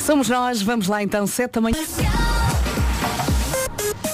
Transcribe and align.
Somos 0.00 0.28
nós, 0.28 0.62
vamos 0.62 0.86
lá 0.86 1.02
então, 1.02 1.26
7 1.26 1.52
da 1.52 1.60
manhã. 1.60 1.78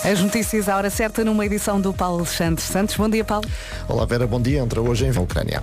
As 0.02 0.18
notícias 0.20 0.68
à 0.68 0.76
hora 0.76 0.88
certa 0.88 1.22
numa 1.24 1.44
edição 1.44 1.80
do 1.80 1.92
Paulo 1.92 2.20
Alexandre 2.20 2.62
Santos. 2.62 2.96
Bom 2.96 3.08
dia, 3.08 3.22
Paulo. 3.22 3.46
Olá 3.86 4.06
Vera, 4.06 4.26
bom 4.26 4.40
dia. 4.40 4.60
Entra 4.60 4.80
hoje 4.80 5.04
em 5.04 5.10
Ucrânia. 5.10 5.62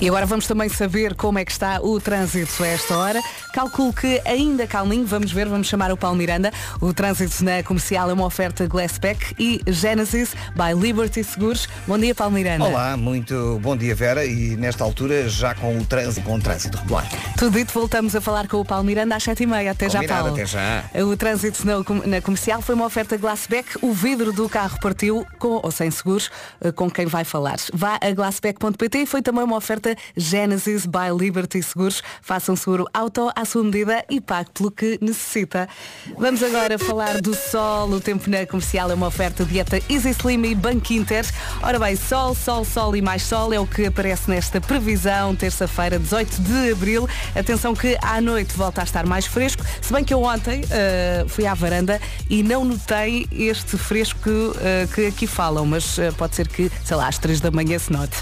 E 0.00 0.06
agora 0.06 0.26
vamos 0.26 0.46
também 0.46 0.68
saber 0.68 1.14
como 1.14 1.38
é 1.38 1.44
que 1.44 1.50
está 1.50 1.80
o 1.80 1.98
trânsito 1.98 2.62
a 2.62 2.66
esta 2.66 2.96
hora. 2.96 3.20
Calculo 3.58 3.92
que 3.92 4.22
ainda 4.24 4.68
calminho, 4.68 5.04
vamos 5.04 5.32
ver, 5.32 5.48
vamos 5.48 5.66
chamar 5.66 5.90
o 5.90 5.96
Paulo 5.96 6.16
Miranda. 6.16 6.52
O 6.80 6.94
trânsito 6.94 7.42
na 7.42 7.60
comercial 7.64 8.08
é 8.08 8.12
uma 8.12 8.24
oferta 8.24 8.64
Glasspack 8.68 9.34
e 9.36 9.60
Genesis 9.66 10.32
by 10.54 10.80
Liberty 10.80 11.24
Seguros. 11.24 11.68
Bom 11.84 11.98
dia, 11.98 12.14
Paulo 12.14 12.34
Miranda. 12.34 12.64
Olá, 12.64 12.96
muito 12.96 13.58
bom 13.60 13.76
dia 13.76 13.96
Vera 13.96 14.24
e 14.24 14.56
nesta 14.56 14.84
altura 14.84 15.28
já 15.28 15.56
com 15.56 15.76
o 15.76 15.84
trânsito, 15.84 16.24
com 16.24 16.36
o 16.36 16.40
trânsito 16.40 16.78
regular. 16.78 17.04
Tudo 17.36 17.58
dito, 17.58 17.72
voltamos 17.74 18.14
a 18.14 18.20
falar 18.20 18.46
com 18.46 18.58
o 18.58 18.64
Paulo 18.64 18.84
Miranda 18.84 19.16
às 19.16 19.24
7h30. 19.24 19.70
Até 19.72 19.88
já, 19.90 19.98
Combinado, 19.98 20.22
Paulo. 20.22 20.34
até 20.36 20.46
já. 20.46 20.84
O 21.04 21.16
trânsito 21.16 21.66
na, 21.66 21.82
com- 21.82 22.06
na 22.06 22.20
comercial 22.20 22.62
foi 22.62 22.76
uma 22.76 22.86
oferta 22.86 23.16
Glassback. 23.16 23.70
O 23.82 23.92
vidro 23.92 24.32
do 24.32 24.48
carro 24.48 24.78
partiu 24.80 25.26
com 25.36 25.58
ou 25.64 25.72
sem 25.72 25.90
seguros 25.90 26.30
eh, 26.60 26.70
com 26.70 26.88
quem 26.88 27.06
vai 27.06 27.24
falar. 27.24 27.56
Vá 27.74 27.98
a 28.00 28.12
glassback.pt. 28.12 29.04
Foi 29.06 29.20
também 29.20 29.42
uma 29.42 29.56
oferta 29.56 29.96
Genesis 30.16 30.86
by 30.86 31.10
Liberty 31.18 31.60
Seguros. 31.60 32.04
Faça 32.22 32.52
um 32.52 32.56
seguro 32.56 32.86
auto 32.94 33.32
à 33.34 33.47
sua 33.48 33.64
medida 33.64 34.04
e 34.10 34.20
pague 34.20 34.50
pelo 34.50 34.70
que 34.70 34.98
necessita. 35.00 35.68
Vamos 36.16 36.42
agora 36.42 36.78
falar 36.78 37.20
do 37.20 37.34
sol. 37.34 37.88
O 37.90 38.00
tempo 38.00 38.28
na 38.28 38.46
comercial 38.46 38.90
é 38.90 38.94
uma 38.94 39.06
oferta 39.06 39.44
dieta 39.44 39.80
Easy 39.88 40.10
Slim 40.10 40.44
e 40.44 40.54
Banco 40.54 40.92
Inter. 40.92 41.24
Ora 41.62 41.78
bem, 41.78 41.96
sol, 41.96 42.34
sol, 42.34 42.64
sol 42.64 42.94
e 42.94 43.02
mais 43.02 43.22
sol 43.22 43.52
é 43.52 43.58
o 43.58 43.66
que 43.66 43.86
aparece 43.86 44.30
nesta 44.30 44.60
previsão. 44.60 45.34
Terça-feira, 45.34 45.98
18 45.98 46.42
de 46.42 46.72
abril. 46.72 47.08
Atenção 47.34 47.74
que 47.74 47.96
à 48.02 48.20
noite 48.20 48.54
volta 48.54 48.82
a 48.82 48.84
estar 48.84 49.06
mais 49.06 49.26
fresco. 49.26 49.64
Se 49.80 49.92
bem 49.92 50.04
que 50.04 50.12
eu 50.12 50.22
ontem 50.22 50.62
eh, 50.70 51.24
fui 51.28 51.46
à 51.46 51.54
varanda 51.54 52.00
e 52.28 52.42
não 52.42 52.64
notei 52.64 53.26
este 53.32 53.78
fresco 53.78 54.28
eh, 54.60 54.86
que 54.94 55.06
aqui 55.06 55.26
falam, 55.26 55.64
mas 55.64 55.98
eh, 55.98 56.10
pode 56.12 56.36
ser 56.36 56.48
que, 56.48 56.70
sei 56.84 56.96
lá, 56.96 57.08
às 57.08 57.16
3 57.16 57.40
da 57.40 57.50
manhã 57.50 57.78
se 57.78 57.90
note. 57.90 58.16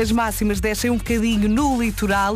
As 0.00 0.10
máximas 0.12 0.60
descem 0.60 0.90
um 0.90 0.96
bocadinho 0.96 1.48
no 1.48 1.80
litoral 1.80 2.34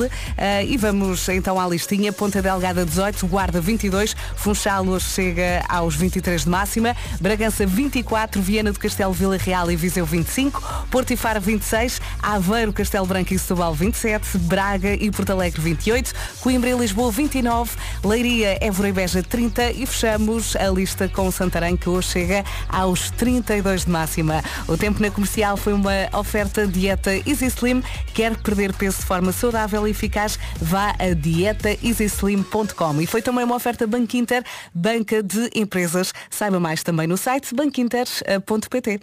e 0.66 0.76
vamos 0.76 1.28
então 1.28 1.60
à 1.60 1.66
listinha. 1.68 2.05
Ponta 2.12 2.42
Delgada 2.42 2.84
18, 2.84 3.26
Guarda 3.26 3.60
22, 3.60 4.14
Funchal 4.36 4.86
hoje 4.86 5.06
chega 5.06 5.64
aos 5.68 5.94
23 5.94 6.44
de 6.44 6.50
máxima, 6.50 6.96
Bragança 7.20 7.66
24, 7.66 8.40
Viana 8.40 8.72
do 8.72 8.78
Castelo, 8.78 9.12
Vila 9.12 9.36
Real 9.36 9.70
e 9.70 9.76
Viseu 9.76 10.04
25, 10.04 10.86
Porto 10.90 11.12
e 11.12 11.16
Faro 11.16 11.40
26, 11.40 12.00
Aveiro, 12.22 12.72
Castelo 12.72 13.06
Branco 13.06 13.32
e 13.32 13.38
Setúbal 13.38 13.74
27, 13.74 14.38
Braga 14.38 14.94
e 14.94 15.10
Porto 15.10 15.30
Alegre 15.30 15.60
28, 15.60 16.12
Coimbra 16.40 16.70
e 16.70 16.74
Lisboa 16.74 17.10
29, 17.10 17.72
Leiria, 18.04 18.58
Évora 18.60 18.88
e 18.88 18.92
Beja 18.92 19.22
30 19.22 19.72
e 19.72 19.86
fechamos 19.86 20.56
a 20.56 20.68
lista 20.68 21.08
com 21.08 21.30
Santarém 21.30 21.76
que 21.76 21.88
hoje 21.88 22.08
chega 22.08 22.44
aos 22.68 23.10
32 23.10 23.84
de 23.84 23.90
máxima. 23.90 24.42
O 24.68 24.76
tempo 24.76 25.00
na 25.00 25.10
comercial 25.10 25.56
foi 25.56 25.72
uma 25.72 25.92
oferta 26.12 26.66
dieta 26.66 27.10
Easy 27.26 27.46
Slim. 27.46 27.82
Quer 28.14 28.36
perder 28.36 28.72
peso 28.72 28.98
de 28.98 29.04
forma 29.04 29.32
saudável 29.32 29.86
e 29.86 29.90
eficaz? 29.90 30.38
Vá 30.60 30.94
a 30.98 31.14
dietaeasyslim.com. 31.92 33.00
E 33.00 33.06
foi 33.06 33.22
também 33.22 33.44
uma 33.44 33.56
oferta 33.56 33.86
Banco 33.86 34.16
Inter, 34.16 34.42
banca 34.74 35.22
de 35.22 35.50
empresas. 35.54 36.12
Saiba 36.30 36.58
mais 36.58 36.82
também 36.82 37.06
no 37.06 37.16
site 37.16 37.54
banquinter.pt. 37.54 39.00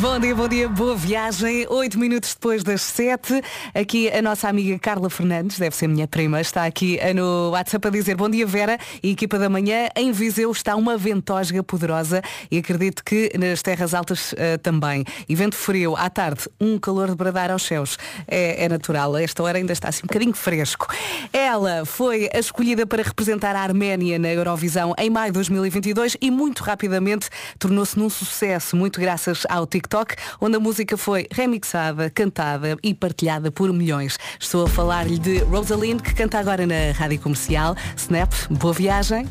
Bom 0.00 0.16
dia, 0.20 0.32
bom 0.32 0.46
dia, 0.46 0.68
boa 0.68 0.94
viagem. 0.94 1.66
Oito 1.68 1.98
minutos 1.98 2.32
depois 2.32 2.62
das 2.62 2.82
sete. 2.82 3.42
Aqui 3.74 4.08
a 4.08 4.22
nossa 4.22 4.48
amiga 4.48 4.78
Carla 4.78 5.10
Fernandes, 5.10 5.58
deve 5.58 5.74
ser 5.74 5.88
minha 5.88 6.06
prima, 6.06 6.40
está 6.40 6.66
aqui 6.66 6.96
eh, 7.00 7.12
no 7.12 7.50
WhatsApp 7.50 7.88
a 7.88 7.90
dizer 7.90 8.14
bom 8.14 8.30
dia 8.30 8.46
Vera 8.46 8.78
e 9.02 9.10
equipa 9.10 9.40
da 9.40 9.48
manhã. 9.48 9.88
Em 9.96 10.12
Viseu 10.12 10.52
está 10.52 10.76
uma 10.76 10.96
ventosga 10.96 11.64
poderosa 11.64 12.22
e 12.48 12.58
acredito 12.58 13.02
que 13.02 13.32
nas 13.36 13.60
terras 13.60 13.92
altas 13.92 14.32
eh, 14.38 14.56
também. 14.58 15.04
E 15.28 15.34
vento 15.34 15.56
frio 15.56 15.96
à 15.96 16.08
tarde, 16.08 16.48
um 16.60 16.78
calor 16.78 17.08
de 17.08 17.16
bradar 17.16 17.50
aos 17.50 17.64
céus. 17.64 17.98
É, 18.28 18.66
é 18.66 18.68
natural, 18.68 19.16
a 19.16 19.22
esta 19.22 19.42
hora 19.42 19.58
ainda 19.58 19.72
está 19.72 19.88
assim 19.88 20.02
um 20.04 20.06
bocadinho 20.06 20.32
fresco. 20.34 20.86
Ela 21.32 21.84
foi 21.84 22.30
a 22.32 22.38
escolhida 22.38 22.86
para 22.86 23.02
representar 23.02 23.56
a 23.56 23.62
Arménia 23.62 24.16
na 24.16 24.28
Eurovisão 24.28 24.94
em 24.96 25.10
maio 25.10 25.32
de 25.32 25.38
2022 25.38 26.16
e 26.20 26.30
muito 26.30 26.62
rapidamente 26.62 27.28
tornou-se 27.58 27.98
num 27.98 28.08
sucesso, 28.08 28.76
muito 28.76 29.00
graças 29.00 29.44
ao 29.48 29.66
TikTok, 29.66 29.87
onde 30.40 30.56
a 30.56 30.60
música 30.60 30.96
foi 30.96 31.26
remixada, 31.30 32.10
cantada 32.10 32.76
e 32.82 32.94
partilhada 32.94 33.50
por 33.50 33.72
milhões. 33.72 34.18
Estou 34.38 34.66
a 34.66 34.68
falar-lhe 34.68 35.18
de 35.18 35.38
Rosalind, 35.38 36.00
que 36.00 36.14
canta 36.14 36.38
agora 36.38 36.66
na 36.66 36.92
rádio 36.92 37.20
comercial. 37.20 37.76
Snap, 37.96 38.32
boa 38.50 38.74
viagem. 38.74 39.26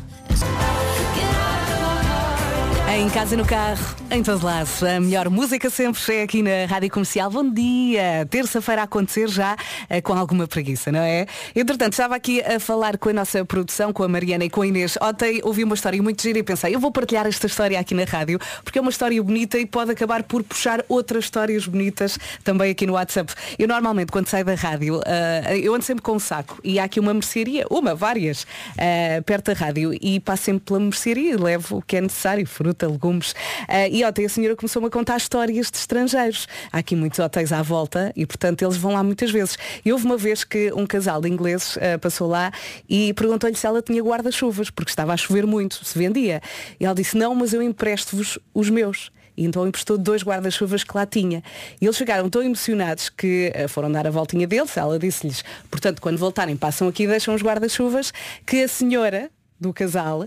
Em 2.90 3.06
casa 3.10 3.36
no 3.36 3.44
carro, 3.44 3.84
em 4.10 4.22
todo 4.22 4.46
lado. 4.46 4.70
A 4.82 4.98
melhor 4.98 5.28
música 5.28 5.68
sempre 5.68 6.00
é 6.16 6.22
aqui 6.22 6.42
na 6.42 6.64
Rádio 6.66 6.90
Comercial. 6.90 7.30
Bom 7.30 7.48
dia! 7.50 8.26
Terça-feira 8.30 8.80
a 8.80 8.84
acontecer 8.86 9.28
já 9.28 9.56
eh, 9.90 10.00
com 10.00 10.14
alguma 10.14 10.46
preguiça, 10.48 10.90
não 10.90 11.00
é? 11.00 11.26
Entretanto, 11.54 11.92
estava 11.92 12.16
aqui 12.16 12.40
a 12.40 12.58
falar 12.58 12.96
com 12.96 13.10
a 13.10 13.12
nossa 13.12 13.44
produção, 13.44 13.92
com 13.92 14.02
a 14.02 14.08
Mariana 14.08 14.46
e 14.46 14.50
com 14.50 14.62
a 14.62 14.66
Inês. 14.66 14.96
Ontem 15.02 15.38
ouvi 15.44 15.64
uma 15.64 15.74
história 15.74 16.02
muito 16.02 16.22
gira 16.22 16.38
e 16.38 16.42
pensei, 16.42 16.74
eu 16.74 16.80
vou 16.80 16.90
partilhar 16.90 17.26
esta 17.26 17.46
história 17.46 17.78
aqui 17.78 17.94
na 17.94 18.04
rádio, 18.04 18.38
porque 18.64 18.78
é 18.78 18.80
uma 18.80 18.90
história 18.90 19.22
bonita 19.22 19.58
e 19.58 19.66
pode 19.66 19.92
acabar 19.92 20.22
por 20.22 20.42
puxar 20.42 20.82
outras 20.88 21.24
histórias 21.24 21.66
bonitas 21.66 22.18
também 22.42 22.70
aqui 22.70 22.86
no 22.86 22.94
WhatsApp. 22.94 23.34
Eu 23.58 23.68
normalmente, 23.68 24.10
quando 24.10 24.28
saio 24.28 24.46
da 24.46 24.54
rádio, 24.54 25.02
eh, 25.04 25.60
eu 25.62 25.74
ando 25.74 25.84
sempre 25.84 26.02
com 26.02 26.12
um 26.12 26.18
saco 26.18 26.58
e 26.64 26.78
há 26.78 26.84
aqui 26.84 26.98
uma 26.98 27.12
mercearia, 27.12 27.66
uma, 27.70 27.94
várias, 27.94 28.46
eh, 28.78 29.20
perto 29.20 29.52
da 29.52 29.52
rádio 29.52 29.92
e 30.00 30.18
passo 30.20 30.44
sempre 30.44 30.62
pela 30.64 30.80
mercearia 30.80 31.32
e 31.32 31.36
levo 31.36 31.76
o 31.76 31.82
que 31.82 31.98
é 31.98 32.00
necessário, 32.00 32.46
fruta, 32.78 32.86
legumes. 32.86 33.34
Ah, 33.66 33.88
e 33.88 34.04
ontem 34.04 34.24
a 34.24 34.28
senhora 34.28 34.54
começou-me 34.54 34.86
a 34.86 34.90
contar 34.90 35.16
histórias 35.16 35.70
de 35.70 35.76
estrangeiros. 35.76 36.46
Há 36.72 36.78
aqui 36.78 36.94
muitos 36.94 37.18
hotéis 37.18 37.52
à 37.52 37.60
volta 37.60 38.12
e, 38.14 38.24
portanto, 38.24 38.62
eles 38.62 38.76
vão 38.76 38.92
lá 38.92 39.02
muitas 39.02 39.30
vezes. 39.30 39.58
E 39.84 39.92
houve 39.92 40.06
uma 40.06 40.16
vez 40.16 40.44
que 40.44 40.72
um 40.72 40.86
casal 40.86 41.20
de 41.20 41.28
ingleses 41.28 41.76
ah, 41.78 41.98
passou 41.98 42.28
lá 42.28 42.52
e 42.88 43.12
perguntou-lhe 43.14 43.56
se 43.56 43.66
ela 43.66 43.82
tinha 43.82 44.02
guarda-chuvas, 44.02 44.70
porque 44.70 44.90
estava 44.90 45.12
a 45.12 45.16
chover 45.16 45.46
muito, 45.46 45.84
se 45.84 45.98
vendia. 45.98 46.40
E 46.78 46.84
ela 46.84 46.94
disse, 46.94 47.16
não, 47.16 47.34
mas 47.34 47.52
eu 47.52 47.60
empresto-vos 47.60 48.38
os 48.54 48.70
meus. 48.70 49.10
E 49.36 49.44
então 49.44 49.66
emprestou 49.66 49.96
dois 49.96 50.22
guarda-chuvas 50.24 50.82
que 50.82 50.96
lá 50.96 51.06
tinha. 51.06 51.42
E 51.80 51.86
eles 51.86 51.96
ficaram 51.96 52.28
tão 52.28 52.42
emocionados 52.42 53.08
que 53.08 53.52
eh, 53.54 53.68
foram 53.68 53.90
dar 53.90 54.04
a 54.04 54.10
voltinha 54.10 54.48
deles. 54.48 54.76
Ela 54.76 54.98
disse-lhes, 54.98 55.44
portanto, 55.70 56.02
quando 56.02 56.18
voltarem, 56.18 56.56
passam 56.56 56.88
aqui 56.88 57.04
e 57.04 57.06
deixam 57.06 57.34
os 57.34 57.42
guarda-chuvas, 57.42 58.12
que 58.44 58.62
a 58.62 58.68
senhora 58.68 59.30
do 59.60 59.72
casal 59.72 60.24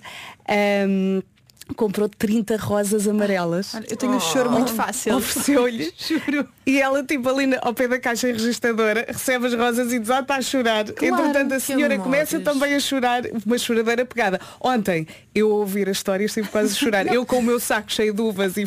ahm, 0.48 1.22
comprou 1.74 2.08
30 2.10 2.58
rosas 2.58 3.08
amarelas. 3.08 3.74
Eu 3.90 3.98
tenho 3.98 4.14
um 4.14 4.20
choro 4.20 4.50
muito 4.52 4.72
fácil. 4.74 5.16
Ofereceu-lhe. 5.18 5.92
Juro. 5.98 6.48
E 6.66 6.80
ela, 6.80 7.04
tipo, 7.04 7.28
ali 7.30 7.48
na- 7.48 7.60
ao 7.62 7.74
pé 7.74 7.88
da 7.88 8.00
caixa 8.00 8.28
registradora, 8.28 9.06
recebe 9.08 9.48
as 9.48 9.54
rosas 9.54 9.92
e 9.92 10.00
desata 10.00 10.36
a 10.36 10.42
chorar. 10.42 10.86
Entretanto, 10.90 11.54
a 11.54 11.60
senhora 11.60 11.98
começa 11.98 12.38
amores. 12.38 12.54
também 12.54 12.76
a 12.76 12.80
chorar, 12.80 13.24
uma 13.46 13.58
choradeira 13.58 14.06
pegada. 14.06 14.40
Ontem, 14.60 15.08
eu 15.34 15.52
a 15.52 15.56
ouvir 15.56 15.88
a 15.90 15.92
história, 15.92 16.24
estive 16.26 16.48
quase 16.50 16.74
a 16.74 16.76
chorar. 16.80 17.08
eu 17.14 17.26
com 17.26 17.40
o 17.40 17.44
meu 17.44 17.60
saco 17.60 17.92
cheio 17.92 18.14
de 18.14 18.22
uvas 18.22 18.58
e. 18.58 18.66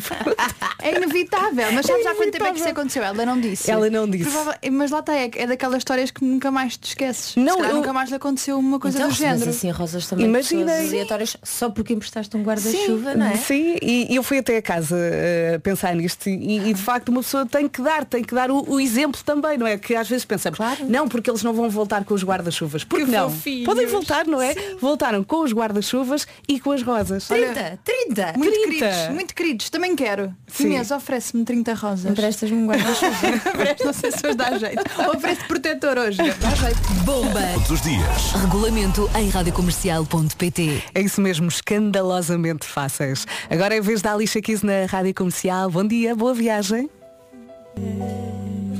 É 0.81 0.95
inevitável, 0.95 1.71
mas 1.71 1.85
sabes 1.85 2.05
É 2.05 2.09
há 2.09 2.15
quanto 2.15 2.31
tempo 2.31 2.45
é 2.45 2.51
que 2.51 2.59
isso 2.59 2.69
aconteceu? 2.69 3.03
Ela 3.03 3.25
não 3.25 3.39
disse. 3.39 3.71
Ela 3.71 3.89
não 3.89 4.07
disse. 4.09 4.29
Provável- 4.29 4.71
Mas 4.71 4.91
lá 4.91 4.99
está, 4.99 5.15
é, 5.15 5.29
é 5.35 5.47
daquelas 5.47 5.77
histórias 5.77 6.11
que 6.11 6.23
nunca 6.23 6.51
mais 6.51 6.77
te 6.77 6.89
esqueces. 6.89 7.35
Não, 7.35 7.63
eu- 7.63 7.75
nunca 7.75 7.93
mais 7.93 8.09
lhe 8.09 8.15
aconteceu 8.15 8.57
uma 8.59 8.79
coisa 8.79 8.97
então, 8.97 9.09
do 9.09 9.15
género. 9.15 9.49
assim 9.49 9.69
rosas 9.71 10.07
também 10.07 10.25
Imagina. 10.25 10.71
pessoas 10.71 10.89
aleatórias 10.93 11.37
só 11.43 11.69
porque 11.69 11.93
emprestaste 11.93 12.35
um 12.37 12.43
guarda-chuva, 12.43 12.94
não 12.97 13.25
é? 13.25 13.35
Sim, 13.35 13.77
e 13.81 14.05
e 14.09 14.15
eu 14.15 14.23
fui 14.23 14.37
até 14.37 14.57
a 14.57 14.61
casa 14.61 14.95
eh, 14.97 15.59
pensar 15.61 15.95
nisto 15.95 16.29
e, 16.29 16.69
e, 16.69 16.73
de 16.73 16.81
facto 16.81 17.09
uma 17.09 17.21
pessoa 17.21 17.45
tem 17.45 17.67
que 17.67 17.81
dar, 17.81 18.05
tem 18.05 18.23
que 18.23 18.33
dar 18.33 18.51
o, 18.51 18.63
o 18.69 18.79
exemplo 18.79 19.19
também, 19.25 19.57
não 19.57 19.65
é? 19.65 19.77
Que 19.77 19.95
às 19.95 20.07
vezes 20.07 20.25
pensamos, 20.25 20.59
não, 20.87 21.07
porque 21.07 21.29
eles 21.29 21.43
não 21.43 21.53
vão 21.53 21.69
voltar 21.69 22.03
com 22.05 22.13
os 22.13 22.23
guarda-chuvas. 22.23 22.83
Porque 22.83 23.05
Que 23.05 23.11
não? 23.11 23.29
fofinhos. 23.29 23.65
Podem 23.65 23.87
voltar, 23.87 24.25
não 24.25 24.41
é? 24.41 24.55
Voltaram 24.79 25.23
com 25.23 25.43
os 25.43 25.51
guarda-chuvas 25.51 26.27
e 26.47 26.59
com 26.59 26.71
as 26.71 26.81
rosas. 26.81 27.27
30, 27.27 27.79
30, 27.83 28.33
muito 28.37 28.51
30. 28.53 28.67
queridos, 28.67 29.09
muito 29.13 29.35
queridos, 29.35 29.69
também 29.69 29.95
quero. 29.95 30.33
Sim. 30.47 30.67
Inês, 30.67 30.91
oferece-me 30.91 31.43
30 31.43 31.73
rosas. 31.73 32.11
Emprestas-me 32.11 32.55
um 32.57 32.67
guarda-chuva. 32.67 33.15
Oferece, 33.55 33.85
não 33.85 33.93
sei 33.93 34.11
se 34.11 34.25
hoje 34.25 34.35
dá 34.37 34.57
jeito. 34.57 34.83
Oferece 35.15 35.43
protetor 35.45 35.97
hoje. 35.97 36.17
Dá 36.17 36.49
jeito. 36.55 36.79
Bomba. 37.03 37.41
Todos 37.53 37.71
os 37.71 37.81
dias. 37.81 38.31
Regulamento 38.41 39.09
em 39.15 39.29
radiocomercial.pt. 39.29 40.83
É 40.93 41.01
isso 41.01 41.21
mesmo, 41.21 41.47
escandalosamente 41.47 42.65
fáceis. 42.75 43.25
Agora 43.49 43.73
é 43.73 43.79
vez 43.79 44.01
da 44.01 44.13
Alicia 44.13 44.41
Keys 44.41 44.61
na 44.61 44.85
Rádio 44.85 45.13
Comercial. 45.13 45.71
Bom 45.71 45.87
dia, 45.87 46.13
boa 46.13 46.33
viagem. 46.33 46.89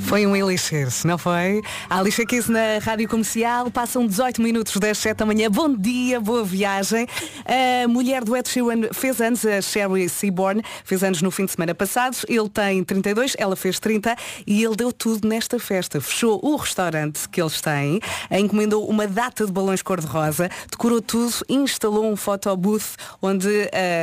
Foi 0.06 0.28
um 0.28 0.36
elixir, 0.36 0.88
não 1.04 1.18
foi? 1.18 1.64
A 1.90 1.98
Alicia 1.98 2.28
Keys 2.28 2.48
na 2.48 2.78
Rádio 2.80 3.10
Comercial, 3.10 3.72
passam 3.72 4.06
18 4.06 4.40
minutos 4.40 4.78
das 4.78 5.00
7 5.00 5.18
da 5.18 5.26
manhã. 5.26 5.50
Bom 5.50 5.76
dia, 5.76 6.20
boa 6.20 6.44
viagem. 6.44 7.08
A 7.44 7.88
mulher 7.88 8.24
do 8.24 8.38
Ed 8.38 8.48
Sheeran 8.48 8.94
fez 8.94 9.20
anos, 9.20 9.44
a 9.44 9.60
Sherry 9.64 10.08
Seaborn, 10.08 10.62
fez 10.84 11.04
anos 11.04 11.24
no 11.24 11.32
fim 11.32 11.46
de 11.46 11.54
semana 11.54 11.74
passado. 11.74 12.18
Ele 12.30 12.48
tem 12.48 12.84
32, 12.84 13.34
ela 13.40 13.56
fez 13.56 13.80
30 13.80 14.16
e 14.46 14.64
ele 14.64 14.76
deu 14.76 14.94
tudo 14.94 15.28
nesta 15.28 15.58
festa. 15.58 16.00
Fechou 16.00 16.40
o 16.44 16.56
restaurante 16.56 17.28
que 17.28 17.42
eles 17.42 17.60
têm, 17.60 18.00
encomendou 18.30 18.88
uma 18.88 19.08
data 19.08 19.44
de 19.44 19.52
balões 19.52 19.82
cor-de-rosa, 19.82 20.52
decorou 20.70 21.02
tudo, 21.02 21.34
instalou 21.50 22.06
um 22.06 22.16
photobooth 22.16 22.96
onde 23.24 23.50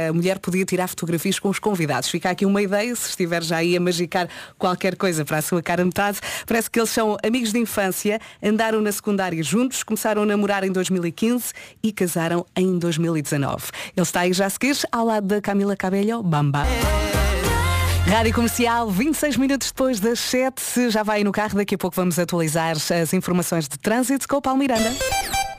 a 0.09 0.13
mulher 0.13 0.41
podia 0.41 0.65
tirar 0.65 0.89
fotografias 0.89 1.39
com 1.39 1.49
os 1.49 1.61
convidados. 1.61 2.11
Fica 2.11 2.31
aqui 2.31 2.45
uma 2.45 2.61
ideia, 2.61 2.95
se 2.97 3.11
estiver 3.11 3.45
já 3.45 3.59
aí 3.59 3.77
a 3.77 3.81
magicar 3.81 4.29
qualquer 4.59 4.82
coisa 4.97 5.25
para 5.25 5.39
a 5.39 5.43
sua 5.43 5.63
cara 5.63 5.85
metade. 5.85 6.19
Parece 6.47 6.71
que 6.71 6.79
eles 6.79 6.91
são 6.91 7.17
amigos 7.25 7.53
de 7.53 7.59
infância, 7.59 8.21
andaram 8.43 8.81
na 8.81 8.91
secundária 8.91 9.43
juntos, 9.43 9.83
começaram 9.83 10.23
a 10.23 10.27
namorar 10.27 10.65
em 10.65 10.73
2015 10.73 11.53
e 11.83 11.93
casaram 11.93 12.45
em 12.57 12.79
2019. 12.79 13.65
Ele 13.97 14.03
está 14.03 14.21
aí 14.21 14.33
já 14.33 14.47
a 14.47 14.51
seguir, 14.51 14.77
ao 14.91 15.07
lado 15.07 15.27
da 15.27 15.41
Camila 15.41 15.77
Cabello, 15.77 16.23
Bamba. 16.23 16.65
Rádio 18.09 18.35
Comercial, 18.35 18.91
26 18.91 19.37
minutos 19.37 19.69
depois 19.69 20.01
das 20.01 20.19
7, 20.19 20.91
já 20.91 21.03
vai 21.03 21.25
no 21.25 21.33
carro, 21.33 21.57
daqui 21.57 21.77
a 21.77 21.79
pouco 21.79 21.97
vamos 21.97 22.19
atualizar 22.19 22.73
as 22.73 23.15
informações 23.15 23.69
de 23.69 23.79
trânsito 23.79 24.29
com 24.29 24.37
o 24.37 24.43
Paulo 24.43 24.59
Miranda. 24.59 24.93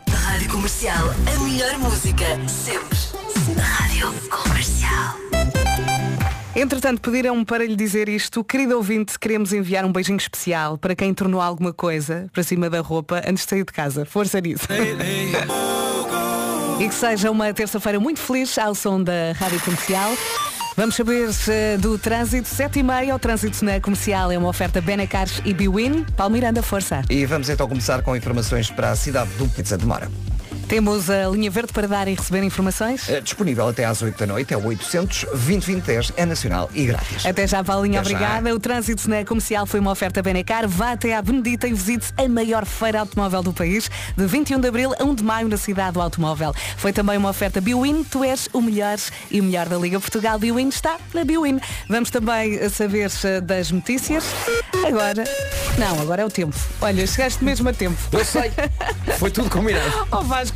Rádio 0.10 0.52
Comercial, 0.52 1.06
a 1.34 1.44
melhor 1.44 1.80
música, 1.80 2.26
sempre. 2.48 3.03
Entretanto, 6.64 7.02
pediram-me 7.02 7.44
para 7.44 7.66
lhe 7.66 7.76
dizer 7.76 8.08
isto. 8.08 8.42
Querido 8.42 8.78
ouvinte, 8.78 9.20
queremos 9.20 9.52
enviar 9.52 9.84
um 9.84 9.92
beijinho 9.92 10.16
especial 10.16 10.78
para 10.78 10.96
quem 10.96 11.14
tornou 11.14 11.42
alguma 11.42 11.74
coisa 11.74 12.30
para 12.32 12.42
cima 12.42 12.70
da 12.70 12.80
roupa 12.80 13.22
antes 13.28 13.44
de 13.44 13.50
sair 13.50 13.66
de 13.66 13.74
casa. 13.74 14.06
Força 14.06 14.40
nisso. 14.40 14.64
e 16.80 16.88
que 16.88 16.96
seja 16.96 17.30
uma 17.30 17.54
terça-feira 17.54 18.00
muito 18.00 18.22
feliz 18.22 18.58
ao 18.58 18.74
som 18.74 19.04
da 19.04 19.34
Rádio 19.36 19.60
Comercial. 19.60 20.14
Vamos 20.78 20.96
saber 20.96 21.30
eh, 21.50 21.76
do 21.78 21.98
trânsito, 21.98 22.48
7 22.48 22.80
e 22.80 22.84
meia, 22.84 23.14
o 23.14 23.20
trânsito 23.20 23.64
na 23.66 23.82
comercial 23.82 24.32
é 24.32 24.38
uma 24.38 24.48
oferta 24.48 24.80
Benecars 24.80 25.42
e 25.44 25.54
Biwin. 25.54 26.06
Paulo 26.16 26.32
Miranda, 26.32 26.64
força. 26.64 27.02
E 27.10 27.26
vamos 27.26 27.50
então 27.50 27.68
começar 27.68 28.02
com 28.02 28.16
informações 28.16 28.72
para 28.72 28.90
a 28.90 28.96
cidade 28.96 29.32
do 29.32 29.50
Pizza 29.50 29.78
de 29.78 29.86
Mora. 29.86 30.10
Temos 30.68 31.10
a 31.10 31.28
linha 31.28 31.52
verde 31.52 31.72
para 31.72 31.88
dar 31.88 32.08
e 32.08 32.16
receber 32.16 32.42
informações. 32.44 33.08
Eh, 33.10 33.22
Disponível 33.22 33.68
até 33.68 33.86
às 33.86 34.02
8 34.02 34.18
da 34.18 34.26
noite, 34.26 34.54
é 34.54 34.58
o 34.58 34.66
800 34.66 35.26
2010 35.32 36.14
é 36.18 36.26
nacional 36.26 36.70
e 36.74 36.86
grátis. 36.86 37.26
Até 37.26 37.46
já, 37.46 37.64
Paulinha, 37.64 38.00
Até 38.00 38.10
já. 38.10 38.16
obrigada. 38.16 38.56
O 38.56 38.60
trânsito 38.60 39.08
na 39.10 39.24
comercial 39.24 39.66
foi 39.68 39.80
uma 39.80 39.92
oferta 39.92 40.22
Benecar. 40.24 40.68
Vá 40.68 40.94
até 40.94 41.16
à 41.16 41.22
Benedita 41.22 41.68
e 41.68 41.74
visite 41.74 42.08
a 42.18 42.28
maior 42.28 42.66
feira 42.66 43.02
automóvel 43.02 43.44
do 43.44 43.54
país, 43.54 43.90
de 44.18 44.26
21 44.26 44.60
de 44.60 44.68
abril 44.68 44.94
a 45.00 45.04
1 45.04 45.16
de 45.16 45.24
maio 45.24 45.48
na 45.48 45.58
cidade 45.58 45.94
do 45.94 46.02
automóvel. 46.02 46.54
Foi 46.78 46.92
também 46.92 47.18
uma 47.18 47.30
oferta 47.30 47.62
Biwin. 47.62 48.04
Tu 48.04 48.24
és 48.24 48.50
o 48.52 48.62
melhor 48.62 48.98
e 49.30 49.40
o 49.42 49.44
melhor 49.44 49.68
da 49.70 49.78
Liga 49.78 50.00
Portugal. 50.00 50.40
Biwin 50.40 50.70
está 50.70 50.98
na 51.14 51.24
Biwin. 51.24 51.60
Vamos 51.88 52.10
também 52.10 52.68
saber 52.70 53.12
eh, 53.24 53.42
das 53.42 53.70
notícias. 53.72 54.24
Agora, 54.86 55.24
não, 55.78 56.02
agora 56.02 56.22
é 56.24 56.26
o 56.26 56.30
tempo. 56.30 56.56
Olha, 56.82 57.06
chegaste 57.06 57.44
mesmo 57.44 57.70
a 57.70 57.74
tempo. 57.74 57.98
Eu 58.12 58.26
sei. 58.26 58.52
Foi 59.20 59.30
tudo 59.32 59.50
combinado. 59.50 60.08
Ó 60.12 60.22
Vasco, 60.34 60.53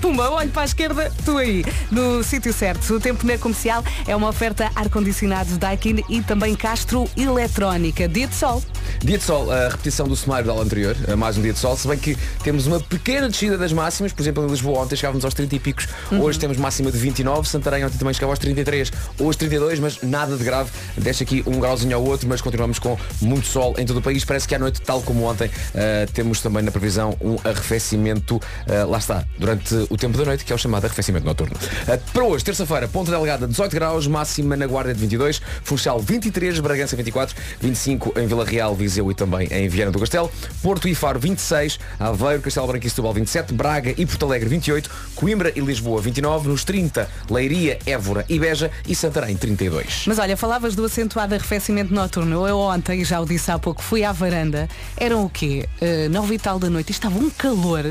pumba, 0.00 0.30
olho 0.30 0.50
para 0.50 0.62
a 0.62 0.64
esquerda, 0.64 1.12
tu 1.24 1.36
aí, 1.38 1.64
no 1.90 2.22
sítio 2.22 2.52
certo. 2.52 2.94
O 2.94 3.00
tempo 3.00 3.26
na 3.26 3.38
comercial 3.38 3.84
é 4.06 4.14
uma 4.14 4.28
oferta 4.28 4.70
ar-condicionado 4.74 5.58
Daikin 5.58 6.02
e 6.08 6.22
também 6.22 6.54
Castro 6.54 7.08
Eletrónica. 7.16 8.08
Dia 8.08 8.26
de 8.26 8.34
sol. 8.34 8.62
Dia 9.00 9.18
de 9.18 9.24
sol, 9.24 9.50
a 9.50 9.68
repetição 9.68 10.06
do 10.06 10.16
cenário 10.16 10.46
da 10.46 10.52
aula 10.52 10.64
anterior, 10.64 10.96
mais 11.16 11.36
um 11.36 11.42
dia 11.42 11.52
de 11.52 11.58
sol, 11.58 11.76
se 11.76 11.88
bem 11.88 11.98
que 11.98 12.16
temos 12.42 12.66
uma 12.66 12.80
pequena 12.80 13.28
descida 13.28 13.58
das 13.58 13.72
máximas, 13.72 14.12
por 14.12 14.22
exemplo 14.22 14.44
em 14.44 14.48
Lisboa 14.48 14.80
ontem 14.80 14.96
chegávamos 14.96 15.24
aos 15.24 15.34
30 15.34 15.56
e 15.56 15.58
picos, 15.58 15.88
hoje 16.10 16.38
temos 16.38 16.56
máxima 16.56 16.90
de 16.90 16.98
29, 16.98 17.48
Santarém 17.48 17.84
ontem 17.84 17.98
também 17.98 18.14
chegava 18.14 18.32
aos 18.32 18.38
33, 18.38 18.92
hoje 19.18 19.38
32, 19.38 19.80
mas 19.80 20.02
nada 20.02 20.36
de 20.36 20.44
grave, 20.44 20.70
deixa 20.96 21.24
aqui 21.24 21.42
um 21.46 21.58
grauzinho 21.58 21.96
ao 21.96 22.04
outro, 22.04 22.28
mas 22.28 22.40
continuamos 22.40 22.78
com 22.78 22.96
muito 23.20 23.46
sol 23.46 23.74
em 23.78 23.86
todo 23.86 23.98
o 23.98 24.02
país, 24.02 24.24
parece 24.24 24.46
que 24.46 24.54
à 24.54 24.58
noite, 24.58 24.80
tal 24.82 25.02
como 25.02 25.24
ontem, 25.24 25.50
eh, 25.74 26.06
temos 26.12 26.40
também 26.40 26.62
na 26.62 26.70
previsão 26.70 27.16
um 27.20 27.36
arrefecimento, 27.44 28.40
eh, 28.66 28.84
lá 28.84 28.98
está, 28.98 29.24
durante 29.38 29.74
o 29.90 29.96
tempo 29.96 30.16
da 30.16 30.24
noite, 30.24 30.44
que 30.44 30.52
é 30.52 30.54
o 30.54 30.58
chamado 30.58 30.84
arrefecimento 30.84 31.24
noturno. 31.24 31.54
Eh, 31.88 31.98
para 32.12 32.24
hoje, 32.24 32.44
terça-feira, 32.44 32.88
Ponta 32.88 33.10
Delgada 33.10 33.46
18 33.46 33.72
graus, 33.72 34.06
máxima 34.06 34.56
na 34.56 34.66
Guarda 34.66 34.94
de 34.94 35.00
22, 35.00 35.40
Funchal 35.64 36.00
23, 36.00 36.60
Bragança 36.60 36.96
24, 36.96 37.34
25 37.60 38.14
em 38.18 38.26
Vila 38.26 38.44
Real, 38.44 38.74
Viseu 38.74 39.10
e 39.10 39.14
também 39.14 39.48
em 39.50 39.68
Viana 39.68 39.90
do 39.90 39.98
Castelo, 39.98 40.30
Porto 40.62 40.88
e 40.88 40.94
Faro 40.94 41.18
26, 41.18 41.78
Aveiro, 41.98 42.42
Castelo 42.42 42.66
Branco 42.66 42.86
e 42.86 42.90
Setúbal 42.90 43.12
27, 43.14 43.52
Braga 43.54 43.94
e 43.96 44.06
Porto 44.06 44.26
Alegre 44.26 44.48
28, 44.48 44.90
Coimbra 45.14 45.52
e 45.54 45.60
Lisboa 45.60 46.00
29, 46.00 46.48
nos 46.48 46.64
30, 46.64 47.08
Leiria, 47.30 47.78
Évora 47.86 48.24
e 48.28 48.38
Beja 48.38 48.70
e 48.86 48.94
Santarém 48.94 49.36
32. 49.36 50.04
Mas 50.06 50.18
olha, 50.18 50.36
falavas 50.36 50.74
do 50.74 50.84
acentuado 50.84 51.34
arrefecimento 51.34 51.92
noturno. 51.92 52.46
Eu 52.46 52.58
ontem, 52.58 53.04
já 53.04 53.20
o 53.20 53.24
disse 53.24 53.50
há 53.50 53.58
pouco, 53.58 53.82
fui 53.82 54.04
à 54.04 54.12
varanda. 54.12 54.68
Eram 54.96 55.24
o 55.24 55.30
quê? 55.30 55.68
Uh, 55.80 56.08
nove 56.10 56.34
e 56.34 56.38
tal 56.38 56.58
da 56.58 56.68
noite. 56.68 56.90
E 56.90 56.92
estava 56.92 57.18
um 57.18 57.30
calor. 57.30 57.84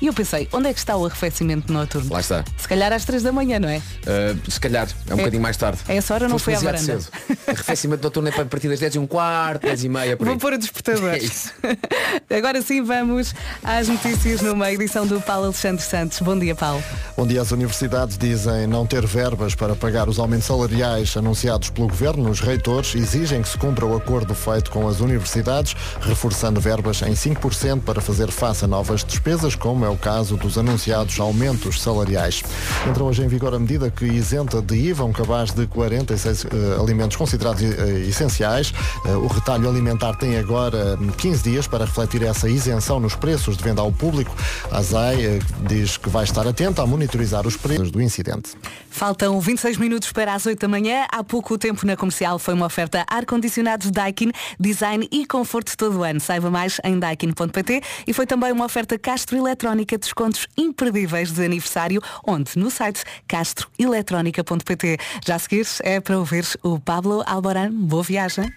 E 0.00 0.06
eu 0.08 0.12
pensei, 0.12 0.46
onde 0.52 0.68
é 0.68 0.72
que 0.74 0.78
está 0.78 0.94
o 0.96 1.06
arrefecimento 1.06 1.72
noturno? 1.72 2.12
Lá 2.12 2.20
está. 2.20 2.44
Se 2.58 2.68
calhar 2.68 2.92
às 2.92 3.04
três 3.04 3.22
da 3.22 3.32
manhã, 3.32 3.58
não 3.58 3.68
é? 3.68 3.78
Uh, 3.78 4.50
se 4.50 4.60
calhar, 4.60 4.86
é 5.08 5.10
um 5.10 5.14
É- 5.14 5.18
bocadinho 5.18 5.42
mais 5.42 5.56
tarde. 5.56 5.78
a 5.88 5.94
essa 5.94 6.12
hora 6.12 6.28
não 6.28 6.38
Foste 6.38 6.44
fui 6.44 6.54
à 6.54 6.58
varanda. 6.60 6.78
cedo. 7.00 7.06
Arrefecimento 7.46 8.02
noturno 8.02 8.28
é 8.28 8.32
para 8.32 8.44
partir 8.44 8.68
das 8.68 8.78
10 8.80 8.94
e 8.96 8.98
um 8.98 9.06
quarto, 9.06 9.62
10 9.62 9.84
e 9.84 9.88
meia, 9.88 10.16
por 10.16 10.26
aí. 10.26 10.30
Vou 10.32 10.38
pôr 10.40 10.52
o 10.52 10.58
despertador. 10.58 11.14
É 11.14 11.18
isso. 11.18 11.50
Agora 12.30 12.60
sim 12.60 12.82
vamos 12.82 13.34
às 13.64 13.88
notícias 13.88 14.42
numa 14.42 14.70
edição 14.70 15.06
do 15.06 15.20
Paulo 15.20 15.44
Alexandre 15.46 15.82
Santos. 15.82 16.20
Bom 16.20 16.38
dia, 16.38 16.54
Paulo. 16.54 16.82
Bom 17.16 17.26
dia. 17.26 17.40
As 17.40 17.50
universidades 17.52 18.18
dizem 18.18 18.66
não 18.66 18.86
ter 18.86 19.06
verbas 19.06 19.54
para 19.54 19.74
pagar 19.74 20.08
os 20.08 20.18
aumentos 20.18 20.46
salariais 20.46 21.16
anunciados 21.16 21.70
pelo 21.70 21.88
Governo. 21.88 22.28
Os 22.28 22.40
reitores 22.40 22.94
exigem 22.94 23.40
que 23.42 23.48
se 23.48 23.56
cumpra 23.56 23.86
o 23.86 23.96
acordo 23.96 24.34
feito 24.34 24.70
com 24.70 24.86
as 24.88 25.00
universidades, 25.00 25.74
reforçando 26.00 26.60
verbas 26.60 27.00
em 27.02 27.14
5% 27.14 27.82
para 27.82 28.00
fazer 28.00 28.30
face 28.30 28.64
a 28.64 28.68
novas 28.68 29.02
despesas, 29.04 29.54
como 29.54 29.85
é 29.86 29.88
o 29.88 29.96
caso 29.96 30.36
dos 30.36 30.58
anunciados 30.58 31.18
aumentos 31.20 31.80
salariais. 31.80 32.42
Entra 32.88 33.04
hoje 33.04 33.22
em 33.22 33.28
vigor 33.28 33.54
a 33.54 33.58
medida 33.58 33.90
que 33.90 34.04
isenta 34.04 34.60
de 34.60 34.76
IVA 34.76 35.04
um 35.04 35.12
cabaz 35.12 35.52
de 35.52 35.66
46 35.66 36.44
eh, 36.44 36.48
alimentos 36.80 37.16
considerados 37.16 37.62
eh, 37.62 38.00
essenciais. 38.08 38.72
Eh, 39.04 39.16
o 39.16 39.26
retalho 39.26 39.68
alimentar 39.68 40.14
tem 40.16 40.36
agora 40.36 40.98
hum, 41.00 41.08
15 41.16 41.42
dias 41.42 41.66
para 41.66 41.84
refletir 41.84 42.22
essa 42.22 42.48
isenção 42.48 42.98
nos 42.98 43.14
preços 43.14 43.56
de 43.56 43.62
venda 43.62 43.80
ao 43.80 43.92
público. 43.92 44.34
A 44.70 44.80
eh, 45.12 45.38
diz 45.68 45.96
que 45.96 46.08
vai 46.08 46.24
estar 46.24 46.46
atenta 46.46 46.82
a 46.82 46.86
monitorizar 46.86 47.46
os 47.46 47.56
preços 47.56 47.90
do 47.90 48.02
incidente. 48.02 48.50
Faltam 48.90 49.38
26 49.38 49.76
minutos 49.76 50.10
para 50.10 50.34
as 50.34 50.46
8 50.46 50.58
da 50.58 50.68
manhã. 50.68 51.06
Há 51.12 51.22
pouco 51.22 51.58
tempo 51.58 51.86
na 51.86 51.96
comercial 51.96 52.38
foi 52.38 52.54
uma 52.54 52.64
oferta 52.66 53.04
ar-condicionados 53.08 53.90
Daikin, 53.90 54.32
design 54.58 55.06
e 55.12 55.26
conforto 55.26 55.76
todo 55.76 55.98
o 55.98 56.02
ano. 56.02 56.18
Saiba 56.18 56.50
mais 56.50 56.80
em 56.82 56.98
daikin.pt 56.98 57.82
e 58.06 58.12
foi 58.12 58.26
também 58.26 58.52
uma 58.52 58.64
oferta 58.64 58.98
Castro 58.98 59.36
Eletrónica, 59.36 59.75
descontos 59.84 60.46
imperdíveis 60.56 61.32
de 61.32 61.44
aniversário, 61.44 62.00
onde? 62.26 62.52
No 62.56 62.70
site 62.70 63.02
castroeletrónica.pt. 63.26 64.98
Já 65.26 65.34
a 65.34 65.38
seguir 65.38 65.66
é 65.82 66.00
para 66.00 66.18
ouvir 66.18 66.44
o 66.62 66.78
Pablo 66.78 67.22
Alboran. 67.26 67.70
Boa 67.72 68.02
viagem. 68.02 68.52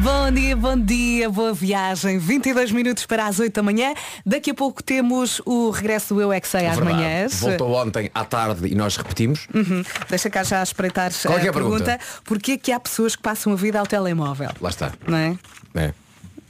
Bom 0.00 0.32
dia, 0.32 0.56
bom 0.56 0.76
dia, 0.76 1.30
boa 1.30 1.54
viagem. 1.54 2.18
22 2.18 2.72
minutos 2.72 3.06
para 3.06 3.26
as 3.26 3.38
8 3.38 3.54
da 3.54 3.62
manhã. 3.62 3.94
Daqui 4.26 4.50
a 4.50 4.54
pouco 4.54 4.82
temos 4.82 5.40
o 5.46 5.70
regresso 5.70 6.14
do 6.14 6.20
Eu 6.20 6.32
é 6.32 6.40
Que 6.40 6.48
Sei 6.48 6.66
às 6.66 6.74
Verdade. 6.76 6.96
manhãs. 6.96 7.38
Voltou 7.40 7.72
ontem 7.74 8.10
à 8.12 8.24
tarde 8.24 8.66
e 8.66 8.74
nós 8.74 8.96
repetimos. 8.96 9.46
Uhum. 9.54 9.84
Deixa 10.08 10.28
cá 10.28 10.42
já 10.42 10.60
espreitar 10.60 11.12
Qual 11.22 11.38
é 11.38 11.46
a 11.46 11.50
a 11.50 11.52
pergunta? 11.52 11.84
pergunta. 11.84 12.00
Porquê 12.24 12.58
que 12.58 12.72
há 12.72 12.80
pessoas 12.80 13.14
que 13.14 13.22
passam 13.22 13.52
a 13.52 13.56
vida 13.56 13.78
ao 13.78 13.86
telemóvel? 13.86 14.50
Lá 14.60 14.70
está. 14.70 14.92
Não 15.06 15.16
é? 15.16 15.36
É. 15.76 15.94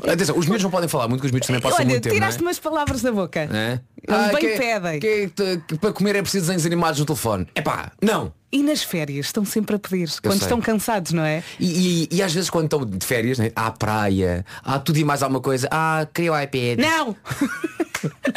Atenção, 0.06 0.36
os 0.36 0.46
miúdos 0.46 0.62
não 0.64 0.70
podem 0.70 0.88
falar 0.88 1.06
muito, 1.08 1.20
que 1.20 1.26
os 1.26 1.32
miúdos 1.32 1.46
também 1.46 1.62
passam 1.62 1.78
Olha, 1.78 1.88
muito 1.88 2.02
tempo. 2.02 2.18
não 2.18 2.26
é? 2.26 2.36
umas 2.40 2.58
palavras 2.58 3.02
da 3.02 3.12
boca. 3.12 3.40
É? 3.40 3.80
Eles 4.08 4.32
bem 4.32 4.40
que- 4.40 4.58
pedem. 4.58 5.00
que 5.00 5.06
é 5.06 5.28
que- 5.28 5.62
que 5.68 5.78
para 5.78 5.92
comer 5.92 6.16
é 6.16 6.22
preciso 6.22 6.46
desenhos 6.46 6.66
animados 6.66 6.98
no 6.98 7.06
telefone. 7.06 7.46
É 7.54 7.60
pá, 7.62 7.92
não. 8.02 8.32
E 8.50 8.62
nas 8.62 8.82
férias 8.82 9.26
estão 9.26 9.44
sempre 9.44 9.76
a 9.76 9.78
pedir, 9.78 10.10
quando 10.20 10.34
sei. 10.38 10.42
estão 10.42 10.60
cansados, 10.60 11.12
não 11.12 11.24
é? 11.24 11.42
E, 11.58 12.08
e- 12.12 12.16
e 12.16 12.22
às 12.22 12.34
vezes 12.34 12.50
quando 12.50 12.64
estão 12.64 12.84
de 12.84 13.06
férias, 13.06 13.38
né? 13.38 13.50
há 13.56 13.70
praia, 13.70 14.44
há 14.62 14.78
tudo 14.78 14.98
e 14.98 15.04
mais 15.04 15.22
alguma 15.22 15.40
coisa, 15.40 15.68
ah, 15.70 16.06
queria 16.12 16.32
o 16.32 16.38
iPad. 16.40 16.78
Não! 16.78 17.16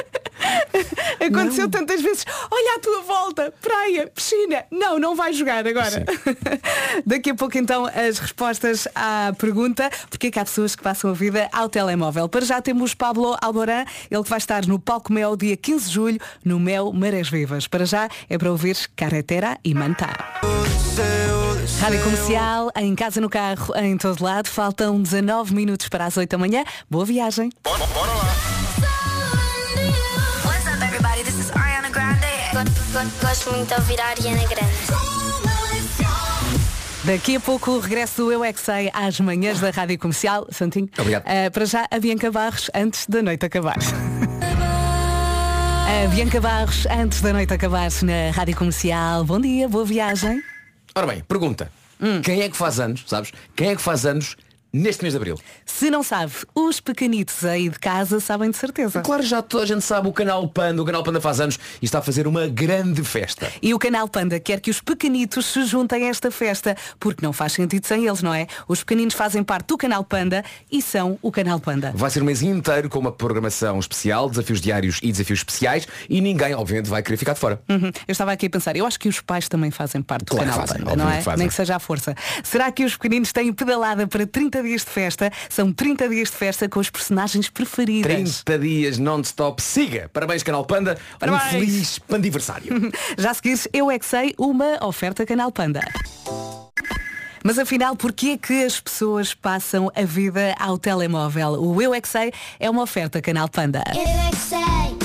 aconteceu 1.39 1.70
tantas 1.70 2.01
vezes. 2.01 2.25
Olha 2.50 2.75
à 2.75 2.80
tua 2.80 3.01
volta, 3.01 3.54
praia, 3.62 4.08
piscina. 4.08 4.65
Não, 4.72 5.00
não 5.00 5.15
vai 5.15 5.34
jogar 5.34 5.65
agora. 5.68 6.06
Daqui 7.06 7.32
a 7.32 7.36
pouco 7.36 7.58
então 7.58 7.86
as 7.86 8.20
respostas 8.20 8.88
à 8.96 9.34
pergunta 9.38 9.89
porque 10.10 10.27
é 10.27 10.32
que 10.32 10.39
há 10.39 10.46
pessoas 10.46 10.75
que 10.75 10.84
passam 10.84 11.10
a 11.10 11.13
vida 11.13 11.50
ao 11.51 11.70
telemóvel. 11.70 12.27
Para 12.30 12.46
já 12.46 12.62
temos 12.62 12.94
Pablo 12.94 13.38
Alborán, 13.42 13.86
ele 14.10 14.24
que 14.24 14.30
vai 14.30 14.38
estar 14.38 14.65
no 14.65 14.80
Palco 14.80 15.12
Mel 15.12 15.36
dia 15.36 15.58
15 15.58 15.88
de 15.88 15.94
julho, 15.94 16.20
no 16.44 16.60
Mel 16.60 16.92
Marés 16.94 17.30
Vivas. 17.30 17.68
Para 17.68 17.86
já 17.86 18.10
é 18.30 18.38
para 18.38 18.51
ouvir 18.51 18.77
Carretera 18.96 19.58
e 19.63 19.74
Mantá. 19.74 20.42
Rádio 21.80 22.04
Comercial, 22.04 22.72
em 22.77 22.96
casa, 22.96 23.20
no 23.20 23.30
carro, 23.30 23.75
em 23.75 23.98
todo 23.98 24.24
lado. 24.24 24.48
Faltam 24.48 25.01
19 25.01 25.54
minutos 25.54 25.89
para 25.89 26.06
as 26.06 26.15
8 26.15 26.30
da 26.30 26.38
manhã. 26.38 26.63
Boa 26.89 27.06
viagem. 27.06 27.50
What's 27.65 28.85
Gosto 33.36 33.51
muito 33.51 33.68
de 33.68 33.74
ouvir 33.74 34.00
a 34.00 34.06
Ariana 34.06 34.48
Grande. 34.48 34.72
Daqui 37.04 37.36
a 37.36 37.39
pouco 37.42 37.72
o 37.72 37.80
regresso 37.80 38.24
do 38.24 38.32
Eu 38.32 38.46
é 38.46 38.54
Que 38.54 38.62
Sei 38.62 38.89
às 38.94 39.20
manhãs 39.20 39.60
da 39.60 39.72
Rádio 39.72 40.00
Comercial. 40.00 40.48
Santinho. 40.50 40.88
Obrigado. 40.98 41.25
Ah, 41.25 41.51
para 41.51 41.65
já, 41.65 41.86
a 41.92 42.00
Bianca 42.00 42.32
Barros, 42.32 42.72
antes 42.74 43.06
da 43.08 43.22
noite 43.22 43.46
acabar. 43.46 43.75
A 45.86 46.08
Bianca 46.08 46.39
Barros, 46.39 46.86
antes 46.86 47.20
da 47.20 47.34
noite 47.34 47.54
acabar 47.54 47.89
na 48.04 48.32
Rádio 48.34 48.56
Comercial. 48.56 49.25
Bom 49.25 49.42
dia, 49.42 49.68
boa 49.68 49.84
viagem. 49.84 50.42
Ora 50.96 51.06
bem, 51.06 51.22
pergunta. 51.27 51.70
Hum. 52.00 52.22
Quem 52.22 52.42
é 52.42 52.48
que 52.48 52.56
faz 52.56 52.80
anos, 52.80 53.04
sabes? 53.06 53.34
Quem 53.54 53.72
é 53.72 53.75
que 53.75 53.82
faz 53.82 54.06
anos 54.06 54.38
neste 54.75 55.01
mês 55.03 55.13
de 55.13 55.17
Abril? 55.17 55.39
Se 55.65 55.89
não 55.89 56.03
sabe, 56.03 56.34
os 56.53 56.79
pequenitos 56.79 57.46
aí 57.46 57.70
de 57.70 57.79
casa 57.79 58.20
sabem 58.20 58.51
de 58.51 58.58
certeza. 58.58 59.01
Claro, 59.01 59.24
já 59.24 59.41
toda 59.41 59.63
a 59.63 59.67
gente 59.67 59.82
sabe, 59.82 60.08
o 60.08 60.13
canal 60.13 60.48
Panda, 60.48 60.82
o 60.82 60.86
canal 60.86 61.03
Panda 61.03 61.22
faz 61.22 61.39
anos 61.39 61.58
e 61.82 61.86
está 61.86 62.00
a 62.00 62.01
fazer 62.01 62.27
uma 62.27 62.48
grande 62.48 63.03
festa. 63.03 63.51
E 63.62 63.74
o 63.74 63.79
canal 63.79 64.08
Panda 64.08 64.39
quer 64.39 64.60
que 64.60 64.70
os 64.70 64.82
pequenitos 64.82 65.46
se 65.46 65.63
juntem 65.65 66.05
a 66.05 66.10
esta 66.10 66.29
festa, 66.29 66.75
porque 67.00 67.25
não 67.25 67.32
faz 67.32 67.53
sentido 67.53 67.86
sem 67.86 68.05
eles, 68.05 68.22
não 68.22 68.34
é? 68.34 68.48
Os 68.67 68.79
pequeninos 68.79 69.13
fazem 69.13 69.44
parte 69.44 69.67
do 69.67 69.77
canal 69.77 70.03
Panda 70.03 70.44
e 70.72 70.82
são 70.82 71.17
o 71.22 71.32
canal 71.32 71.60
Panda. 71.60 71.94
Vai 71.96 72.10
ser 72.10 72.22
um 72.22 72.25
mês 72.25 72.41
inteiro 72.41 72.89
com 72.89 73.00
uma 73.00 73.12
programação 73.12 73.79
especial, 73.79 74.29
desafios 74.29 74.60
diários 74.60 75.00
e 75.01 75.12
desafios 75.12 75.39
especiais 75.39 75.88
e 76.10 76.20
ninguém, 76.20 76.53
obviamente, 76.53 76.89
vai 76.89 77.01
querer 77.01 77.17
ficar 77.17 77.34
de 77.34 77.39
fora. 77.39 77.62
Uhum. 77.70 77.91
Eu 78.08 78.12
estava 78.12 78.32
aqui 78.32 78.48
a 78.48 78.50
pensar, 78.50 78.75
eu 78.75 78.86
acho 78.86 79.00
que 79.00 79.08
os 79.08 79.22
pais 79.22 79.48
também 79.48 79.72
fazem 79.72 80.01
parte 80.01 80.25
do 80.25 80.32
Claro 80.32 80.50
canal 80.50 80.67
fazem, 80.67 80.84
Panda, 80.84 80.96
não 80.98 81.10
é? 81.10 81.22
fazem. 81.22 81.39
Nem 81.39 81.48
que 81.48 81.53
seja 81.53 81.75
à 81.75 81.79
força. 81.79 82.15
Será 82.44 82.72
que 82.72 82.84
os 82.84 82.96
pequeninos 82.96 83.32
têm 83.32 83.53
pedalada 83.53 84.08
para 84.08 84.25
30 84.27 84.64
dias 84.65 84.84
de 84.84 84.91
festa? 84.91 85.31
São 85.50 85.72
30 85.72 86.10
dias 86.10 86.29
de 86.29 86.36
festa 86.36 86.67
com 86.67 86.79
os 86.79 86.89
personagens 86.89 87.50
preferidos. 87.50 88.43
30 88.43 88.60
dias 88.60 88.98
non-stop. 88.98 89.62
Siga! 89.62 90.10
Parabéns, 90.12 90.43
canal 90.43 90.65
Panda. 90.65 90.98
Parabéns. 91.19 91.43
Um 91.45 91.50
feliz 91.50 92.00
pandiversário. 92.00 92.91
Já 93.17 93.31
a 93.31 93.34
seguir, 93.34 93.60
eu 93.74 93.89
é 93.89 93.98
que 93.98 94.05
sei, 94.05 94.34
uma 94.38 94.84
oferta 94.86 95.25
Canal 95.25 95.51
Panda. 95.51 95.81
Mas 97.43 97.60
afinal, 97.60 97.95
porquê 97.95 98.29
é 98.29 98.38
que 98.38 98.63
as 98.63 98.79
pessoas 98.79 99.36
passam 99.36 99.91
a 99.95 100.03
vida 100.03 100.55
ao 100.60 100.79
telemóvel? 100.79 101.62
O 101.62 101.79
Eu 101.79 101.93
é 101.93 102.01
que 102.01 102.10
sei 102.10 102.34
é 102.60 102.67
uma 102.67 102.81
oferta 102.81 103.22
Canal 103.22 103.48
Panda. 103.48 103.84
Eu 103.93 104.01
é 104.01 104.29
que 104.31 104.36
sei, 104.36 105.05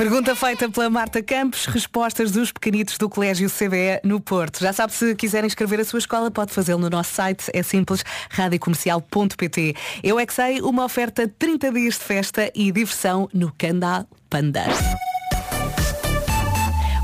Pergunta 0.00 0.34
feita 0.34 0.66
pela 0.70 0.88
Marta 0.88 1.22
Campos, 1.22 1.66
respostas 1.66 2.30
dos 2.30 2.50
pequenitos 2.50 2.96
do 2.96 3.06
Colégio 3.06 3.50
CBE 3.50 4.00
no 4.02 4.18
Porto. 4.18 4.58
Já 4.58 4.72
sabe, 4.72 4.94
se 4.94 5.14
quiserem 5.14 5.46
escrever 5.46 5.78
a 5.78 5.84
sua 5.84 5.98
escola, 5.98 6.30
pode 6.30 6.54
fazê-lo 6.54 6.80
no 6.80 6.88
nosso 6.88 7.12
site, 7.12 7.50
é 7.52 7.62
simples, 7.62 8.02
radiocomercial.pt. 8.30 9.74
Eu 10.02 10.18
é 10.18 10.24
que 10.24 10.32
sei, 10.32 10.62
uma 10.62 10.86
oferta 10.86 11.30
30 11.38 11.70
dias 11.72 11.98
de 11.98 12.00
festa 12.00 12.50
e 12.54 12.72
diversão 12.72 13.28
no 13.34 13.52
Canal 13.52 14.06
Panda. 14.30 14.64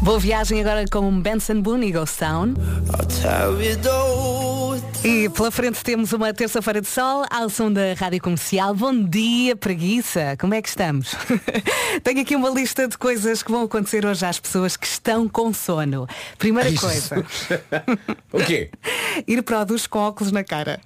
Boa 0.00 0.19
viagem 0.19 0.62
agora 0.62 0.87
com 0.91 1.21
Benson 1.21 1.61
Boone 1.61 1.88
e 1.88 1.93
Ghost 1.93 2.19
Town. 2.19 2.55
E 5.05 5.29
pela 5.29 5.50
frente 5.50 5.83
temos 5.85 6.12
uma 6.12 6.33
terça-feira 6.33 6.81
de 6.81 6.88
sol 6.88 7.25
ao 7.31 7.49
som 7.49 7.73
da 7.73 7.95
Rádio 7.95 8.21
Comercial. 8.21 8.75
Bom 8.75 9.05
dia, 9.05 9.55
preguiça. 9.55 10.37
Como 10.38 10.55
é 10.55 10.61
que 10.61 10.69
estamos? 10.69 11.15
Tenho 12.03 12.21
aqui 12.21 12.35
uma 12.35 12.50
lista 12.50 12.88
de 12.88 12.99
coisas 12.99 13.43
que 13.43 13.50
vão 13.50 13.62
acontecer 13.62 14.05
hoje 14.05 14.26
às 14.26 14.41
pessoas 14.41 14.76
que 14.76 14.87
estão 14.87 15.29
com 15.29 15.53
sono. 15.53 16.09
Primeira 16.38 16.73
coisa, 16.75 17.25
o 18.33 18.38
quê? 18.45 18.71
ir 19.26 19.43
para 19.43 19.61
o 19.61 19.65
duche 19.65 19.88
com 19.88 20.00
óculos 20.00 20.33
na 20.33 20.43
cara. 20.43 20.81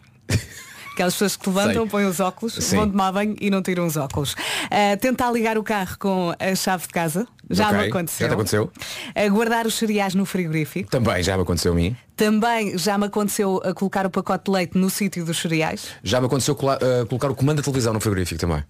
Aquelas 0.92 1.14
pessoas 1.14 1.36
que 1.36 1.48
levantam, 1.48 1.82
Sei. 1.82 1.90
põem 1.90 2.04
os 2.06 2.20
óculos, 2.20 2.54
Sim. 2.54 2.76
vão 2.76 2.90
tomar 2.90 3.12
banho 3.12 3.34
e 3.40 3.48
não 3.50 3.62
tiram 3.62 3.86
os 3.86 3.96
óculos. 3.96 4.34
Ah, 4.70 4.96
tentar 4.98 5.30
ligar 5.30 5.56
o 5.56 5.62
carro 5.62 5.96
com 5.98 6.34
a 6.38 6.54
chave 6.54 6.86
de 6.86 6.92
casa. 6.92 7.26
Já 7.48 7.68
Ok, 7.68 7.78
me 7.78 7.86
aconteceu. 7.88 8.24
já 8.24 8.28
te 8.28 8.34
aconteceu? 8.34 8.72
Ah, 9.14 9.28
guardar 9.28 9.66
os 9.66 9.74
cereais 9.74 10.14
no 10.14 10.24
frigorífico. 10.26 10.90
Também 10.90 11.22
já 11.22 11.36
me 11.36 11.42
aconteceu 11.42 11.72
a 11.72 11.74
mim. 11.74 11.96
Também 12.16 12.76
já 12.76 12.98
me 12.98 13.06
aconteceu 13.06 13.60
a 13.64 13.72
colocar 13.72 14.04
o 14.06 14.10
pacote 14.10 14.44
de 14.44 14.50
leite 14.50 14.76
no 14.78 14.90
sítio 14.90 15.24
dos 15.24 15.38
cereais. 15.40 15.88
Já 16.02 16.20
me 16.20 16.26
aconteceu 16.26 16.54
cola- 16.54 16.78
uh, 16.82 17.06
colocar 17.06 17.30
o 17.30 17.34
comando 17.34 17.56
da 17.58 17.62
televisão 17.62 17.92
no 17.92 18.00
frigorífico 18.00 18.38
também. 18.40 18.62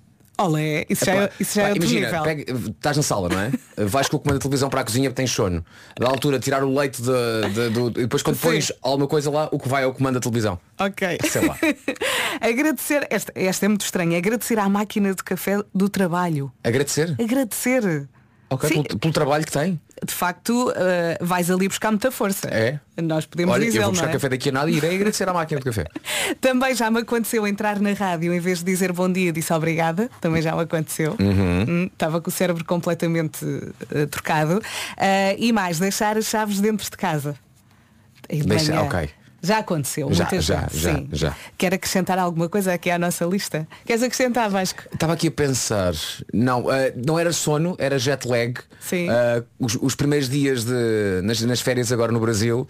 Olé, 0.42 0.86
isso 0.88 1.04
já, 1.04 1.14
é, 1.14 1.30
isso 1.38 1.54
já 1.54 1.62
é 1.62 1.68
outro 1.72 1.82
imagina, 1.84 2.06
nível. 2.06 2.22
pega- 2.22 2.52
estás 2.70 2.96
na 2.96 3.02
sala, 3.02 3.28
não 3.28 3.38
é? 3.40 3.52
Vais 3.84 4.08
com 4.08 4.16
o 4.16 4.20
comando 4.20 4.38
da 4.38 4.42
televisão 4.42 4.70
para 4.70 4.80
a 4.80 4.84
cozinha 4.84 5.10
porque 5.10 5.20
tens 5.22 5.30
sono. 5.30 5.64
Da 5.98 6.08
altura, 6.08 6.38
tirar 6.38 6.64
o 6.64 6.74
leite 6.74 7.02
de, 7.02 7.08
de- 7.54 7.68
do. 7.70 7.88
E 7.88 8.02
depois 8.04 8.22
quando 8.22 8.36
Sim. 8.36 8.42
pões 8.48 8.72
alguma 8.82 9.06
coisa 9.06 9.30
lá, 9.30 9.48
o 9.52 9.58
que 9.58 9.68
vai 9.68 9.82
é 9.82 9.86
o 9.86 9.92
comando 9.92 10.14
da 10.14 10.20
televisão. 10.20 10.58
Ok. 10.78 11.18
Sei 11.28 11.46
lá. 11.46 11.56
agradecer, 12.40 13.06
esta, 13.10 13.32
esta 13.34 13.66
é 13.66 13.68
muito 13.68 13.84
estranha, 13.84 14.16
agradecer 14.18 14.58
à 14.58 14.68
máquina 14.68 15.14
de 15.14 15.22
café 15.22 15.58
do 15.74 15.88
trabalho. 15.88 16.50
Agradecer. 16.64 17.14
Agradecer. 17.20 18.08
Ok, 18.52 18.68
Sim, 18.68 18.82
pelo, 18.82 18.98
pelo 18.98 19.12
trabalho 19.14 19.44
que 19.44 19.52
tem. 19.52 19.80
de 20.04 20.12
facto, 20.12 20.72
eh, 20.74 21.16
vais 21.20 21.48
ali 21.50 21.68
buscar 21.68 21.90
muita 21.92 22.10
força. 22.10 22.48
É? 22.48 22.80
Nós 23.00 23.24
podemos 23.24 23.54
Olha, 23.54 23.64
dizer, 23.64 23.78
eu 23.78 23.82
vou 23.84 23.92
buscar 23.92 24.08
é? 24.08 24.12
café 24.12 24.28
daqui 24.28 24.48
a 24.48 24.52
nada 24.52 24.68
e 24.68 24.74
irei 24.76 24.96
agradecer 24.96 25.28
à 25.28 25.32
máquina 25.32 25.60
de 25.60 25.64
café. 25.66 25.84
Também 26.40 26.74
já 26.74 26.90
me 26.90 26.98
aconteceu 27.00 27.46
entrar 27.46 27.78
na 27.78 27.92
rádio 27.92 28.34
em 28.34 28.40
vez 28.40 28.58
de 28.58 28.64
dizer 28.64 28.92
bom 28.92 29.08
dia, 29.10 29.32
disse 29.32 29.52
obrigada. 29.52 30.10
Também 30.20 30.42
já 30.42 30.54
me 30.56 30.62
aconteceu. 30.62 31.14
Uhum. 31.20 31.64
Hum, 31.68 31.90
Estava 31.92 32.20
com 32.20 32.28
o 32.28 32.32
cérebro 32.32 32.64
completamente 32.64 33.44
eh, 33.94 34.06
trocado. 34.06 34.60
Ah, 34.96 35.34
e 35.38 35.52
mais, 35.52 35.78
deixar 35.78 36.16
as 36.18 36.24
chaves 36.26 36.60
dentro 36.60 36.90
de 36.90 36.96
casa. 36.96 37.36
De 38.28 38.42
Deixa- 38.42 38.82
ok. 38.82 39.10
Já 39.42 39.58
aconteceu, 39.58 40.12
Já, 40.12 40.24
muitas 40.24 40.44
já, 40.44 40.60
vezes. 40.66 40.80
já, 40.80 40.94
sim. 40.94 41.08
já. 41.12 41.36
Quer 41.56 41.72
acrescentar 41.74 42.18
alguma 42.18 42.48
coisa 42.48 42.72
aqui 42.74 42.90
à 42.90 42.98
nossa 42.98 43.24
lista? 43.24 43.66
Queres 43.86 44.02
acrescentar, 44.02 44.50
Vasco? 44.50 44.82
Estava 44.92 45.14
aqui 45.14 45.28
a 45.28 45.30
pensar. 45.30 45.94
Não, 46.32 46.70
eh, 46.70 46.92
não 47.06 47.18
era 47.18 47.32
sono, 47.32 47.74
era 47.78 47.98
jet 47.98 48.26
lag. 48.28 48.54
Sim. 48.80 49.08
Eh, 49.10 49.42
os, 49.58 49.78
os 49.80 49.94
primeiros 49.94 50.28
dias 50.28 50.64
de, 50.64 51.20
nas, 51.22 51.40
nas 51.40 51.60
férias 51.60 51.90
agora 51.90 52.12
no 52.12 52.20
Brasil, 52.20 52.68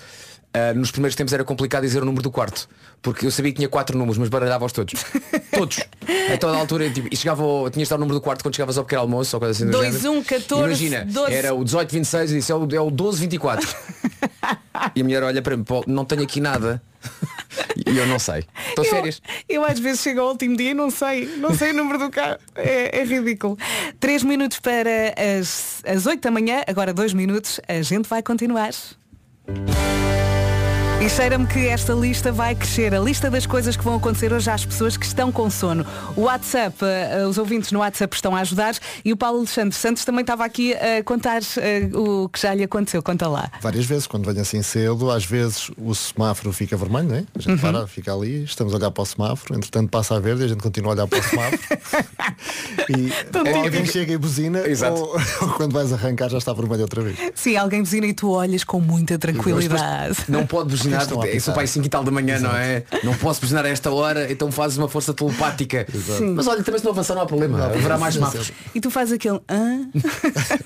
eh, 0.54 0.72
nos 0.74 0.90
primeiros 0.92 1.16
tempos 1.16 1.32
era 1.32 1.42
complicado 1.42 1.82
dizer 1.82 2.02
o 2.02 2.04
número 2.06 2.22
do 2.22 2.30
quarto. 2.30 2.68
Porque 3.02 3.26
eu 3.26 3.30
sabia 3.30 3.50
que 3.50 3.56
tinha 3.56 3.68
quatro 3.68 3.96
números, 3.98 4.18
mas 4.18 4.28
baralhava-os 4.28 4.72
todos. 4.72 4.94
todos. 5.50 5.78
A 6.32 6.36
toda 6.38 6.56
a 6.56 6.60
altura, 6.60 6.88
tipo, 6.90 7.08
e 7.10 7.16
chegava 7.16 7.42
ao, 7.42 7.68
tinha 7.70 7.82
estado 7.82 7.98
o 7.98 8.02
número 8.02 8.18
do 8.20 8.22
quarto 8.22 8.42
quando 8.44 8.54
chegavas 8.54 8.78
ao 8.78 8.84
pequeno 8.84 9.02
almoço 9.02 9.34
ou 9.34 9.40
coisa 9.40 9.52
assim. 9.52 9.64
do 9.66 9.72
Dois, 9.72 9.94
género. 9.94 10.12
um, 10.12 10.22
14, 10.22 10.64
Imagina, 10.64 11.04
12. 11.06 11.32
era 11.34 11.52
o 11.54 11.58
1826 11.58 12.30
e 12.30 12.34
disse 12.36 12.52
é 12.52 12.54
o, 12.54 12.58
é 12.62 12.80
o 12.80 12.86
1224. 12.90 13.68
e 15.00 15.02
a 15.02 15.04
mulher 15.04 15.22
olha 15.22 15.42
para 15.42 15.56
mim, 15.56 15.64
"Pô, 15.64 15.82
não 15.86 16.04
tenho 16.04 16.22
aqui 16.22 16.40
nada. 16.40 16.82
E 17.86 17.96
eu 17.96 18.06
não 18.06 18.18
sei. 18.18 18.44
Estou 18.68 18.84
férias. 18.84 19.20
Eu, 19.48 19.64
às 19.64 19.78
vezes 19.78 20.00
chego 20.02 20.20
ao 20.20 20.28
último 20.28 20.56
dia 20.56 20.70
e 20.70 20.74
não 20.74 20.90
sei, 20.90 21.26
não 21.38 21.54
sei 21.54 21.70
o 21.70 21.74
número 21.74 21.98
do 21.98 22.10
carro. 22.10 22.38
É, 22.54 23.00
é 23.00 23.04
ridículo. 23.04 23.58
Três 23.98 24.22
minutos 24.22 24.60
para 24.60 25.14
as, 25.38 25.82
as 25.86 26.06
8 26.06 26.20
da 26.20 26.30
manhã, 26.30 26.62
agora 26.66 26.92
dois 26.92 27.12
minutos, 27.12 27.60
a 27.66 27.82
gente 27.82 28.08
vai 28.08 28.22
continuar. 28.22 28.70
E 31.00 31.08
cheira-me 31.08 31.46
que 31.46 31.66
esta 31.66 31.94
lista 31.94 32.30
vai 32.30 32.54
crescer. 32.54 32.94
A 32.94 33.00
lista 33.00 33.30
das 33.30 33.46
coisas 33.46 33.74
que 33.74 33.82
vão 33.82 33.94
acontecer 33.94 34.34
hoje 34.34 34.50
às 34.50 34.66
pessoas 34.66 34.98
que 34.98 35.06
estão 35.06 35.32
com 35.32 35.48
sono. 35.48 35.86
O 36.14 36.22
WhatsApp, 36.24 36.76
eh, 36.82 37.24
os 37.26 37.38
ouvintes 37.38 37.72
no 37.72 37.78
WhatsApp 37.78 38.14
estão 38.14 38.36
a 38.36 38.40
ajudar 38.40 38.74
e 39.02 39.10
o 39.10 39.16
Paulo 39.16 39.38
Alexandre 39.38 39.74
Santos 39.74 40.04
também 40.04 40.20
estava 40.20 40.44
aqui 40.44 40.74
a 40.74 41.02
contar 41.02 41.40
eh, 41.56 41.88
o 41.94 42.28
que 42.28 42.38
já 42.38 42.52
lhe 42.52 42.62
aconteceu. 42.62 43.02
Conta 43.02 43.26
lá. 43.28 43.50
Várias 43.62 43.86
vezes, 43.86 44.06
quando 44.06 44.26
venho 44.26 44.42
assim 44.42 44.60
cedo, 44.60 45.10
às 45.10 45.24
vezes 45.24 45.70
o 45.78 45.94
semáforo 45.94 46.52
fica 46.52 46.76
vermelho, 46.76 47.08
não 47.08 47.16
é? 47.16 47.24
A 47.34 47.40
gente 47.40 47.62
para, 47.62 47.86
fica 47.86 48.12
ali, 48.12 48.44
estamos 48.44 48.74
a 48.74 48.76
olhar 48.76 48.90
para 48.90 49.02
o 49.02 49.06
semáforo, 49.06 49.56
entretanto 49.56 49.88
passa 49.88 50.16
a 50.16 50.20
verde 50.20 50.42
e 50.42 50.44
a 50.44 50.48
gente 50.48 50.62
continua 50.62 50.92
a 50.92 50.94
olhar 50.96 51.06
para 51.06 51.18
o 51.18 51.22
semáforo. 51.22 51.62
e 52.94 53.10
ou 53.54 53.64
alguém 53.64 53.86
chega 53.86 54.12
e 54.12 54.18
buzina, 54.18 54.68
Exato. 54.68 55.00
ou, 55.00 55.14
ou 55.48 55.48
quando 55.54 55.72
vais 55.72 55.94
arrancar 55.94 56.28
já 56.28 56.36
está 56.36 56.52
vermelho 56.52 56.82
outra 56.82 57.00
vez. 57.00 57.16
Sim, 57.34 57.56
alguém 57.56 57.80
buzina 57.80 58.06
e 58.06 58.12
tu 58.12 58.30
olhas 58.30 58.64
com 58.64 58.80
muita 58.80 59.18
tranquilidade. 59.18 60.18
Não 60.28 60.46
pode 60.46 60.68
buzinar, 60.68 60.89
É 60.94 61.30
apitar. 61.30 61.54
para 61.54 61.62
aí 61.62 61.68
5 61.68 61.86
e 61.86 61.88
tal 61.88 62.04
da 62.04 62.10
manhã, 62.10 62.38
não 62.38 62.54
é? 62.54 62.82
Não 63.04 63.14
posso 63.14 63.40
buzinar 63.40 63.64
a 63.64 63.68
esta 63.68 63.90
hora, 63.90 64.30
então 64.30 64.50
fazes 64.50 64.76
uma 64.78 64.88
força 64.88 65.12
telepática. 65.14 65.86
Mas 66.34 66.46
olha, 66.46 66.62
também 66.62 66.78
se 66.78 66.84
não 66.84 66.92
avançar 66.92 67.14
não 67.14 67.22
há 67.22 67.26
problema. 67.26 67.64
Haverá 67.66 67.98
mais 67.98 68.14
semáforos. 68.14 68.52
E 68.74 68.80
tu 68.80 68.90
fazes 68.90 69.14
aquele. 69.14 69.40
Hã? 69.48 69.88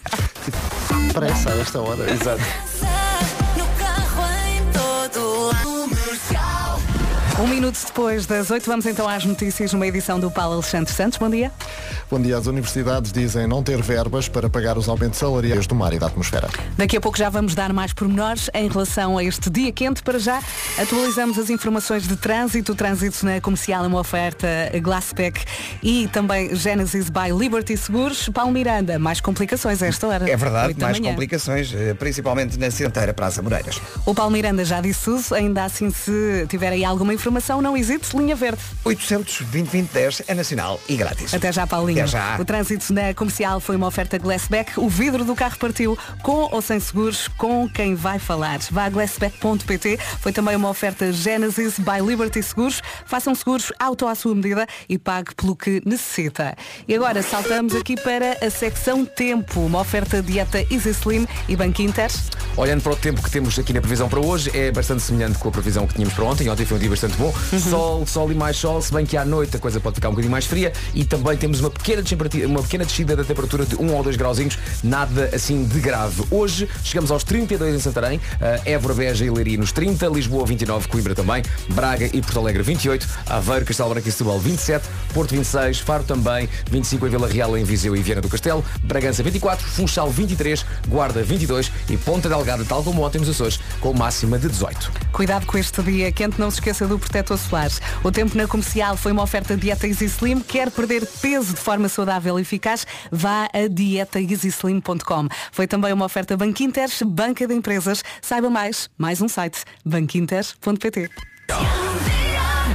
Pressa 1.13 1.51
a 1.51 1.57
esta 1.61 1.81
hora. 1.81 2.11
Exato. 2.13 3.04
Um 7.37 7.49
minuto 7.49 7.77
depois 7.85 8.27
das 8.27 8.49
8, 8.49 8.65
vamos 8.65 8.87
então 8.87 9.09
às 9.09 9.25
notícias 9.25 9.73
numa 9.73 9.85
edição 9.89 10.21
do 10.21 10.31
Paulo 10.31 10.55
Alexandre 10.55 10.93
Santos. 10.93 11.19
Bom 11.19 11.29
dia. 11.29 11.51
Bom 12.09 12.21
dia. 12.21 12.39
As 12.39 12.47
universidades 12.47 13.11
dizem 13.11 13.49
não 13.49 13.61
ter 13.61 13.83
verbas 13.83 14.29
para 14.29 14.49
pagar 14.49 14.79
os 14.79 14.89
aumentos 14.89 15.19
salariais 15.19 15.67
do 15.67 15.75
mar 15.75 15.93
e 15.93 15.99
da 15.99 16.07
atmosfera. 16.07 16.49
Daqui 16.79 16.97
a 16.97 17.01
pouco 17.01 17.19
já 17.19 17.29
vamos 17.29 17.57
dar 17.57 17.73
mais 17.73 17.93
pormenores 17.93 18.49
em 18.55 18.69
relação 18.69 19.19
a 19.19 19.25
este 19.25 19.51
dia 19.51 19.73
quente. 19.73 20.01
Para 20.01 20.21
já, 20.21 20.41
atualizamos 20.81 21.37
as 21.37 21.51
informações 21.51 22.07
de 22.07 22.15
trânsito. 22.15 22.71
O 22.71 22.75
trânsito 22.77 23.27
na 23.27 23.41
comercial 23.41 23.85
é 23.85 23.89
uma 23.89 23.99
oferta 23.99 24.47
Glasspack 24.81 25.45
e 25.83 26.07
também 26.13 26.55
Genesis 26.55 27.11
by 27.11 27.37
Liberty 27.37 27.77
Seguros. 27.77 28.29
Paulo 28.29 28.53
Miranda, 28.53 28.97
mais 28.97 29.21
complicações 29.21 29.83
a 29.83 29.89
esta 29.89 30.07
hora. 30.07 30.31
É 30.31 30.37
verdade, 30.37 30.69
Oito 30.69 30.79
da 30.79 30.87
mais 30.87 31.01
manhã. 31.01 31.11
complicações, 31.11 31.75
eh, 31.75 31.95
principalmente 31.95 32.57
na 32.61 32.71
Cianteira 32.71 33.13
Praça 33.13 33.43
Moreiras. 33.43 33.81
O 34.07 34.15
Paulo 34.15 34.31
Miranda 34.31 34.65
já 34.65 34.81
disse 34.81 35.05
tudo. 35.07 35.35
Ainda 35.35 35.65
assim, 35.65 35.91
se 35.91 36.47
tiver 36.49 36.69
aí 36.71 36.85
alguma 36.85 37.13
informação, 37.13 37.24
não 37.63 37.77
hesite, 37.77 38.17
linha 38.17 38.37
verde. 38.37 38.61
800 38.85 39.43
2010 39.43 40.23
é 40.27 40.35
nacional 40.35 40.81
e 40.89 40.97
grátis. 40.97 41.33
Até 41.35 41.53
já, 41.53 41.67
Paulinho. 41.67 42.01
Até 42.01 42.09
já. 42.09 42.37
O 42.39 42.45
trânsito 42.45 42.93
na 42.93 43.15
comercial 43.15 43.61
foi 43.61 43.77
uma 43.77 43.87
oferta 43.87 44.19
Glassback. 44.19 44.79
O 44.79 44.89
vidro 44.89 45.25
do 45.25 45.35
carro 45.35 45.57
partiu 45.59 45.99
com 46.23 46.49
ou 46.53 46.63
sem 46.63 46.79
seguros, 46.81 47.29
com 47.29 47.69
quem 47.69 47.95
vai 47.95 48.19
falar. 48.19 48.59
Vá 48.71 48.85
a 48.85 48.91
glassback.pt. 48.91 49.99
Foi 50.21 50.33
também 50.33 50.57
uma 50.57 50.69
oferta 50.69 51.13
Genesis 51.13 51.79
by 51.79 52.05
Liberty 52.05 52.43
Seguros. 52.43 52.83
Façam 53.07 53.35
seguros 53.35 53.73
auto 53.79 54.07
à 54.07 54.15
sua 54.15 54.35
medida 54.35 54.67
e 54.89 54.99
pague 54.99 55.35
pelo 55.35 55.57
que 55.57 55.83
necessita. 55.85 56.57
E 56.87 56.95
agora 56.95 57.23
saltamos 57.23 57.75
aqui 57.75 57.97
para 57.97 58.39
a 58.45 58.51
secção 58.51 59.05
Tempo. 59.05 59.61
Uma 59.61 59.81
oferta 59.81 60.23
dieta 60.23 60.59
Easy 60.71 60.91
Slim 60.91 61.27
e 61.49 61.57
Banco 61.57 61.83
Inter. 61.83 62.11
Olhando 62.57 62.83
para 62.83 62.93
o 62.93 62.97
tempo 62.97 63.23
que 63.23 63.31
temos 63.31 63.59
aqui 63.59 63.73
na 63.73 63.81
previsão 63.81 64.09
para 64.09 64.21
hoje, 64.21 64.51
é 64.55 64.71
bastante 64.71 65.03
semelhante 65.03 65.39
com 65.39 65.49
a 65.49 65.53
previsão 65.53 65.87
que 65.87 65.95
tínhamos 65.95 66.15
para 66.15 66.25
ontem. 66.25 66.49
Ontem 66.49 66.65
foi 66.65 66.77
um 66.77 66.81
dia 66.81 66.91
bastante 66.91 67.14
bom. 67.17 67.33
Sol, 67.71 68.07
sol 68.07 68.31
e 68.33 68.35
mais 68.35 68.57
sol, 68.57 68.81
se 68.83 68.93
bem 68.93 69.05
que 69.07 69.17
à 69.17 69.25
noite 69.25 69.57
a 69.57 69.61
coisa 69.61 69.81
pode 69.81 69.97
ficar 69.97 70.09
um 70.09 70.13
bocadinho 70.13 70.31
mais 70.33 70.47
fria 70.47 70.73
e 70.95 71.05
também 71.05 71.37
temos 71.37 71.61
uma 71.61 71.71
pequena, 71.71 72.03
temperatura- 72.03 72.47
uma 72.47 72.63
pequena 72.63 72.85
descida 72.85 73.17
da 73.17 73.25
temperatura 73.25 73.65
de 73.65 73.77
1 73.77 73.93
ou 73.95 74.03
2 74.03 74.17
grauzinhos, 74.17 74.59
nada 74.83 75.31
assim 75.35 75.65
de 75.65 75.81
grave. 75.81 76.25
Hoje 76.31 76.69
chegamos 76.83 77.11
aos 77.11 77.25
32 77.25 77.75
em 77.75 77.79
Santarém, 77.79 78.19
uh, 78.19 78.21
Évora, 78.65 78.95
Beja 78.95 79.25
e 79.25 79.31
Leiria 79.31 79.59
nos 79.59 79.73
30, 79.73 80.07
Lisboa 80.09 80.47
29, 80.47 80.89
Coimbra 80.89 81.15
também, 81.15 81.43
Braga 81.71 82.07
e 82.07 82.21
Porto 82.21 82.39
Alegre 82.41 82.63
28, 82.63 83.07
Aveiro, 83.27 83.65
Castelo 83.65 83.91
Branco 83.91 84.09
e 84.09 84.13
Setúbal 84.13 84.39
27, 84.39 84.87
Porto 85.13 85.31
26, 85.31 85.79
Faro 85.81 86.05
também, 86.05 86.49
25 86.71 87.07
em 87.07 87.11
Vila 87.11 87.29
Real, 87.29 87.57
em 87.57 87.65
Viseu 87.65 87.97
e 87.97 88.03
Viana 88.03 88.21
do 88.21 88.29
Castelo, 88.29 88.65
Bragança 88.83 89.23
24, 89.23 89.65
Funchal 89.67 90.11
23, 90.11 90.65
Guarda 90.89 91.23
22 91.23 91.71
e 91.91 91.97
Ponta 91.97 92.29
Delgada, 92.29 92.65
tal 92.65 92.83
como 92.83 93.03
ontem 93.05 93.19
nos 93.19 93.29
Açores, 93.29 93.59
com 93.81 93.93
máxima 93.93 94.39
de 94.39 94.49
18. 94.49 94.91
Cuidado 95.13 95.47
com 95.47 95.57
este 95.59 95.83
dia 95.83 96.11
quente, 96.13 96.39
não 96.41 96.51
se 96.51 96.59
esqueça 96.59 96.87
do 96.87 96.99
protetor 97.05 97.39
solar. 97.39 97.71
O 98.03 98.11
tempo 98.11 98.37
na 98.37 98.47
comercial 98.47 98.97
foi 98.97 99.13
uma 99.13 99.23
oferta 99.23 99.57
dieta 99.57 99.87
Easy 99.87 100.07
Slim. 100.07 100.41
Quer 100.41 100.71
perder 100.71 101.07
peso 101.21 101.55
de 101.55 101.61
forma 101.61 101.89
saudável 101.89 102.39
e 102.39 102.43
eficaz? 102.43 102.87
Vá 103.13 103.49
a 103.53 103.69
dietaeasyslim.com. 103.69 105.29
Foi 105.53 105.67
também 105.67 105.93
uma 105.93 106.07
oferta 106.07 106.37
Banco 106.37 106.63
Inter, 106.63 106.89
banca 107.07 107.47
de 107.47 107.55
empresas. 107.55 108.03
Saiba 108.21 108.51
mais, 108.51 108.89
mais 108.99 109.21
um 109.21 109.29
site, 109.29 109.65
banquinter.pt. 109.85 111.11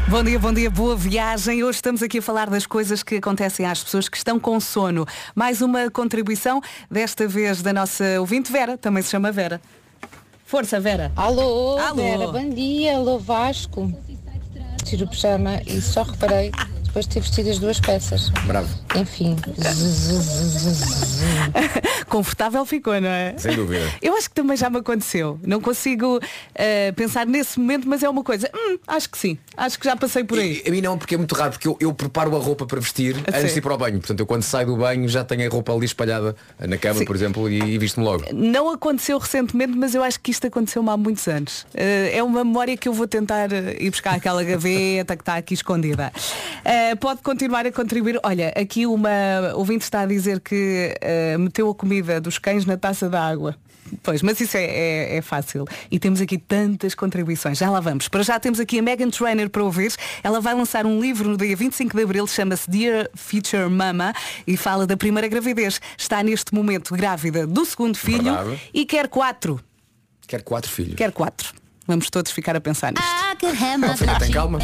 Bom 0.07 0.23
dia, 0.23 0.39
bom 0.39 0.51
dia, 0.51 0.71
boa 0.71 0.95
viagem. 0.95 1.63
Hoje 1.63 1.77
estamos 1.77 2.01
aqui 2.01 2.17
a 2.17 2.21
falar 2.21 2.49
das 2.49 2.65
coisas 2.65 3.03
que 3.03 3.17
acontecem 3.17 3.65
às 3.65 3.83
pessoas 3.83 4.09
que 4.09 4.17
estão 4.17 4.39
com 4.39 4.59
sono. 4.59 5.05
Mais 5.35 5.61
uma 5.61 5.89
contribuição, 5.91 6.61
desta 6.89 7.27
vez 7.27 7.61
da 7.61 7.71
nossa 7.71 8.19
ouvinte 8.19 8.51
Vera, 8.51 8.75
também 8.75 9.03
se 9.03 9.11
chama 9.11 9.31
Vera. 9.31 9.61
Força, 10.45 10.79
Vera. 10.79 11.11
Alô, 11.15 11.77
Alô. 11.77 11.95
Vera, 11.95 12.27
bom 12.31 12.49
dia, 12.49 12.95
alô 12.95 13.19
Vasco. 13.19 13.93
Tiro 14.89 15.05
o 15.05 15.07
pijama 15.07 15.61
e 15.67 15.79
só 15.79 16.01
reparei 16.01 16.51
depois 16.89 17.05
de 17.05 17.13
ter 17.13 17.19
vestido 17.21 17.49
as 17.49 17.59
duas 17.59 17.79
peças. 17.79 18.29
Bravo. 18.45 18.67
Enfim. 18.95 19.37
Confortável 22.09 22.65
ficou, 22.65 22.99
não 22.99 23.09
é? 23.09 23.35
Sem 23.37 23.55
dúvida. 23.55 23.87
Eu 24.01 24.15
acho 24.15 24.27
que 24.27 24.35
também 24.35 24.57
já 24.57 24.69
me 24.69 24.79
aconteceu. 24.79 25.39
Não 25.45 25.61
consigo 25.61 26.19
eh, 26.55 26.91
pensar 26.93 27.25
nesse 27.27 27.59
momento, 27.59 27.87
mas 27.87 28.01
é 28.01 28.09
uma 28.09 28.23
coisa. 28.23 28.49
Hum, 28.53 28.77
acho 28.87 29.09
que 29.09 29.17
sim. 29.17 29.37
Acho 29.55 29.79
que 29.79 29.85
já 29.85 29.95
passei 29.95 30.23
por 30.23 30.39
aí. 30.39 30.63
A 30.67 30.71
mim 30.71 30.81
não, 30.81 30.97
porque 30.97 31.13
é 31.13 31.17
muito 31.17 31.35
raro, 31.35 31.51
porque 31.51 31.67
eu, 31.67 31.77
eu 31.79 31.93
preparo 31.93 32.35
a 32.35 32.39
roupa 32.39 32.65
para 32.65 32.79
vestir 32.79 33.15
A 33.15 33.19
antes 33.19 33.33
de 33.33 33.39
sério? 33.41 33.57
ir 33.57 33.61
para 33.61 33.73
o 33.73 33.77
banho. 33.77 33.99
Portanto, 33.99 34.19
eu 34.19 34.25
quando 34.25 34.43
saio 34.43 34.67
do 34.67 34.77
banho 34.77 35.07
já 35.07 35.23
tenho 35.23 35.47
a 35.47 35.51
roupa 35.51 35.73
ali 35.73 35.85
espalhada 35.85 36.35
na 36.59 36.77
cama, 36.77 36.99
Sim. 36.99 37.05
por 37.05 37.15
exemplo, 37.15 37.49
e, 37.49 37.59
e 37.59 37.77
visto-me 37.77 38.05
logo. 38.05 38.25
Não 38.33 38.71
aconteceu 38.71 39.17
recentemente, 39.19 39.73
mas 39.77 39.93
eu 39.93 40.03
acho 40.03 40.19
que 40.19 40.31
isto 40.31 40.47
aconteceu-me 40.47 40.89
há 40.89 40.97
muitos 40.97 41.27
anos. 41.27 41.65
Eh, 41.75 42.17
é 42.17 42.23
uma 42.23 42.43
memória 42.43 42.75
que 42.75 42.89
eu 42.89 42.93
vou 42.93 43.07
tentar 43.07 43.51
eh, 43.53 43.77
ir 43.79 43.91
buscar 43.91 44.15
aquela 44.15 44.43
gaveta 44.43 45.15
que 45.15 45.21
está 45.21 45.35
aqui 45.35 45.53
escondida. 45.53 46.11
Eh, 46.79 46.95
pode 46.95 47.21
continuar 47.21 47.65
a 47.65 47.71
contribuir. 47.71 48.19
Olha, 48.23 48.53
aqui 48.55 48.85
uma 48.85 49.09
ouvinte 49.55 49.83
está 49.83 50.01
a 50.01 50.05
dizer 50.05 50.39
que 50.39 50.95
eh, 51.01 51.37
meteu 51.37 51.69
a 51.69 51.75
comida 51.75 52.21
dos 52.21 52.37
cães 52.37 52.65
na 52.65 52.77
taça 52.77 53.09
da 53.09 53.21
água. 53.21 53.55
Pois, 54.03 54.21
mas 54.21 54.39
isso 54.39 54.55
é, 54.55 54.63
é- 54.63 55.17
é 55.17 55.21
fácil. 55.21 55.65
E 55.91 55.97
temos 55.99 56.21
aqui 56.21 56.37
tantas 56.37 56.93
contribuições. 56.95 57.57
Já 57.57 57.69
lá 57.69 57.79
vamos. 57.79 58.07
Para 58.07 58.21
já 58.23 58.39
temos 58.39 58.59
aqui 58.59 58.79
a 58.79 58.81
Megan 58.81 59.09
Trainer 59.09 59.49
para 59.49 59.63
ouvir. 59.63 59.91
Ela 60.23 60.39
vai 60.39 60.53
lançar 60.53 60.85
um 60.85 61.01
livro 61.01 61.27
no 61.27 61.35
dia 61.37 61.55
25 61.55 61.97
de 61.97 62.03
Abril, 62.03 62.27
chama-se 62.27 62.69
Dear 62.69 63.09
Future 63.15 63.67
Mama 63.69 64.13
e 64.47 64.55
fala 64.55 64.85
da 64.87 64.95
primeira 64.95 65.27
gravidez. 65.27 65.81
Está 65.97 66.21
neste 66.23 66.53
momento 66.53 66.93
grávida 66.95 67.45
do 67.45 67.65
segundo 67.65 67.97
filho 67.97 68.23
Verdade. 68.35 68.61
e 68.73 68.85
quer 68.85 69.07
quatro. 69.07 69.59
Quero 70.27 70.43
quatro 70.43 70.69
filhos. 70.71 70.93
Quer 70.95 71.11
quatro. 71.11 71.51
Vamos 71.89 72.07
todos 72.11 72.31
ficar 72.31 72.55
a 72.55 72.61
pensar 72.61 72.93
nisto. 72.93 73.03
Filha, 73.97 74.19
tem 74.19 74.29
calma. 74.31 74.59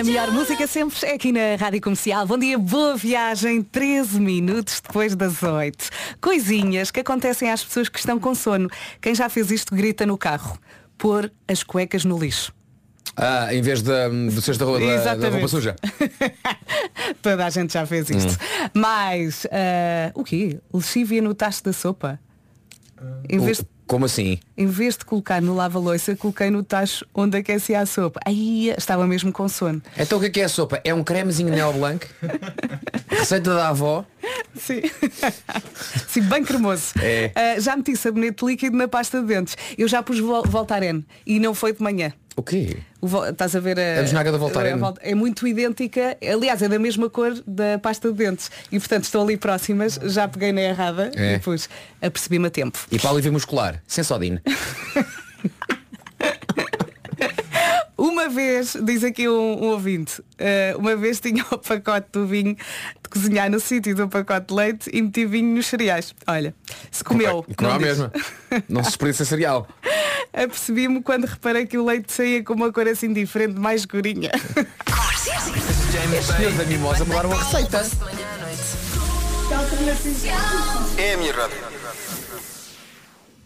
A 0.00 0.02
melhor 0.02 0.30
música 0.32 0.66
sempre 0.66 0.96
é 1.06 1.12
aqui 1.12 1.30
na 1.30 1.56
Rádio 1.60 1.78
Comercial. 1.82 2.26
Bom 2.26 2.38
dia, 2.38 2.58
boa 2.58 2.96
viagem, 2.96 3.60
13 3.62 4.18
minutos 4.18 4.80
depois 4.80 5.14
das 5.14 5.42
8. 5.42 5.90
Coisinhas 6.22 6.90
que 6.90 7.00
acontecem 7.00 7.50
às 7.50 7.62
pessoas 7.62 7.90
que 7.90 7.98
estão 7.98 8.18
com 8.18 8.34
sono. 8.34 8.70
Quem 8.98 9.14
já 9.14 9.28
fez 9.28 9.50
isto 9.50 9.74
grita 9.74 10.06
no 10.06 10.16
carro. 10.16 10.58
Pôr 10.96 11.30
as 11.46 11.62
cuecas 11.62 12.02
no 12.06 12.18
lixo. 12.18 12.50
Ah, 13.14 13.52
em 13.54 13.60
vez 13.60 13.82
da, 13.82 14.08
do 14.08 14.40
cesto 14.40 14.64
da, 14.64 14.70
roupa- 14.70 14.86
da, 15.04 15.14
da 15.16 15.28
roupa 15.28 15.48
suja. 15.48 15.76
Toda 17.20 17.44
a 17.44 17.50
gente 17.50 17.74
já 17.74 17.84
fez 17.84 18.08
isto. 18.08 18.38
Mas, 18.72 19.46
ah, 19.52 20.12
o 20.14 20.24
quê? 20.24 20.58
Lexívia 20.72 21.20
no 21.20 21.34
tacho 21.34 21.62
da 21.62 21.74
sopa? 21.74 22.18
Em 23.28 23.38
vez, 23.40 23.58
de, 23.58 23.66
Como 23.92 24.06
assim? 24.06 24.38
em 24.56 24.66
vez 24.66 24.96
de 24.96 25.04
colocar 25.04 25.42
no 25.42 25.54
lava-loiça, 25.54 26.16
coloquei 26.16 26.48
no 26.48 26.62
tacho 26.62 27.04
onde 27.14 27.36
aquecia 27.36 27.78
a 27.78 27.84
sopa. 27.84 28.20
Aí 28.24 28.70
estava 28.70 29.06
mesmo 29.06 29.30
com 29.30 29.46
sono. 29.50 29.82
Então 29.98 30.16
o 30.16 30.20
que 30.22 30.28
é 30.28 30.30
que 30.30 30.40
é 30.40 30.44
a 30.44 30.48
sopa? 30.48 30.80
É 30.82 30.94
um 30.94 31.04
cremezinho 31.04 31.50
Neo 31.50 31.70
Blanc? 31.74 32.06
Receita 33.10 33.54
da 33.54 33.68
avó? 33.68 34.02
Sim. 34.56 34.80
Sim, 36.08 36.22
bem 36.22 36.42
cremoso. 36.42 36.94
É. 37.02 37.32
Ah, 37.34 37.60
já 37.60 37.76
meti 37.76 37.94
sabonete 37.94 38.42
líquido 38.46 38.74
na 38.78 38.88
pasta 38.88 39.20
de 39.20 39.26
dentes. 39.26 39.58
Eu 39.76 39.86
já 39.86 40.02
pus 40.02 40.18
Vol- 40.18 40.44
Voltaren 40.46 41.02
e 41.26 41.38
não 41.38 41.52
foi 41.54 41.74
de 41.74 41.82
manhã. 41.82 42.14
O 42.34 42.42
quê? 42.42 42.78
O 43.00 43.06
estás 43.26 43.54
a 43.54 43.60
ver 43.60 43.78
a, 43.78 44.00
A 44.00 44.02
bisnaga 44.02 44.32
da 44.32 44.38
Voltaren? 44.38 44.78
É 45.00 45.14
muito 45.14 45.46
idêntica, 45.46 46.16
aliás, 46.26 46.62
é 46.62 46.68
da 46.68 46.78
mesma 46.78 47.10
cor 47.10 47.34
da 47.46 47.78
pasta 47.78 48.10
de 48.10 48.16
dentes. 48.16 48.50
E 48.70 48.78
portanto 48.78 49.04
estão 49.04 49.22
ali 49.22 49.36
próximas, 49.36 49.98
já 50.04 50.26
peguei 50.26 50.50
na 50.52 50.62
errada 50.62 51.10
É. 51.14 51.34
e 51.34 51.38
pus, 51.38 51.68
apercebi-me 52.00 52.46
a 52.46 52.50
tempo. 52.50 52.78
E 52.90 52.98
para 52.98 53.10
alívio 53.10 53.32
muscular? 53.32 53.82
Sensodine. 53.86 54.40
Uma 57.96 58.28
vez, 58.28 58.76
diz 58.82 59.04
aqui 59.04 59.28
um, 59.28 59.62
um 59.64 59.66
ouvinte, 59.68 60.20
ah, 60.38 60.76
uma 60.76 60.96
vez 60.96 61.20
tinha 61.20 61.44
o 61.52 61.58
pacote 61.58 62.08
do 62.12 62.26
vinho 62.26 62.54
de 62.56 63.08
cozinhar 63.08 63.48
no 63.50 63.60
sítio 63.60 63.94
do 63.94 64.08
pacote 64.08 64.46
de 64.48 64.54
leite 64.54 64.90
e 64.92 65.00
meti 65.00 65.24
vinho 65.24 65.54
nos 65.54 65.66
cereais. 65.66 66.12
Olha, 66.26 66.52
se 66.90 67.04
comeu. 67.04 67.44
Não, 67.60 67.68
não 67.68 67.74
é 67.76 67.78
diz. 67.78 67.86
mesmo. 67.86 68.10
Não 68.68 68.82
se 68.82 68.90
desperdiça 68.90 69.24
cereal. 69.24 69.68
Apercebi-me 70.32 71.02
quando 71.02 71.26
reparei 71.26 71.66
que 71.66 71.76
o 71.76 71.84
leite 71.84 72.12
saía 72.12 72.42
com 72.42 72.54
uma 72.54 72.72
cor 72.72 72.88
assim 72.88 73.12
diferente, 73.12 73.58
mais 73.58 73.82
escurinha. 73.82 74.30
Receita. 77.36 77.86
É 80.96 81.14
a 81.14 81.16
minha 81.18 81.32
rádio. 81.34 81.58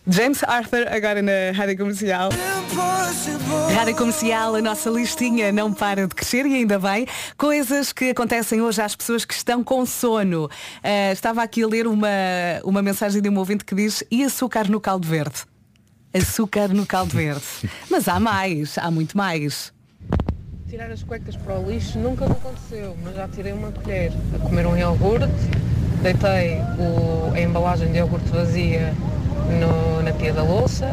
James 0.09 0.45
Arthur, 0.45 0.87
agora 0.89 1.21
na 1.21 1.51
Rádio 1.53 1.79
Comercial. 1.79 2.31
Rádio 3.75 3.97
Comercial, 3.97 4.55
a 4.55 4.63
nossa 4.63 4.89
listinha 4.89 5.51
não 5.51 5.73
para 5.73 6.07
de 6.07 6.15
crescer 6.15 6.47
e 6.47 6.55
ainda 6.55 6.79
bem. 6.79 7.09
Coisas 7.37 7.93
que 7.93 8.11
acontecem 8.11 8.61
hoje 8.63 8.81
às 8.81 8.95
pessoas 8.95 9.25
que 9.25 9.35
estão 9.35 9.65
com 9.65 9.85
sono. 9.85 10.49
Ah, 10.85 11.11
estava 11.11 11.43
aqui 11.43 11.65
a 11.65 11.67
ler 11.67 11.89
uma, 11.89 12.09
uma 12.63 12.81
mensagem 12.81 13.21
de 13.21 13.29
um 13.29 13.37
ouvinte 13.37 13.65
que 13.65 13.75
diz 13.75 14.05
e 14.09 14.23
açúcar 14.23 14.71
no 14.71 14.81
caldo 14.81 15.09
verde? 15.09 15.45
Açúcar 16.15 16.69
no 16.69 16.87
caldo 16.87 17.15
verde. 17.15 17.43
Mas 17.91 18.09
há 18.09 18.19
mais, 18.19 18.79
há 18.79 18.91
muito 18.91 19.17
mais. 19.17 19.73
Tirar 20.69 20.91
as 20.91 21.03
cuecas 21.03 21.37
para 21.37 21.59
o 21.59 21.71
lixo 21.71 21.99
nunca 21.99 22.27
me 22.27 22.33
aconteceu, 22.33 22.97
mas 23.05 23.15
já 23.15 23.29
tirei 23.29 23.53
uma 23.53 23.71
colher 23.71 24.13
a 24.35 24.39
comer 24.39 24.67
um 24.67 24.77
iogurte, 24.77 25.29
deitei 26.03 26.57
o- 26.79 27.33
a 27.35 27.41
embalagem 27.41 27.93
de 27.93 27.99
iogurte 27.99 28.29
vazia 28.31 28.93
no- 29.61 30.03
na 30.03 30.13
pia 30.13 30.33
da 30.33 30.43
louça 30.43 30.87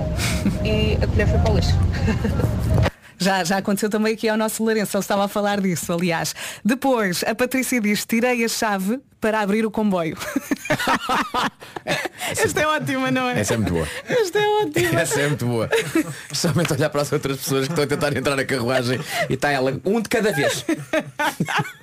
e 0.63 0.97
a 1.03 1.07
colher 1.07 1.27
foi 1.27 1.39
para 1.39 1.51
o 1.51 1.55
lixo. 1.55 1.73
Já, 3.23 3.43
já 3.43 3.57
aconteceu 3.57 3.89
também 3.89 4.13
aqui 4.13 4.27
ao 4.27 4.37
nosso 4.37 4.61
Lourenço, 4.63 4.97
ele 4.97 5.01
estava 5.01 5.25
a 5.25 5.27
falar 5.27 5.61
disso, 5.61 5.93
aliás. 5.93 6.35
Depois, 6.63 7.23
a 7.25 7.33
Patrícia 7.33 7.79
diz, 7.79 8.05
tirei 8.05 8.43
a 8.43 8.47
chave 8.49 8.99
para 9.21 9.39
abrir 9.39 9.65
o 9.65 9.71
comboio. 9.71 10.17
Esta 12.29 12.61
é 12.61 12.67
ótima, 12.67 13.09
não 13.09 13.29
é? 13.29 13.39
Essa 13.39 13.53
é 13.53 13.57
muito 13.57 13.71
boa. 13.71 13.87
Esta 14.05 14.39
é 14.39 14.47
ótima. 14.61 14.99
Essa 14.99 15.21
é 15.21 15.27
muito 15.29 15.45
boa. 15.45 15.69
Somente 16.33 16.73
olhar 16.73 16.89
para 16.89 17.01
as 17.01 17.11
outras 17.13 17.37
pessoas 17.37 17.67
que 17.67 17.71
estão 17.71 17.85
a 17.85 17.87
tentar 17.87 18.17
entrar 18.17 18.35
na 18.35 18.43
carruagem 18.43 18.99
e 19.29 19.33
está 19.35 19.49
ela 19.49 19.79
um 19.85 20.01
de 20.01 20.09
cada 20.09 20.33
vez. 20.33 20.65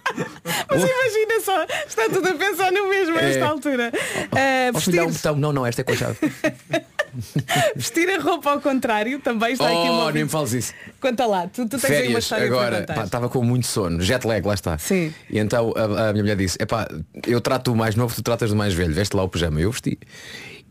Mas 0.68 0.82
imagina 0.82 1.40
só, 1.44 1.64
está 1.86 2.08
tudo 2.08 2.28
a 2.28 2.34
pensar 2.34 2.72
no 2.72 2.88
mesmo 2.88 3.16
a 3.18 3.22
É. 3.22 3.30
esta 3.30 3.46
altura. 3.46 3.92
Ah, 4.32 4.70
Ao 4.74 4.80
filho, 4.80 5.00
há 5.02 5.04
um 5.04 5.08
vestir, 5.08 5.22
botão. 5.28 5.36
Não, 5.40 5.52
não, 5.52 5.66
esta 5.66 5.80
é 5.80 5.84
com 5.84 5.92
a 5.92 5.96
chave. 5.96 6.16
vestir 7.74 8.08
a 8.10 8.20
roupa 8.20 8.50
ao 8.52 8.60
contrário, 8.60 9.18
também 9.20 9.52
está 9.52 9.66
aqui 9.66 9.88
uma 9.88 10.06
Oh, 10.06 10.10
nem 10.10 10.24
me 10.24 10.30
fales 10.30 10.52
isso. 10.52 10.72
Conta 11.00 11.26
lá, 11.26 11.46
tu, 11.48 11.66
tu 11.68 11.78
tens 11.78 11.84
aí 11.84 11.90
uma 11.90 12.02
Férias, 12.20 12.24
história 12.24 12.46
agora, 12.46 12.82
para 12.82 13.04
estava 13.04 13.28
com 13.28 13.42
muito 13.42 13.66
sono, 13.66 14.00
jet 14.00 14.24
lag, 14.26 14.46
lá 14.46 14.54
está. 14.54 14.78
Sim. 14.78 15.12
E 15.28 15.38
então 15.38 15.72
a, 15.76 16.08
a 16.08 16.12
minha 16.12 16.22
mulher 16.22 16.36
disse, 16.36 16.56
epá, 16.60 16.88
eu 17.26 17.40
trato 17.40 17.72
do 17.72 17.76
mais 17.76 17.94
novo, 17.96 18.14
tu 18.14 18.22
tratas 18.22 18.50
do 18.50 18.56
mais 18.56 18.72
velho, 18.74 18.94
veste 18.94 19.16
lá 19.16 19.22
o 19.24 19.28
pijama, 19.28 19.60
eu 19.60 19.70
vesti. 19.72 19.98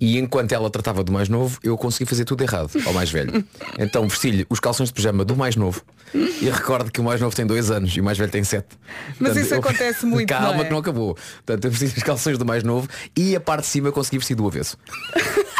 E 0.01 0.17
enquanto 0.17 0.51
ela 0.53 0.69
tratava 0.69 1.03
do 1.03 1.11
mais 1.11 1.27
novo, 1.27 1.59
eu 1.61 1.77
consegui 1.77 2.05
fazer 2.09 2.23
tudo 2.25 2.41
errado 2.41 2.71
ao 2.85 2.93
mais 2.93 3.09
velho. 3.11 3.43
Então 3.77 4.07
vesti-lhe 4.07 4.45
os 4.49 4.59
calções 4.59 4.89
de 4.89 4.93
pijama 4.93 5.23
do 5.25 5.35
mais 5.35 5.55
novo. 5.55 5.81
E 6.13 6.49
recordo 6.49 6.91
que 6.91 6.99
o 6.99 7.03
mais 7.03 7.19
novo 7.21 7.35
tem 7.35 7.45
dois 7.45 7.69
anos 7.69 7.95
e 7.95 8.01
o 8.01 8.03
mais 8.03 8.17
velho 8.17 8.31
tem 8.31 8.43
sete. 8.43 8.67
Mas 9.07 9.17
Portanto, 9.17 9.37
isso 9.43 9.53
eu- 9.53 9.59
acontece 9.59 10.05
muito, 10.07 10.27
Calma 10.29 10.53
não 10.53 10.61
é? 10.61 10.63
que 10.65 10.71
não 10.71 10.77
acabou. 10.79 11.15
Portanto, 11.45 11.65
eu 11.65 11.71
vesti 11.71 11.97
os 11.97 12.03
calções 12.03 12.37
do 12.37 12.45
mais 12.45 12.63
novo 12.63 12.87
e 13.15 13.35
a 13.35 13.39
parte 13.39 13.61
de 13.61 13.67
cima 13.67 13.91
consegui 13.91 14.17
vestir 14.17 14.35
do 14.35 14.47
avesso. 14.47 14.77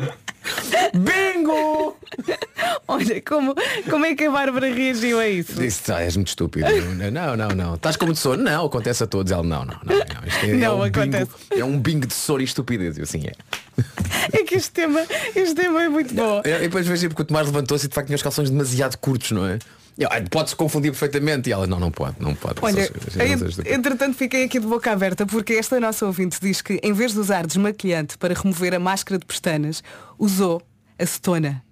Bingo! 0.94 1.96
Olha, 2.88 3.22
como, 3.22 3.54
como 3.88 4.04
é 4.04 4.14
que 4.14 4.24
a 4.24 4.30
Bárbara 4.30 4.72
reagiu 4.72 5.20
a 5.20 5.28
isso? 5.28 5.54
Disse, 5.54 5.92
ah, 5.92 6.00
és 6.00 6.16
muito 6.16 6.28
estúpido. 6.28 6.66
Não, 7.12 7.36
não, 7.36 7.48
não. 7.48 7.74
Estás 7.74 7.96
com 7.96 8.06
muito 8.06 8.18
sono? 8.18 8.42
Não, 8.42 8.66
acontece 8.66 9.04
a 9.04 9.06
todos. 9.06 9.30
Ela, 9.30 9.42
não, 9.42 9.64
não, 9.64 9.78
não. 9.84 9.96
não. 9.96 10.26
Isto 10.26 10.46
é, 10.46 10.50
é 10.50 10.54
Não 10.54 10.78
um 10.78 10.82
acontece. 10.82 11.30
Bingo, 11.50 11.62
é 11.62 11.64
um 11.64 11.78
bingo 11.78 12.06
de 12.06 12.14
sono 12.14 12.40
e 12.40 12.44
estupidez. 12.44 12.98
Eu 12.98 13.04
assim 13.04 13.26
é. 13.26 13.32
É 14.32 14.44
que 14.44 14.54
este 14.54 14.70
tema, 14.70 15.00
este 15.34 15.54
tema 15.54 15.82
é 15.82 15.88
muito 15.88 16.14
bom. 16.14 16.42
E 16.44 16.58
depois 16.60 16.86
vejo 16.86 17.08
porque 17.08 17.22
o 17.22 17.24
Tomás 17.24 17.46
levantou-se 17.46 17.86
e 17.86 17.88
de 17.88 17.94
facto 17.94 18.06
tinha 18.06 18.16
os 18.16 18.22
calções 18.22 18.50
demasiado 18.50 18.96
curtos, 18.98 19.30
não 19.32 19.46
é? 19.46 19.58
E 20.00 20.02
eu, 20.02 20.08
"Ai, 20.10 20.24
Pode-se 20.30 20.56
confundir 20.56 20.90
perfeitamente. 20.90 21.50
E 21.50 21.52
ela, 21.52 21.66
não, 21.66 21.78
não 21.78 21.90
pode, 21.90 22.16
não 22.18 22.34
pode. 22.34 22.54
Olha, 22.62 22.86
Só- 22.86 23.62
entretanto 23.66 24.16
fiquei 24.16 24.44
aqui 24.44 24.58
de 24.58 24.66
boca 24.66 24.90
aberta 24.90 25.26
porque 25.26 25.52
esta 25.52 25.78
nossa 25.78 26.06
ouvinte 26.06 26.38
diz 26.40 26.62
que 26.62 26.80
em 26.82 26.92
vez 26.94 27.12
de 27.12 27.18
usar 27.20 27.46
desmaquilhante 27.46 28.16
para 28.16 28.32
remover 28.34 28.74
a 28.74 28.78
máscara 28.78 29.18
de 29.18 29.26
pestanas, 29.26 29.82
usou 30.18 30.62
acetona. 30.98 31.62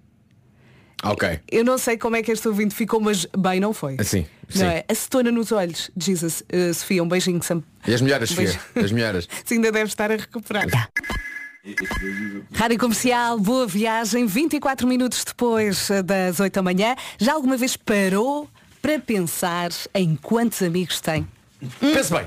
Ok. 1.01 1.39
Eu 1.49 1.63
não 1.63 1.77
sei 1.77 1.97
como 1.97 2.17
é 2.17 2.21
que 2.21 2.31
este 2.31 2.47
ouvinte 2.47 2.75
ficou, 2.75 2.99
mas 2.99 3.25
bem 3.37 3.59
não 3.59 3.73
foi. 3.73 3.95
Assim, 3.99 4.25
Não 4.53 4.61
sim. 4.61 4.65
é? 4.65 4.85
Acetona 4.87 5.31
nos 5.31 5.49
olhos. 5.51 5.89
Jesus, 5.97 6.41
uh, 6.53 6.73
Sofia, 6.73 7.01
um 7.01 7.07
beijinho. 7.07 7.41
Sam. 7.41 7.63
E 7.87 7.93
as 7.93 8.01
melhores, 8.01 8.29
Um 8.31 8.35
Sofia? 8.35 8.59
As 8.75 8.91
melhores. 8.91 9.27
Se 9.45 9.53
ainda 9.53 9.71
deve 9.71 9.85
estar 9.87 10.11
a 10.11 10.17
recuperar. 10.17 10.65
Rádio 12.53 12.77
Comercial, 12.79 13.37
boa 13.37 13.67
viagem, 13.67 14.25
24 14.25 14.87
minutos 14.87 15.23
depois 15.25 15.89
eh, 15.89 16.01
das 16.01 16.39
8 16.39 16.53
da 16.53 16.61
manhã. 16.61 16.95
Já 17.17 17.33
alguma 17.33 17.57
vez 17.57 17.75
parou 17.75 18.49
para 18.81 18.97
pensar 18.99 19.69
em 19.93 20.15
quantos 20.15 20.61
amigos 20.61 21.01
tem? 21.01 21.27
Pense 21.79 22.13
bem. 22.13 22.25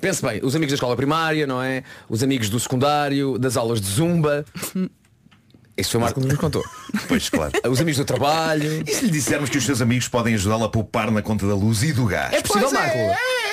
Pense 0.00 0.20
bem, 0.20 0.40
os 0.42 0.56
amigos 0.56 0.72
da 0.72 0.74
escola 0.74 0.96
primária, 0.96 1.46
não 1.46 1.62
é? 1.62 1.84
Os 2.08 2.24
amigos 2.24 2.50
do 2.50 2.58
secundário, 2.58 3.38
das 3.38 3.56
aulas 3.56 3.80
de 3.80 3.86
zumba. 3.88 4.44
Isso 5.78 5.92
foi 5.92 5.98
o 5.98 6.02
Marco 6.02 6.20
que 6.20 6.26
nos 6.26 6.36
contou. 6.36 6.62
Pois, 7.08 7.28
claro. 7.30 7.52
Os 7.70 7.80
amigos 7.80 7.98
do 7.98 8.04
trabalho. 8.04 8.82
E 8.86 8.92
se 8.94 9.04
lhe 9.06 9.10
dissermos 9.12 9.48
que 9.48 9.56
os 9.58 9.64
seus 9.64 9.80
amigos 9.80 10.08
podem 10.08 10.34
ajudá-la 10.34 10.66
a 10.66 10.68
poupar 10.68 11.10
na 11.10 11.22
conta 11.22 11.46
da 11.46 11.54
luz 11.54 11.82
e 11.84 11.92
do 11.92 12.04
gás? 12.04 12.32
É 12.34 12.42
possível, 12.42 12.68
Pois 12.68 12.72
Marco? 12.72 12.98
é. 12.98 13.51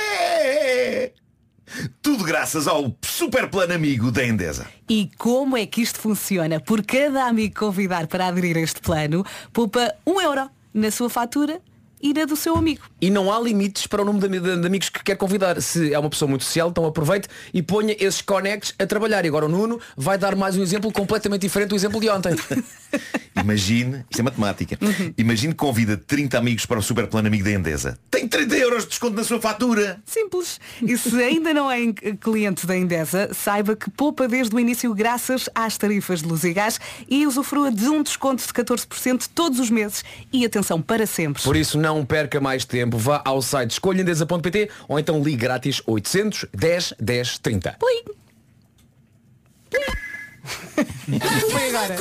Tudo 2.01 2.23
graças 2.23 2.67
ao 2.67 2.95
super 3.01 3.49
plano 3.49 3.73
amigo 3.73 4.11
da 4.11 4.25
Endesa. 4.25 4.67
E 4.89 5.09
como 5.17 5.57
é 5.57 5.65
que 5.65 5.81
isto 5.81 5.99
funciona? 5.99 6.59
Por 6.59 6.83
cada 6.83 7.25
amigo 7.25 7.59
convidar 7.59 8.07
para 8.07 8.27
aderir 8.27 8.57
a 8.57 8.61
este 8.61 8.81
plano, 8.81 9.25
poupa 9.53 9.93
um 10.05 10.19
euro 10.19 10.49
na 10.73 10.91
sua 10.91 11.09
fatura 11.09 11.61
e 12.01 12.13
na 12.13 12.25
do 12.25 12.35
seu 12.35 12.55
amigo. 12.55 12.81
E 13.01 13.09
não 13.09 13.31
há 13.31 13.39
limites 13.39 13.87
para 13.87 14.01
o 14.01 14.05
número 14.05 14.27
de, 14.29 14.39
de- 14.39 14.61
de 14.61 14.67
amigos 14.67 14.89
que 14.89 15.03
quer 15.03 15.15
convidar. 15.15 15.61
Se 15.61 15.93
é 15.93 15.99
uma 15.99 16.09
pessoa 16.09 16.29
muito 16.29 16.43
social, 16.43 16.69
então 16.69 16.85
aproveite 16.85 17.27
e 17.53 17.61
ponha 17.61 17.95
esses 17.99 18.21
conectos 18.21 18.73
a 18.79 18.85
trabalhar. 18.85 19.25
E 19.25 19.27
agora 19.27 19.45
o 19.45 19.49
Nuno 19.49 19.79
vai 19.97 20.17
dar 20.17 20.35
mais 20.35 20.55
um 20.57 20.61
exemplo 20.63 20.91
completamente 20.91 21.41
diferente 21.41 21.69
do 21.69 21.75
exemplo 21.75 21.99
de 21.99 22.09
ontem. 22.09 22.35
Imagine, 23.41 24.03
isto 24.09 24.19
é 24.19 24.23
matemática, 24.23 24.77
imagine 25.17 25.53
que 25.53 25.59
convida 25.59 25.95
30 25.95 26.37
amigos 26.37 26.65
para 26.65 26.77
o 26.79 26.81
super 26.83 27.07
plano 27.07 27.27
amigo 27.27 27.43
da 27.43 27.51
Endesa. 27.51 27.97
Tem 28.11 28.27
30 28.27 28.55
euros 28.57 28.83
de 28.83 28.89
desconto 28.89 29.15
na 29.15 29.23
sua 29.23 29.39
fatura. 29.39 30.01
Simples. 30.05 30.59
E 30.81 30.97
se 30.97 31.15
ainda 31.23 31.53
não 31.53 31.71
é 31.71 31.77
cliente 32.19 32.65
da 32.67 32.75
Endesa, 32.75 33.29
saiba 33.33 33.75
que 33.77 33.89
poupa 33.89 34.27
desde 34.27 34.53
o 34.53 34.59
início 34.59 34.93
graças 34.93 35.47
às 35.55 35.77
tarifas 35.77 36.21
de 36.21 36.27
luz 36.27 36.43
e 36.43 36.51
gás 36.51 36.79
e 37.07 37.25
usufrua 37.25 37.71
de 37.71 37.87
um 37.87 38.03
desconto 38.03 38.45
de 38.45 38.49
14% 38.51 39.29
todos 39.33 39.59
os 39.59 39.69
meses. 39.69 40.03
E 40.33 40.43
atenção, 40.45 40.81
para 40.81 41.05
sempre. 41.05 41.41
Por 41.41 41.55
isso 41.55 41.77
não 41.79 41.88
perca 42.05 42.39
mais 42.39 42.65
tempo. 42.65 42.97
Vá 42.97 43.21
ao 43.25 43.41
site 43.41 43.71
escolhaendesa.pt 43.71 44.69
ou 44.87 44.99
então 44.99 45.21
ligue 45.21 45.37
grátis 45.37 45.81
800 45.85 46.45
10 46.53 46.93
10 46.99 47.37
30. 47.39 47.77
Foi 51.51 51.69
agora. 51.69 51.95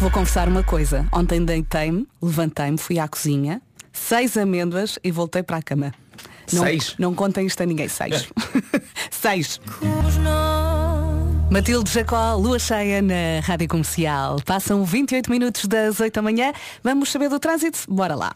Vou 0.00 0.10
confessar 0.10 0.48
uma 0.48 0.62
coisa. 0.62 1.06
Ontem 1.12 1.44
deitei-me, 1.44 2.06
levantei-me, 2.22 2.78
fui 2.78 2.98
à 2.98 3.08
cozinha, 3.08 3.60
seis 3.92 4.36
amêndoas 4.36 4.98
e 5.02 5.10
voltei 5.10 5.42
para 5.42 5.56
a 5.56 5.62
cama. 5.62 5.92
Não, 6.52 6.62
Seis? 6.62 6.94
Não 6.98 7.14
contem 7.14 7.46
isto 7.46 7.62
a 7.62 7.66
ninguém. 7.66 7.88
Seis. 7.88 8.28
seis. 9.10 9.60
Matilde 11.50 11.90
Jacó, 11.90 12.34
lua 12.34 12.58
cheia 12.58 13.00
na 13.00 13.40
Rádio 13.42 13.68
Comercial. 13.68 14.36
Passam 14.44 14.84
28 14.84 15.30
minutos 15.30 15.64
das 15.64 15.98
8 15.98 16.14
da 16.14 16.20
manhã. 16.20 16.52
Vamos 16.84 17.10
saber 17.10 17.30
do 17.30 17.40
trânsito? 17.40 17.78
Bora 17.88 18.14
lá. 18.14 18.34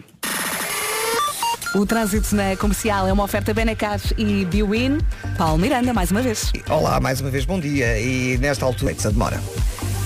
O 1.75 1.85
trânsito 1.85 2.35
na 2.35 2.57
comercial 2.57 3.07
é 3.07 3.12
uma 3.12 3.25
oferta 3.25 3.53
Benacar 3.53 4.01
e 4.16 4.46
Biwin. 4.46 4.98
Paulo 5.37 5.59
Miranda, 5.59 5.92
mais 5.92 6.11
uma 6.11 6.22
vez. 6.22 6.53
Olá, 6.70 7.01
mais 7.01 7.20
uma 7.20 7.31
vez 7.31 7.44
bom 7.44 7.61
dia 7.61 8.01
e 8.01 8.38
nesta 8.38 8.64
altura 8.64 8.92
a 8.92 9.09
demora. 9.11 9.42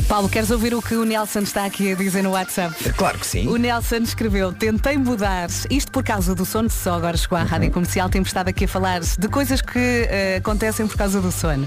Paulo, 0.08 0.28
queres 0.28 0.52
ouvir 0.52 0.72
o 0.72 0.80
que 0.80 0.94
o 0.94 1.04
Nelson 1.04 1.40
está 1.40 1.64
aqui 1.64 1.90
a 1.90 1.96
dizer 1.96 2.22
no 2.22 2.30
WhatsApp? 2.30 2.72
Claro 2.92 3.18
que 3.18 3.26
sim. 3.26 3.48
O 3.48 3.56
Nelson 3.56 3.96
escreveu, 3.96 4.52
tentei 4.52 4.96
mudar, 4.96 5.48
isto 5.68 5.90
por 5.90 6.04
causa 6.04 6.32
do 6.32 6.44
sono, 6.44 6.70
só 6.70 6.94
agora 6.94 7.16
chegou 7.16 7.36
à 7.36 7.42
rádio 7.42 7.72
comercial, 7.72 8.08
temos 8.08 8.28
estado 8.28 8.46
aqui 8.48 8.66
a 8.66 8.68
falar 8.68 9.00
de 9.00 9.28
coisas 9.28 9.60
que 9.60 9.78
eh, 10.08 10.36
acontecem 10.38 10.86
por 10.86 10.96
causa 10.96 11.20
do 11.20 11.32
sono. 11.32 11.66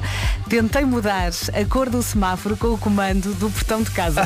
Tentei 0.49 0.85
mudar 0.85 1.31
a 1.53 1.65
cor 1.65 1.89
do 1.89 2.01
semáforo 2.01 2.55
com 2.55 2.67
o 2.67 2.77
comando 2.77 3.33
do 3.33 3.49
portão 3.51 3.83
de 3.83 3.91
casa. 3.91 4.21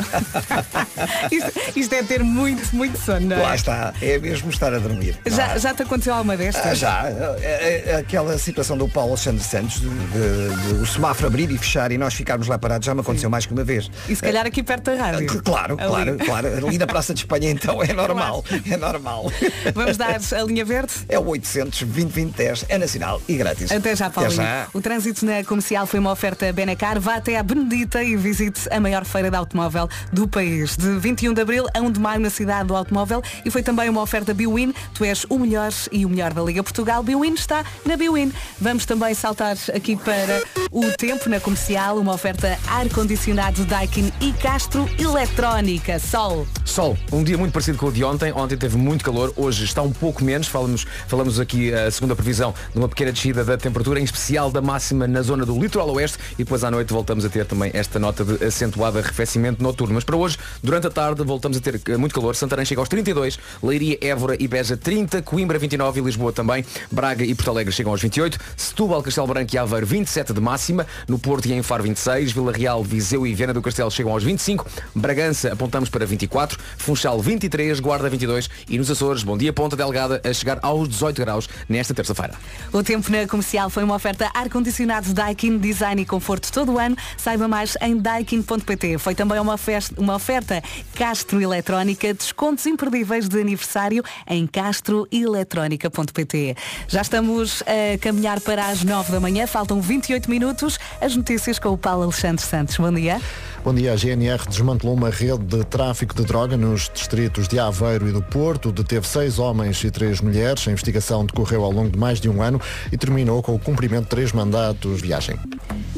isto, 1.31 1.51
isto 1.75 1.95
é 1.95 2.03
ter 2.03 2.23
muito, 2.23 2.75
muito 2.75 2.99
sono, 2.99 3.27
não 3.27 3.35
é? 3.37 3.41
Lá 3.41 3.55
está, 3.55 3.93
é 3.99 4.19
mesmo 4.19 4.51
estar 4.51 4.71
a 4.75 4.77
dormir. 4.77 5.17
Já, 5.25 5.53
é? 5.55 5.59
já 5.59 5.73
te 5.73 5.81
aconteceu 5.81 6.13
alguma 6.13 6.37
destas? 6.37 6.63
Ah, 6.67 6.75
já, 6.75 7.03
É- 7.41 7.83
é 7.87 7.95
aquela 7.95 8.37
situação 8.37 8.77
do 8.77 8.87
Paulo 8.87 9.09
Alexandre 9.13 9.43
Santos, 9.43 9.81
de, 9.81 9.89
de- 9.89 10.73
de 10.75 10.81
o 10.83 10.85
semáforo 10.85 11.27
abrir 11.27 11.49
e 11.49 11.57
fechar 11.57 11.91
e 11.91 11.97
nós 11.97 12.13
ficarmos 12.13 12.47
lá 12.47 12.59
parados, 12.59 12.85
já 12.85 12.93
me 12.93 13.01
aconteceu 13.01 13.27
mais 13.29 13.47
que 13.47 13.53
uma 13.53 13.63
vez. 13.63 13.89
E 14.09 14.15
se 14.15 14.21
calhar 14.21 14.45
aqui 14.45 14.61
perto 14.63 14.83
da 14.91 14.95
rádio. 14.95 15.27
Ah, 15.29 15.41
Claro, 15.43 15.77
Ali. 15.79 15.87
claro, 15.89 16.17
claro. 16.25 16.67
Ali 16.67 16.77
na 16.77 16.87
Praça 16.87 17.13
de 17.13 17.21
Espanha 17.21 17.49
então 17.51 17.81
é 17.83 17.93
normal. 17.93 18.43
É 18.69 18.77
normal. 18.77 19.31
Vamos 19.73 19.97
dar 19.97 20.15
a 20.19 20.43
linha 20.43 20.65
verde? 20.65 20.93
É 21.09 21.17
o 21.19 21.25
800 21.27 21.83
2010 21.83 22.65
é 22.69 22.77
nacional 22.77 23.21
e 23.27 23.35
grátis. 23.35 23.71
Até 23.71 23.95
já, 23.95 24.09
Paulinho. 24.09 24.35
já. 24.35 24.67
O 24.73 24.81
trânsito 24.81 25.25
na 25.25 25.43
comercial 25.43 25.85
foi 25.85 25.99
uma 25.99 26.11
oferta 26.11 26.51
Benacar. 26.51 26.99
Vá 26.99 27.15
até 27.15 27.37
à 27.37 27.43
Benedita 27.43 28.03
e 28.03 28.15
visite 28.15 28.61
a 28.71 28.79
maior 28.79 29.05
feira 29.05 29.29
de 29.29 29.35
automóvel 29.37 29.87
do 30.11 30.27
país. 30.27 30.75
De 30.75 30.97
21 30.99 31.33
de 31.33 31.41
abril 31.41 31.65
a 31.73 31.79
1 31.79 31.91
de 31.91 31.99
maio 31.99 32.19
na 32.19 32.29
cidade 32.29 32.67
do 32.67 32.75
automóvel. 32.75 33.21
E 33.45 33.49
foi 33.51 33.63
também 33.63 33.89
uma 33.89 34.01
oferta 34.01 34.33
Biwin. 34.33 34.73
Tu 34.93 35.05
és 35.05 35.25
o 35.29 35.37
melhor 35.39 35.71
e 35.91 36.05
o 36.05 36.09
melhor 36.09 36.33
da 36.33 36.41
Liga 36.41 36.63
Portugal. 36.63 37.03
Biwin 37.03 37.33
está 37.33 37.63
na 37.85 37.95
Biwin. 37.95 38.31
Vamos 38.59 38.85
também 38.85 39.13
saltar 39.13 39.55
aqui 39.75 39.95
para 39.95 40.43
o 40.71 40.91
tempo 40.97 41.29
na 41.29 41.39
comercial. 41.39 41.97
Uma 41.99 42.13
oferta 42.13 42.57
ar-condicionado 42.67 43.63
Daikin 43.65 43.92
e 43.95 44.33
Castro 44.41 44.89
Eletrónica. 44.97 45.99
Sol. 45.99 46.47
Sol, 46.65 46.97
um 47.11 47.23
dia 47.23 47.37
muito 47.37 47.53
parecido 47.53 47.77
com 47.77 47.85
o 47.85 47.91
de 47.91 48.03
ontem. 48.03 48.33
Ontem 48.33 48.57
teve 48.57 48.75
muito 48.75 49.05
calor, 49.05 49.31
hoje 49.35 49.63
está 49.63 49.83
um 49.83 49.91
pouco 49.91 50.23
menos. 50.23 50.47
Falamos, 50.47 50.87
falamos 51.07 51.39
aqui 51.39 51.71
a 51.71 51.91
segunda 51.91 52.15
previsão 52.15 52.55
de 52.71 52.79
uma 52.79 52.89
pequena 52.89 53.11
descida 53.11 53.45
da 53.45 53.55
temperatura, 53.55 53.99
em 53.99 54.03
especial 54.03 54.49
da 54.49 54.63
máxima 54.63 55.07
na 55.07 55.21
zona 55.21 55.45
do 55.45 55.59
litoral 55.59 55.91
oeste. 55.91 56.17
E 56.33 56.37
depois 56.37 56.63
à 56.63 56.71
noite 56.71 56.91
voltamos 56.91 57.23
a 57.23 57.29
ter 57.29 57.45
também 57.45 57.69
esta 57.71 57.99
nota 57.99 58.25
de 58.25 58.43
acentuado 58.43 58.97
arrefecimento 58.97 59.61
noturno. 59.61 59.93
Mas 59.93 60.03
para 60.03 60.17
hoje, 60.17 60.39
durante 60.63 60.87
a 60.87 60.89
tarde, 60.89 61.23
voltamos 61.23 61.55
a 61.57 61.61
ter 61.61 61.79
eh, 61.87 61.95
muito 61.95 62.15
calor. 62.15 62.35
Santarém 62.35 62.65
chega 62.65 62.81
aos 62.81 62.89
32, 62.89 63.37
Leiria, 63.61 63.99
Évora 64.01 64.35
e 64.39 64.47
Beja 64.47 64.75
30, 64.75 65.21
Coimbra 65.21 65.59
29 65.59 65.99
e 65.99 66.03
Lisboa 66.03 66.33
também. 66.33 66.65
Braga 66.91 67.23
e 67.23 67.35
Porto 67.35 67.51
Alegre 67.51 67.71
chegam 67.71 67.91
aos 67.91 68.01
28, 68.01 68.39
Setúbal, 68.57 69.03
Castelo 69.03 69.27
Branco 69.27 69.53
e 69.53 69.57
Aveiro 69.59 69.85
27 69.85 70.33
de 70.33 70.41
máxima, 70.41 70.87
no 71.07 71.19
Porto 71.19 71.45
e 71.45 71.53
em 71.53 71.61
Faro 71.61 71.83
26, 71.83 72.31
Vila 72.31 72.51
Real, 72.51 72.83
Viseu 72.83 73.27
e 73.27 73.35
Viana 73.35 73.53
do 73.53 73.61
Castelo 73.61 73.82
Castelo 73.83 73.91
chegam 73.91 74.13
aos 74.13 74.23
25, 74.23 74.65
Bragança 74.95 75.51
apontamos 75.51 75.89
para 75.89 76.05
24, 76.05 76.57
Funchal 76.77 77.19
23, 77.19 77.79
Guarda 77.79 78.09
22 78.09 78.49
e 78.69 78.77
nos 78.77 78.89
Açores, 78.89 79.23
Bom 79.23 79.37
Dia 79.37 79.51
Ponta 79.51 79.75
Delgada 79.75 80.21
a 80.23 80.33
chegar 80.33 80.59
aos 80.61 80.87
18 80.87 81.21
graus 81.21 81.49
nesta 81.67 81.93
terça-feira. 81.93 82.33
O 82.71 82.83
tempo 82.83 83.11
na 83.11 83.27
comercial 83.27 83.69
foi 83.69 83.83
uma 83.83 83.95
oferta 83.95 84.29
ar-condicionado 84.33 85.13
Daikin 85.13 85.57
Design 85.57 86.01
e 86.01 86.05
Conforto 86.05 86.51
todo 86.51 86.73
o 86.73 86.79
ano. 86.79 86.95
Saiba 87.17 87.47
mais 87.47 87.77
em 87.81 87.97
daikin.pt. 87.97 88.97
Foi 88.97 89.15
também 89.15 89.39
uma, 89.39 89.57
festa, 89.57 89.99
uma 89.99 90.15
oferta 90.15 90.61
Castro 90.95 91.41
Eletrónica, 91.41 92.13
descontos 92.13 92.65
imperdíveis 92.65 93.27
de 93.27 93.39
aniversário 93.39 94.03
em 94.27 94.47
castroeletrónica.pt. 94.47 96.55
Já 96.87 97.01
estamos 97.01 97.63
a 97.63 97.97
caminhar 97.97 98.39
para 98.39 98.67
as 98.67 98.83
9 98.83 99.11
da 99.11 99.19
manhã, 99.19 99.47
faltam 99.47 99.81
28 99.81 100.29
minutos. 100.29 100.79
As 101.01 101.15
notícias 101.15 101.59
com 101.59 101.69
o 101.69 101.77
Paulo 101.77 102.03
Alexandre 102.03 102.45
Santos. 102.45 102.77
Bom 102.77 102.93
dia. 102.93 103.19
Bom 103.63 103.72
dia, 103.73 103.93
a 103.93 103.95
GNR 103.95 104.47
desmantelou 104.47 104.95
uma 104.95 105.09
rede 105.09 105.43
de 105.43 105.63
tráfico 105.63 106.15
de 106.15 106.23
droga 106.23 106.57
nos 106.57 106.89
distritos 106.93 107.47
de 107.47 107.59
Aveiro 107.59 108.07
e 108.07 108.11
do 108.11 108.21
Porto, 108.21 108.71
deteve 108.71 109.07
seis 109.07 109.39
homens 109.39 109.83
e 109.83 109.91
três 109.91 110.21
mulheres. 110.21 110.67
A 110.67 110.71
investigação 110.71 111.25
decorreu 111.25 111.63
ao 111.63 111.71
longo 111.71 111.89
de 111.89 111.97
mais 111.97 112.19
de 112.19 112.29
um 112.29 112.41
ano 112.41 112.59
e 112.91 112.97
terminou 112.97 113.41
com 113.41 113.55
o 113.55 113.59
cumprimento 113.59 114.03
de 114.03 114.09
três 114.09 114.31
mandatos 114.31 114.97
de 114.97 115.07
viagem. 115.07 115.39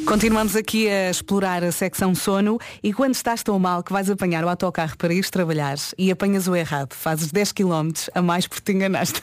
Continuamos 0.05 0.55
aqui 0.55 0.87
a 0.87 1.09
explorar 1.09 1.63
a 1.63 1.71
secção 1.71 2.13
sono 2.13 2.59
e 2.83 2.93
quando 2.93 3.15
estás 3.15 3.41
tão 3.41 3.57
mal 3.57 3.81
que 3.81 3.91
vais 3.91 4.09
apanhar 4.09 4.43
o 4.43 4.49
autocarro 4.49 4.95
para 4.97 5.13
ir 5.13 5.27
trabalhar 5.29 5.75
e 5.97 6.11
apanhas 6.11 6.47
o 6.47 6.55
errado, 6.55 6.93
fazes 6.93 7.31
10 7.31 7.51
km 7.51 7.91
a 8.13 8.21
mais 8.21 8.47
porque 8.47 8.61
te 8.63 8.75
enganaste. 8.75 9.21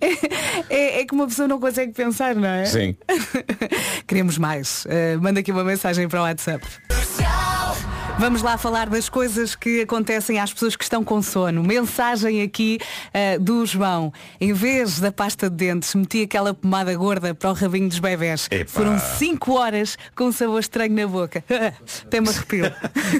é, 0.00 0.68
é, 0.68 1.00
é 1.00 1.04
que 1.04 1.14
uma 1.14 1.26
pessoa 1.26 1.46
não 1.46 1.60
consegue 1.60 1.92
pensar, 1.92 2.34
não 2.34 2.48
é? 2.48 2.64
Sim. 2.64 2.96
Queremos 4.06 4.38
mais. 4.38 4.84
Uh, 4.84 5.20
manda 5.20 5.40
aqui 5.40 5.52
uma 5.52 5.64
mensagem 5.64 6.08
para 6.08 6.20
o 6.20 6.22
WhatsApp. 6.22 6.57
Club. 6.60 7.97
Vamos 8.18 8.42
lá 8.42 8.58
falar 8.58 8.88
das 8.88 9.08
coisas 9.08 9.54
que 9.54 9.82
acontecem 9.82 10.40
às 10.40 10.52
pessoas 10.52 10.74
que 10.74 10.82
estão 10.82 11.04
com 11.04 11.22
sono. 11.22 11.62
Mensagem 11.62 12.42
aqui 12.42 12.78
uh, 13.14 13.40
do 13.40 13.64
João. 13.64 14.12
Em 14.40 14.52
vez 14.52 14.98
da 14.98 15.12
pasta 15.12 15.48
de 15.48 15.54
dentes, 15.54 15.94
meti 15.94 16.22
aquela 16.22 16.52
pomada 16.52 16.92
gorda 16.96 17.32
para 17.32 17.50
o 17.50 17.52
rabinho 17.52 17.88
dos 17.88 18.00
bebés. 18.00 18.48
Epá. 18.50 18.68
Foram 18.68 18.98
5 18.98 19.52
horas 19.52 19.96
com 20.16 20.24
um 20.24 20.32
sabor 20.32 20.58
estranho 20.58 20.92
na 20.94 21.06
boca. 21.06 21.44
Tem-me 22.10 22.28
arrepio. 22.28 22.64
É 22.66 22.70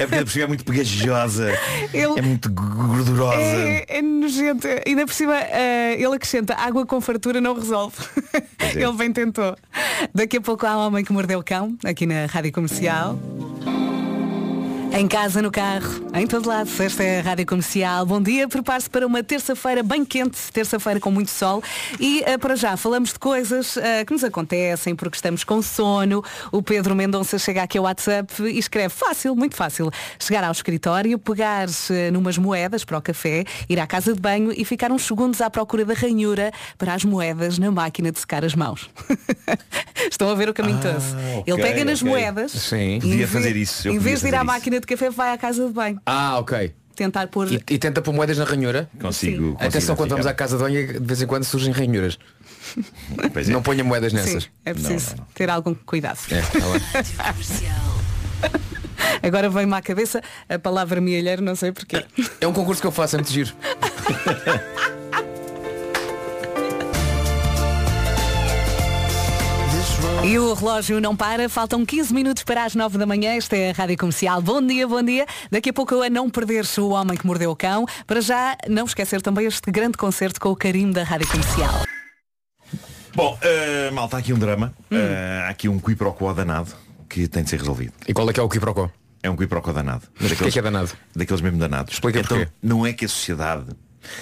porque 0.01 0.15
a 0.17 0.25
pessoa 0.25 0.45
é 0.45 0.47
muito 0.49 0.65
pegajosa, 0.65 1.57
Ele- 1.95 2.19
é 2.19 2.23
muito 2.23 2.51
gordurosa. 2.51 3.37
É, 3.41 3.99
é 3.99 4.03
nojento. 4.03 4.67
Ainda 4.85 5.07
por 5.07 5.15
cima, 5.15 5.37
eh, 5.37 5.95
ele 5.95 6.17
acrescenta 6.17 6.57
água 6.57 6.85
com 6.85 7.01
fartura 7.01 7.41
não 7.41 7.55
resolve. 7.55 7.97
é. 8.59 8.73
ele 8.83 8.93
bem 8.95 9.13
tentou. 9.13 9.57
Daqui 10.13 10.39
a 10.39 10.41
pouco 10.41 10.67
há 10.67 10.77
homem 10.77 11.05
que 11.05 11.13
mordeu 11.13 11.39
o 11.39 11.45
cão, 11.45 11.79
aqui 11.85 12.05
na 12.05 12.27
Rádio 12.27 12.51
Comercial. 12.53 13.17
Em 14.91 15.07
casa, 15.07 15.41
no 15.41 15.51
carro, 15.51 15.89
em 16.15 16.27
todo 16.27 16.49
lado. 16.49 16.69
Esta 16.83 17.05
é 17.05 17.21
a 17.21 17.23
Rádio 17.23 17.47
Comercial. 17.47 18.05
Bom 18.05 18.21
dia, 18.21 18.49
prepare-se 18.49 18.91
para 18.91 19.07
uma 19.07 19.23
terça-feira 19.23 19.83
bem 19.83 20.05
quente, 20.05 20.37
terça-feira 20.53 20.99
com 20.99 21.11
muito 21.11 21.31
sol. 21.31 21.63
E 22.01 22.23
eh, 22.27 22.37
para 22.37 22.57
já 22.57 22.77
falamos 22.77 23.13
de 23.13 23.19
coisas 23.19 23.77
eh, 23.77 24.05
que 24.05 24.13
nos 24.13 24.25
acontecem 24.25 24.97
porque 24.97 25.17
estamos 25.17 25.45
com 25.45 25.63
sono. 25.63 26.25
O 26.51 26.63
Pedro 26.63 26.97
Mendonça 26.97 27.39
chega 27.39 27.63
aqui 27.63 27.79
ao 27.79 27.85
WhatsApp 27.85 28.43
e 28.43 28.59
escreve 28.59 28.89
fácil, 28.89 29.37
muito 29.37 29.55
fácil. 29.55 29.89
Chegar 30.19 30.43
ao 30.43 30.51
escritório, 30.53 31.17
pegar 31.19 31.69
eh, 31.91 32.11
numas 32.11 32.37
moedas 32.37 32.83
para 32.85 32.99
o 32.99 33.03
café, 33.03 33.45
ir 33.69 33.79
à 33.79 33.87
casa 33.87 34.13
de 34.15 34.21
banho 34.21 34.53
e 34.57 34.65
ficar 34.65 34.91
uns 34.91 35.03
segundos 35.07 35.41
à 35.41 35.49
procura 35.49 35.85
da 35.85 35.95
ranhura 35.95 36.51
para 36.77 36.95
as 36.95 37.05
moedas 37.05 37.57
na 37.59 37.71
máquina 37.71 38.11
de 38.11 38.19
secar 38.19 38.45
as 38.45 38.55
mãos. 38.55 38.91
Estão 40.11 40.31
a 40.31 40.35
ver 40.35 40.49
o 40.49 40.55
caminho 40.55 40.81
todo. 40.81 41.03
Ele 41.47 41.53
ok, 41.53 41.65
pega 41.65 41.85
nas 41.85 42.01
ok. 42.01 42.11
moedas. 42.11 42.53
Sim. 42.53 42.99
Podia 43.01 43.17
vez- 43.19 43.31
fazer 43.31 43.57
isso, 43.57 43.89
Em 43.89 43.99
vez 43.99 44.21
de 44.23 44.29
ir 44.29 44.35
à 44.35 44.43
isso. 44.43 44.47
De 44.81 44.87
café, 44.87 45.11
vai 45.11 45.33
à 45.33 45.39
casa 45.39 45.67
de 45.67 45.73
banho. 45.73 46.01
Ah, 46.07 46.39
ok. 46.39 46.75
Tentar 46.95 47.29
pôr. 47.29 47.53
E, 47.53 47.63
e 47.71 47.79
tenta 47.79 48.03
pôr 48.03 48.13
moedas 48.13 48.39
na 48.39 48.45
ranhura? 48.45 48.91
Consigo. 49.01 49.53
consigo 49.53 49.57
Atenção, 49.61 49.95
quando 49.95 50.11
vamos 50.11 50.27
à 50.27 50.35
casa 50.35 50.57
de 50.57 50.63
banho, 50.63 51.01
de 51.01 51.07
vez 51.07 51.23
em 51.23 51.27
quando 51.27 51.45
surgem 51.45 51.73
ranhuras. 51.73 52.19
É. 53.35 53.51
Não 53.51 53.63
ponha 53.63 53.83
moedas 53.83 54.13
nessas. 54.13 54.43
Sim, 54.43 54.51
é 54.63 54.75
preciso 54.75 55.15
ter 55.35 55.49
algum 55.49 55.75
cuidado. 55.75 56.19
É, 56.31 56.43
tá. 56.43 57.35
Agora 59.23 59.49
vem-me 59.49 59.75
à 59.75 59.81
cabeça 59.81 60.21
a 60.49 60.59
palavra 60.59 61.01
mielheiro, 61.01 61.41
não 61.41 61.57
sei 61.57 61.73
porquê. 61.73 62.05
É 62.41 62.47
um 62.47 62.53
concurso 62.53 62.81
que 62.83 62.87
eu 62.87 62.93
faço, 62.93 63.17
é 63.17 63.19
muito 63.19 63.33
giro. 63.33 63.55
E 70.29 70.39
o 70.39 70.53
relógio 70.53 71.01
não 71.01 71.17
para, 71.17 71.49
faltam 71.49 71.87
15 71.87 72.13
minutos 72.13 72.43
para 72.43 72.65
as 72.65 72.75
9 72.75 72.99
da 72.99 73.07
manhã, 73.07 73.31
esta 73.31 73.57
é 73.57 73.71
a 73.71 73.73
Rádio 73.73 73.97
Comercial. 73.97 74.43
Bom 74.43 74.61
dia, 74.61 74.87
bom 74.87 75.03
dia. 75.03 75.25
Daqui 75.51 75.71
a 75.71 75.73
pouco 75.73 76.03
a 76.03 76.11
não 76.11 76.29
perder-se 76.29 76.79
o 76.83 76.91
homem 76.91 77.17
que 77.17 77.27
mordeu 77.27 77.51
o 77.51 77.57
cão. 77.57 77.87
Para 78.07 78.21
já, 78.21 78.55
não 78.69 78.85
esquecer 78.85 79.23
também 79.23 79.47
este 79.47 79.71
grande 79.71 79.97
concerto 79.97 80.39
com 80.39 80.51
o 80.51 80.57
carinho 80.57 80.93
da 80.93 81.03
Rádio 81.03 81.27
Comercial. 81.29 81.83
Bom, 83.15 83.39
uh, 83.39 83.95
malta, 83.95 84.17
há 84.17 84.19
aqui 84.19 84.35
um 84.35 84.39
drama. 84.39 84.75
Hum. 84.91 84.97
Uh, 84.97 85.47
há 85.47 85.49
aqui 85.49 85.67
um 85.67 85.81
quiproquo 85.81 86.35
danado 86.35 86.75
que 87.09 87.27
tem 87.27 87.43
de 87.43 87.49
ser 87.49 87.61
resolvido. 87.61 87.95
E 88.07 88.13
qual 88.13 88.29
é 88.29 88.33
que 88.35 88.41
é 88.41 88.43
o 88.43 88.51
quiproquo? 88.51 88.93
É 89.23 89.31
um 89.31 89.37
quiproquo 89.37 89.73
danado. 89.73 90.03
Mas 90.21 90.33
o 90.33 90.37
que 90.37 90.45
é 90.45 90.51
que 90.51 90.59
é 90.59 90.63
danado? 90.63 90.91
Daqueles 91.17 91.41
mesmo 91.41 91.59
danados. 91.59 91.95
Explica 91.95 92.21
então, 92.21 92.37
porquê. 92.37 92.53
não 92.63 92.85
é 92.87 92.93
que 92.93 93.07
a 93.07 93.09
sociedade 93.09 93.65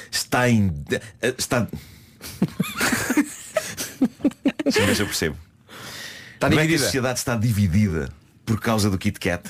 está 0.08 0.48
em. 0.48 0.72
eh, 1.20 1.34
Está. 1.36 1.66
Ver 4.64 4.94
se 4.94 5.02
eu 5.02 5.06
percebo. 5.06 5.45
Está 6.37 6.49
não 6.49 6.57
é 6.59 6.61
que 6.61 6.62
a 6.62 6.66
dividida. 6.66 6.85
sociedade 6.85 7.18
está 7.18 7.35
dividida 7.37 8.09
por 8.44 8.61
causa 8.61 8.88
do 8.88 8.96
Kit 8.96 9.18
Kat. 9.18 9.42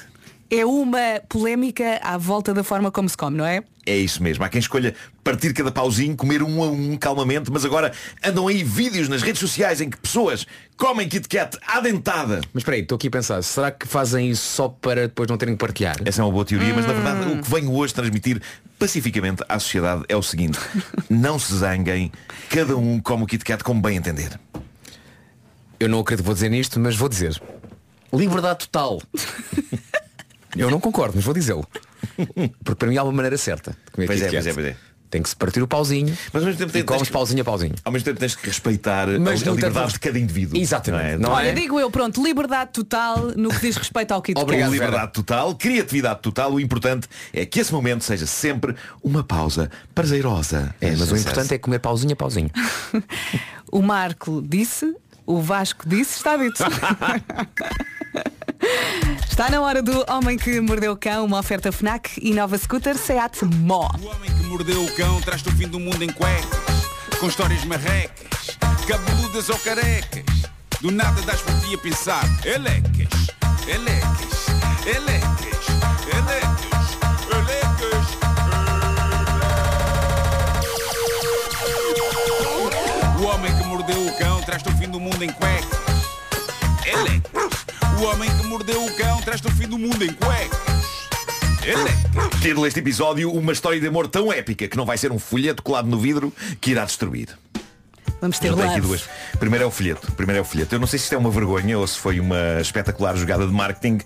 É 0.48 0.64
uma 0.64 1.20
polémica 1.28 1.98
à 2.04 2.16
volta 2.16 2.54
da 2.54 2.62
forma 2.62 2.88
como 2.92 3.08
se 3.08 3.16
come, 3.16 3.36
não 3.36 3.44
é? 3.44 3.64
É 3.84 3.96
isso 3.96 4.22
mesmo. 4.22 4.44
Há 4.44 4.48
quem 4.48 4.60
escolha 4.60 4.94
partir 5.24 5.52
cada 5.52 5.72
pauzinho, 5.72 6.14
comer 6.16 6.40
um 6.40 6.62
a 6.62 6.66
um 6.68 6.96
calmamente, 6.96 7.50
mas 7.50 7.64
agora 7.64 7.92
andam 8.24 8.46
aí 8.46 8.62
vídeos 8.62 9.08
nas 9.08 9.22
redes 9.22 9.40
sociais 9.40 9.80
em 9.80 9.90
que 9.90 9.96
pessoas 9.96 10.46
comem 10.76 11.08
Kit 11.08 11.28
Kat 11.28 11.58
à 11.66 11.80
dentada. 11.80 12.40
Mas 12.54 12.60
espera 12.60 12.76
aí, 12.76 12.82
estou 12.82 12.94
aqui 12.94 13.08
a 13.08 13.10
pensar, 13.10 13.42
será 13.42 13.72
que 13.72 13.88
fazem 13.88 14.30
isso 14.30 14.42
só 14.54 14.68
para 14.68 15.08
depois 15.08 15.28
não 15.28 15.36
terem 15.36 15.54
que 15.56 15.58
partilhar? 15.58 15.96
Essa 16.04 16.22
é 16.22 16.24
uma 16.24 16.30
boa 16.32 16.44
teoria, 16.44 16.72
mas 16.74 16.86
na 16.86 16.92
verdade 16.92 17.26
Hum. 17.26 17.38
o 17.40 17.42
que 17.42 17.50
venho 17.50 17.72
hoje 17.74 17.92
transmitir 17.92 18.40
pacificamente 18.78 19.42
à 19.48 19.58
sociedade 19.58 20.04
é 20.08 20.14
o 20.16 20.22
seguinte. 20.22 20.60
não 21.10 21.40
se 21.40 21.56
zanguem, 21.56 22.12
cada 22.50 22.76
um 22.76 23.00
come 23.00 23.24
o 23.24 23.26
Kit 23.26 23.44
Kat 23.44 23.64
como 23.64 23.80
bem 23.82 23.96
entender. 23.96 24.38
Eu 25.78 25.88
não 25.88 26.00
acredito 26.00 26.22
que 26.22 26.26
vou 26.26 26.34
dizer 26.34 26.48
nisto, 26.48 26.78
mas 26.80 26.96
vou 26.96 27.08
dizer. 27.08 27.40
Liberdade 28.12 28.60
total. 28.68 29.00
Eu 30.56 30.70
não 30.70 30.80
concordo, 30.80 31.12
mas 31.16 31.24
vou 31.24 31.34
dizê-lo. 31.34 31.66
Porque 32.64 32.76
para 32.78 32.88
mim 32.88 32.96
há 32.96 33.02
uma 33.02 33.12
maneira 33.12 33.36
certa 33.36 33.72
de 33.84 33.90
comer 33.92 34.06
Pois 34.06 34.22
é, 34.22 34.30
pois 34.30 34.46
é, 34.46 34.54
pois 34.54 34.66
é. 34.66 34.76
Tem 35.10 35.22
que 35.22 35.28
se 35.28 35.36
partir 35.36 35.62
o 35.62 35.68
pauzinho 35.68 36.16
Mas 36.32 36.42
ao 36.42 36.46
mesmo 36.48 36.58
tempo 36.66 36.76
e 36.78 36.82
comes 36.82 37.00
tens 37.02 37.08
que- 37.08 37.12
pauzinho 37.12 37.42
a 37.42 37.44
pauzinho. 37.44 37.74
Ao 37.84 37.92
mesmo 37.92 38.04
tempo 38.06 38.18
tens 38.18 38.34
que 38.34 38.46
respeitar 38.46 39.08
a- 39.08 39.18
Mas 39.18 39.46
a, 39.46 39.50
liberdade 39.50 39.92
de 39.92 40.00
cada 40.00 40.18
indivíduo. 40.18 40.58
Exatamente, 40.58 41.02
Não 41.02 41.10
é? 41.10 41.18
não 41.18 41.30
Olha, 41.32 41.48
é? 41.48 41.52
digo 41.52 41.78
eu, 41.78 41.90
pronto, 41.90 42.22
liberdade 42.24 42.70
total 42.72 43.32
no 43.36 43.50
que 43.50 43.60
diz 43.60 43.76
respeito 43.76 44.12
ao 44.12 44.22
Kit 44.22 44.40
Obrigado. 44.40 44.70
Kat. 44.70 44.72
liberdade 44.80 45.12
total, 45.12 45.54
criatividade 45.54 46.20
total, 46.22 46.52
o 46.54 46.58
importante 46.60 47.06
é 47.32 47.44
que 47.46 47.60
esse 47.60 47.72
momento 47.72 48.02
seja 48.02 48.26
sempre 48.26 48.74
uma 49.02 49.22
pausa 49.22 49.70
prazerosa. 49.94 50.74
É, 50.80 50.90
mas 50.96 51.10
o 51.12 51.16
importante 51.16 51.54
é 51.54 51.58
comer 51.58 51.78
pauzinho 51.80 52.14
a 52.14 52.16
pauzinho. 52.16 52.50
O 53.72 53.82
Marco 53.82 54.40
disse, 54.46 54.94
o 55.26 55.40
Vasco 55.40 55.88
disse, 55.88 56.18
está 56.18 56.36
dito. 56.36 56.62
Está 59.28 59.50
na 59.50 59.60
hora 59.60 59.82
do 59.82 60.04
Homem 60.10 60.38
que 60.38 60.60
Mordeu 60.62 60.92
o 60.92 60.96
Cão, 60.96 61.26
uma 61.26 61.38
oferta 61.38 61.70
FNAC 61.70 62.18
e 62.22 62.32
nova 62.32 62.56
scooter 62.56 62.96
Seat 62.96 63.44
Mó. 63.44 63.90
O 64.00 64.06
homem 64.06 64.30
que 64.30 64.46
mordeu 64.46 64.82
o 64.82 64.90
cão 64.94 65.20
traz-te 65.20 65.50
o 65.50 65.52
fim 65.52 65.68
do 65.68 65.78
mundo 65.78 66.02
em 66.02 66.08
cuecas, 66.08 66.88
com 67.20 67.26
histórias 67.26 67.62
marrecas, 67.64 68.56
cabeludas 68.88 69.50
ou 69.50 69.58
carecas. 69.58 70.24
Do 70.80 70.90
nada 70.90 71.20
das 71.22 71.42
por 71.42 71.52
ti 71.60 71.74
a 71.74 71.78
pensar, 71.78 72.24
elecas, 72.46 73.08
elecas, 73.68 74.46
elecas, 74.86 75.66
elecas, 76.14 76.98
elecas. 77.30 78.06
O 83.20 83.24
homem 83.24 83.54
que 83.56 83.64
mordeu 83.64 84.06
o 84.06 84.18
cão 84.18 84.25
traz-te 84.46 84.68
o 84.68 84.72
fim 84.76 84.88
do 84.88 85.00
mundo 85.00 85.20
em 85.24 85.28
cuecas. 85.28 85.78
Elecas. 86.86 87.66
O 88.00 88.04
homem 88.04 88.30
que 88.30 88.46
mordeu 88.46 88.84
o 88.84 88.96
cão 88.96 89.20
traz-te 89.22 89.48
o 89.48 89.50
fim 89.50 89.66
do 89.66 89.76
mundo 89.76 90.04
em 90.04 90.12
cuecas. 90.12 90.86
Elecas. 91.64 92.40
Título 92.40 92.62
deste 92.62 92.78
episódio, 92.78 93.32
uma 93.32 93.52
história 93.52 93.80
de 93.80 93.88
amor 93.88 94.06
tão 94.06 94.32
épica 94.32 94.68
que 94.68 94.76
não 94.76 94.86
vai 94.86 94.96
ser 94.96 95.10
um 95.10 95.18
folheto 95.18 95.64
colado 95.64 95.88
no 95.88 95.98
vidro 95.98 96.32
que 96.60 96.70
irá 96.70 96.84
destruir. 96.84 97.36
Vamos 98.20 98.38
ter 98.38 98.52
aqui 98.52 98.80
duas. 98.80 99.08
Primeiro 99.40 99.64
é 99.64 99.66
o 99.66 99.70
folheto. 99.70 100.12
Primeiro 100.12 100.38
é 100.38 100.42
o 100.42 100.44
folheto. 100.44 100.76
Eu 100.76 100.78
não 100.78 100.86
sei 100.86 101.00
se 101.00 101.06
isto 101.06 101.14
é 101.16 101.18
uma 101.18 101.30
vergonha 101.30 101.76
ou 101.76 101.86
se 101.86 101.98
foi 101.98 102.20
uma 102.20 102.60
espetacular 102.60 103.16
jogada 103.16 103.44
de 103.44 103.52
marketing, 103.52 103.98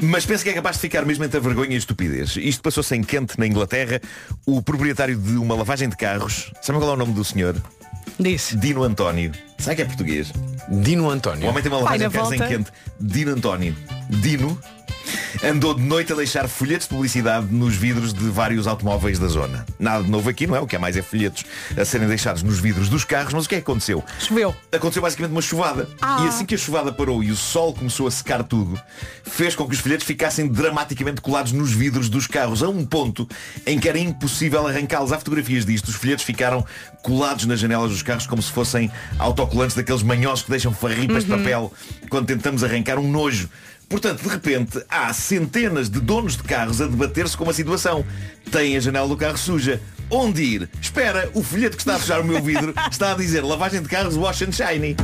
mas 0.00 0.24
penso 0.24 0.42
que 0.42 0.48
é 0.48 0.54
capaz 0.54 0.76
de 0.76 0.80
ficar 0.80 1.04
mesmo 1.04 1.24
entre 1.24 1.36
a 1.36 1.40
vergonha 1.40 1.72
e 1.72 1.74
a 1.74 1.78
estupidez. 1.78 2.36
Isto 2.36 2.62
passou-se 2.62 2.96
em 2.96 3.04
Kent, 3.04 3.34
na 3.36 3.46
Inglaterra. 3.46 4.00
O 4.46 4.62
proprietário 4.62 5.14
de 5.14 5.36
uma 5.36 5.54
lavagem 5.54 5.90
de 5.90 5.96
carros, 5.96 6.50
sabe 6.62 6.78
qual 6.78 6.90
é 6.90 6.94
o 6.94 6.96
nome 6.96 7.12
do 7.12 7.22
senhor? 7.22 7.54
Diz. 8.18 8.54
Dino 8.58 8.82
António. 8.82 9.32
Sabe 9.58 9.76
que 9.76 9.82
é 9.82 9.84
português? 9.84 10.32
Dino 10.68 11.06
O 11.06 11.10
António. 11.10 11.48
homem 11.48 11.62
tem 11.62 11.70
uma 11.72 11.82
Pai 11.84 11.98
lavagem 11.98 12.02
na 12.04 12.08
de 12.08 12.14
carros 12.14 12.32
em 12.32 12.38
volta. 12.38 12.54
Kent. 12.54 12.68
Dino 13.00 13.32
António. 13.32 13.76
Dino 14.08 14.60
andou 15.42 15.74
de 15.74 15.82
noite 15.82 16.12
a 16.12 16.16
deixar 16.16 16.48
folhetos 16.48 16.86
de 16.86 16.94
publicidade 16.94 17.46
nos 17.52 17.74
vidros 17.74 18.14
de 18.14 18.24
vários 18.30 18.66
automóveis 18.66 19.18
da 19.18 19.26
zona. 19.26 19.66
Nada 19.78 20.02
de 20.04 20.10
novo 20.10 20.30
aqui, 20.30 20.46
não 20.46 20.56
é? 20.56 20.60
O 20.60 20.66
que 20.66 20.76
é 20.76 20.78
mais 20.78 20.96
é 20.96 21.02
folhetos 21.02 21.44
a 21.76 21.84
serem 21.84 22.08
deixados 22.08 22.42
nos 22.42 22.58
vidros 22.58 22.88
dos 22.88 23.04
carros, 23.04 23.34
mas 23.34 23.44
o 23.44 23.48
que 23.48 23.56
é 23.56 23.58
que 23.58 23.64
aconteceu? 23.64 24.02
Choveu. 24.20 24.54
Aconteceu 24.72 25.02
basicamente 25.02 25.32
uma 25.32 25.42
chuvada. 25.42 25.88
Ah. 26.00 26.22
E 26.24 26.28
assim 26.28 26.46
que 26.46 26.54
a 26.54 26.58
chuvada 26.58 26.92
parou 26.92 27.22
e 27.22 27.30
o 27.30 27.36
sol 27.36 27.74
começou 27.74 28.06
a 28.06 28.10
secar 28.10 28.42
tudo, 28.44 28.80
fez 29.24 29.54
com 29.54 29.66
que 29.66 29.74
os 29.74 29.80
folhetos 29.80 30.06
ficassem 30.06 30.46
dramaticamente 30.48 31.20
colados 31.20 31.52
nos 31.52 31.72
vidros 31.72 32.08
dos 32.08 32.26
carros, 32.26 32.62
a 32.62 32.68
um 32.68 32.84
ponto 32.86 33.28
em 33.66 33.78
que 33.78 33.88
era 33.88 33.98
impossível 33.98 34.66
arrancá-los. 34.66 35.12
Há 35.12 35.18
fotografias 35.18 35.66
disto. 35.66 35.88
Os 35.88 35.94
folhetos 35.96 36.24
ficaram 36.24 36.64
colados 37.02 37.44
nas 37.44 37.60
janelas 37.60 37.90
dos 37.90 38.02
carros 38.02 38.26
como 38.26 38.40
se 38.40 38.50
fossem 38.50 38.90
autocolantes 39.18 39.76
daqueles 39.76 40.02
manhosos 40.02 40.44
que 40.44 40.50
deixam 40.50 40.72
farripas 40.72 41.24
de 41.24 41.32
Uhum. 41.32 41.38
papel 41.38 41.72
quando 42.08 42.26
tentamos 42.26 42.62
arrancar 42.64 42.98
um 42.98 43.10
nojo. 43.10 43.48
Portanto, 43.88 44.22
de 44.22 44.28
repente, 44.28 44.82
há 44.88 45.12
centenas 45.12 45.88
de 45.88 46.00
donos 46.00 46.36
de 46.36 46.42
carros 46.42 46.80
a 46.80 46.86
debater-se 46.86 47.36
com 47.36 47.44
uma 47.44 47.52
situação. 47.52 48.04
Têm 48.50 48.76
a 48.76 48.80
janela 48.80 49.08
do 49.08 49.16
carro 49.16 49.38
suja. 49.38 49.80
Onde 50.10 50.42
ir? 50.42 50.70
Espera, 50.80 51.30
o 51.34 51.42
folheto 51.42 51.76
que 51.76 51.82
está 51.82 51.96
a 51.96 51.98
sujar 51.98 52.20
o 52.20 52.24
meu 52.24 52.42
vidro 52.42 52.74
está 52.90 53.12
a 53.12 53.14
dizer 53.14 53.42
lavagem 53.42 53.82
de 53.82 53.88
carros 53.88 54.16
wash 54.16 54.42
and 54.42 54.52
shiny. 54.52 54.96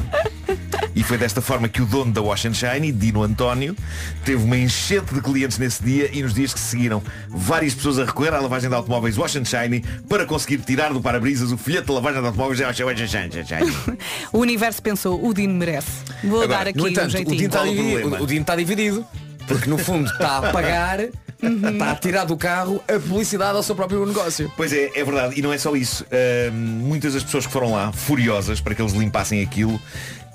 E 0.95 1.03
foi 1.03 1.17
desta 1.17 1.41
forma 1.41 1.69
que 1.69 1.81
o 1.81 1.87
dono 1.87 2.13
da 2.13 2.21
Wash 2.21 2.47
and 2.47 2.55
Shiny, 2.55 2.93
Dino 2.93 3.23
António, 3.23 3.77
teve 4.25 4.43
uma 4.43 4.57
enchente 4.57 5.15
de 5.15 5.21
clientes 5.21 5.59
nesse 5.59 5.83
dia 5.83 6.11
e 6.13 6.23
nos 6.23 6.35
dias 6.35 6.53
que 6.53 6.61
se 6.61 6.67
seguiram, 6.69 7.03
várias 7.29 7.75
pessoas 7.75 7.99
a 7.99 8.05
recorrer 8.05 8.35
à 8.35 8.41
lavagem 8.41 8.69
de 8.69 8.75
automóveis 8.75 9.17
Wash 9.17 9.37
and 9.37 9.45
Shiny 9.45 9.85
para 10.09 10.27
conseguir 10.27 10.59
tirar 10.59 10.93
do 10.93 11.01
para-brisas 11.01 11.53
o 11.53 11.57
folheto 11.59 11.87
de 11.87 11.93
lavagem 11.93 12.21
de 12.21 12.27
automóveis 12.27 12.61
Wash 12.61 12.77
and 13.01 13.07
Shiny. 13.07 13.73
O 14.33 14.39
universo 14.39 14.83
pensou, 14.83 15.25
o 15.25 15.33
Dino 15.33 15.55
merece. 15.55 15.91
Vou 16.25 16.43
Agora, 16.43 16.59
dar 16.59 16.69
aqui 16.69 16.79
no 16.79 16.85
um 16.85 16.89
entanto, 16.89 17.09
o 17.09 17.11
jeitinho. 17.11 17.37
Dino 17.37 17.49
está 17.49 17.65
dividido. 17.65 18.23
O 18.23 18.27
Dino 18.27 18.41
está 18.41 18.57
dividido. 18.57 19.07
Porque 19.47 19.69
no 19.69 19.79
fundo 19.79 20.11
está 20.11 20.39
a 20.39 20.53
pagar, 20.53 21.01
Uhum. 21.43 21.71
está 21.71 21.93
a 21.93 21.95
tirar 21.97 22.25
do 22.27 22.37
carro 22.37 22.83
a 22.87 22.99
publicidade 23.01 23.57
ao 23.57 23.63
seu 23.63 23.75
próprio 23.75 24.05
negócio. 24.05 24.53
Pois 24.59 24.75
é, 24.75 24.91
é 24.95 25.03
verdade. 25.03 25.39
E 25.39 25.43
não 25.43 25.51
é 25.51 25.57
só 25.57 25.75
isso. 25.75 26.05
Ahm, 26.13 26.53
muitas 26.53 27.15
das 27.15 27.25
pessoas 27.25 27.47
que 27.47 27.53
foram 27.53 27.73
lá, 27.73 27.91
furiosas 27.93 28.61
para 28.61 28.75
que 28.75 28.83
eles 28.83 28.93
limpassem 28.93 29.43
aquilo, 29.43 29.81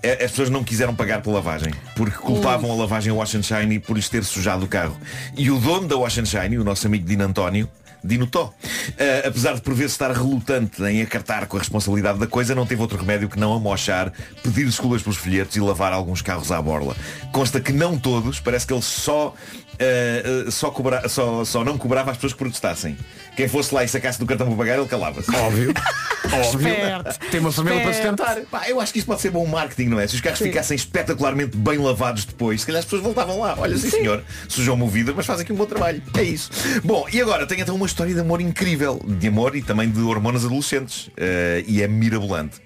as 0.03 0.31
pessoas 0.31 0.49
não 0.49 0.63
quiseram 0.63 0.93
pagar 0.95 1.21
pela 1.21 1.35
lavagem. 1.35 1.73
Porque 1.95 2.17
culpavam 2.17 2.71
a 2.71 2.75
lavagem 2.75 3.11
Wash 3.11 3.35
and 3.35 3.43
Shiny 3.43 3.79
por 3.79 3.95
lhes 3.95 4.07
ter 4.09 4.23
sujado 4.23 4.65
o 4.65 4.67
carro. 4.67 4.97
E 5.35 5.49
o 5.49 5.59
dono 5.59 5.87
da 5.87 5.95
Wash 5.97 6.17
and 6.19 6.25
Shiny, 6.25 6.57
o 6.57 6.63
nosso 6.63 6.85
amigo 6.87 7.05
Dino 7.07 7.23
António, 7.23 7.69
Dino 8.03 8.27
Tó, 8.27 8.53
eh, 8.99 9.23
apesar 9.25 9.55
de 9.55 9.61
por 9.61 9.73
vezes 9.73 9.93
estar 9.93 10.11
relutante 10.11 10.79
em 10.83 11.01
acartar 11.01 11.47
com 11.47 11.57
a 11.57 11.59
responsabilidade 11.59 12.19
da 12.19 12.27
coisa, 12.27 12.53
não 12.53 12.63
teve 12.63 12.79
outro 12.79 12.99
remédio 12.99 13.27
que 13.27 13.39
não 13.39 13.51
amochar, 13.51 14.13
pedir 14.43 14.63
desculpas 14.65 15.01
pelos 15.01 15.17
folhetos 15.17 15.55
e 15.55 15.59
lavar 15.59 15.91
alguns 15.91 16.21
carros 16.21 16.51
à 16.51 16.61
borla. 16.61 16.95
Consta 17.31 17.59
que 17.59 17.73
não 17.73 17.97
todos, 17.97 18.39
parece 18.39 18.67
que 18.67 18.73
ele 18.73 18.81
só, 18.83 19.33
eh, 19.79 20.43
eh, 20.47 20.51
só, 20.51 20.69
cobra- 20.69 21.09
só, 21.09 21.43
só 21.43 21.63
não 21.63 21.79
cobrava 21.79 22.11
as 22.11 22.17
pessoas 22.17 22.33
que 22.33 22.37
protestassem. 22.39 22.95
Quem 23.35 23.47
fosse 23.47 23.73
lá 23.73 23.83
e 23.83 23.87
sacasse 23.87 24.19
do 24.19 24.25
cartão 24.25 24.47
para 24.47 24.55
pagar, 24.55 24.77
ele 24.79 24.87
calava-se. 24.87 25.29
Óbvio. 25.35 25.73
Óbvio. 26.33 26.69
Esperto. 26.69 27.19
Tem 27.31 27.39
uma 27.39 27.51
família 27.51 27.81
para 27.81 27.93
sustentar. 27.93 28.41
Pá, 28.49 28.67
eu 28.67 28.79
acho 28.79 28.91
que 28.91 28.99
isso 28.99 29.05
pode 29.07 29.21
ser 29.21 29.31
bom 29.31 29.45
marketing, 29.45 29.89
não 29.89 29.99
é? 29.99 30.07
Se 30.07 30.15
os 30.15 30.21
carros 30.21 30.39
ficassem 30.39 30.75
espetacularmente 30.75 31.55
bem 31.55 31.77
lavados 31.77 32.25
depois, 32.25 32.61
se 32.61 32.67
calhar 32.67 32.79
as 32.79 32.85
pessoas 32.85 33.01
voltavam 33.01 33.39
lá. 33.39 33.55
Olha, 33.57 33.77
sim, 33.77 33.89
Sim. 33.89 33.97
senhor, 33.97 34.23
sujou-me 34.47 34.83
o 34.83 34.87
vidro, 34.87 35.13
mas 35.15 35.25
faz 35.25 35.39
aqui 35.39 35.53
um 35.53 35.55
bom 35.55 35.65
trabalho. 35.65 36.01
É 36.17 36.23
isso. 36.23 36.49
Bom, 36.83 37.05
e 37.11 37.21
agora 37.21 37.45
tem 37.45 37.59
então 37.59 37.75
uma 37.75 37.85
história 37.85 38.13
de 38.13 38.19
amor 38.19 38.41
incrível. 38.41 39.01
De 39.05 39.27
amor 39.27 39.55
e 39.55 39.61
também 39.61 39.89
de 39.89 39.99
hormonas 40.01 40.45
adolescentes. 40.45 41.09
Eh, 41.17 41.63
e 41.67 41.81
é 41.81 41.87
mirabolante. 41.87 42.64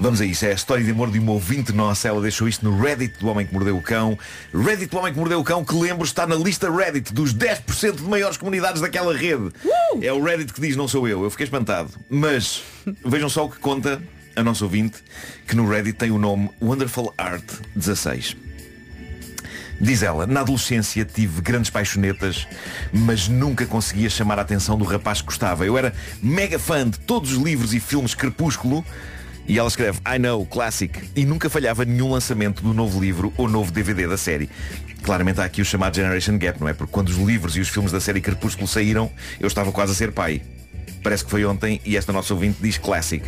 Vamos 0.00 0.18
a 0.22 0.24
isso, 0.24 0.46
é 0.46 0.52
a 0.52 0.54
história 0.54 0.82
de 0.82 0.90
amor 0.90 1.10
de 1.10 1.18
uma 1.18 1.32
ouvinte 1.32 1.72
nossa, 1.72 2.08
ela 2.08 2.22
deixou 2.22 2.48
isto 2.48 2.64
no 2.64 2.80
Reddit 2.80 3.18
do 3.18 3.28
Homem 3.28 3.46
que 3.46 3.52
Mordeu 3.52 3.76
o 3.76 3.82
Cão. 3.82 4.18
Reddit 4.50 4.90
do 4.90 4.96
Homem 4.96 5.12
que 5.12 5.18
Mordeu 5.18 5.38
o 5.38 5.44
Cão, 5.44 5.62
que 5.62 5.74
lembro 5.74 6.06
está 6.06 6.26
na 6.26 6.36
lista 6.36 6.70
Reddit 6.70 7.12
dos 7.12 7.34
10% 7.34 7.96
de 7.96 8.02
maiores 8.04 8.38
comunidades 8.38 8.80
daquela 8.80 9.14
rede. 9.14 9.50
É 10.00 10.10
o 10.10 10.24
Reddit 10.24 10.54
que 10.54 10.60
diz 10.62 10.74
não 10.74 10.88
sou 10.88 11.06
eu, 11.06 11.22
eu 11.22 11.30
fiquei 11.30 11.44
espantado. 11.44 11.90
Mas 12.08 12.62
vejam 13.04 13.28
só 13.28 13.44
o 13.44 13.50
que 13.50 13.58
conta 13.58 14.00
a 14.34 14.42
nossa 14.42 14.64
ouvinte, 14.64 15.04
que 15.46 15.54
no 15.54 15.68
Reddit 15.68 15.98
tem 15.98 16.10
o 16.10 16.18
nome 16.18 16.50
Wonderful 16.62 17.12
Art 17.18 17.44
16. 17.76 18.38
Diz 19.78 20.02
ela, 20.02 20.26
na 20.26 20.40
adolescência 20.40 21.04
tive 21.04 21.42
grandes 21.42 21.68
paixonetas, 21.68 22.48
mas 22.90 23.28
nunca 23.28 23.66
conseguia 23.66 24.08
chamar 24.08 24.38
a 24.38 24.42
atenção 24.42 24.78
do 24.78 24.84
rapaz 24.84 25.20
que 25.20 25.26
gostava. 25.26 25.66
Eu 25.66 25.76
era 25.76 25.92
mega 26.22 26.58
fã 26.58 26.88
de 26.88 26.98
todos 27.00 27.32
os 27.32 27.38
livros 27.38 27.74
e 27.74 27.80
filmes 27.80 28.14
Crepúsculo, 28.14 28.82
e 29.46 29.58
ela 29.58 29.68
escreve 29.68 29.98
I 30.06 30.18
know, 30.18 30.44
classic, 30.46 30.98
e 31.16 31.24
nunca 31.24 31.50
falhava 31.50 31.84
nenhum 31.84 32.10
lançamento 32.12 32.62
do 32.62 32.72
novo 32.72 33.00
livro 33.00 33.32
ou 33.36 33.48
novo 33.48 33.70
DVD 33.72 34.06
da 34.06 34.16
série. 34.16 34.48
Claramente 35.02 35.40
há 35.40 35.44
aqui 35.44 35.60
o 35.62 35.64
chamado 35.64 35.96
Generation 35.96 36.38
Gap, 36.38 36.60
não 36.60 36.68
é? 36.68 36.72
Porque 36.74 36.92
quando 36.92 37.08
os 37.08 37.16
livros 37.16 37.56
e 37.56 37.60
os 37.60 37.68
filmes 37.68 37.90
da 37.90 38.00
série 38.00 38.20
Crepúsculo 38.20 38.68
saíram, 38.68 39.10
eu 39.40 39.46
estava 39.46 39.72
quase 39.72 39.92
a 39.92 39.94
ser 39.94 40.12
pai. 40.12 40.42
Parece 41.02 41.24
que 41.24 41.30
foi 41.30 41.44
ontem 41.44 41.80
e 41.84 41.96
esta 41.96 42.12
nossa 42.12 42.34
ouvinte 42.34 42.58
diz 42.60 42.76
classic. 42.76 43.24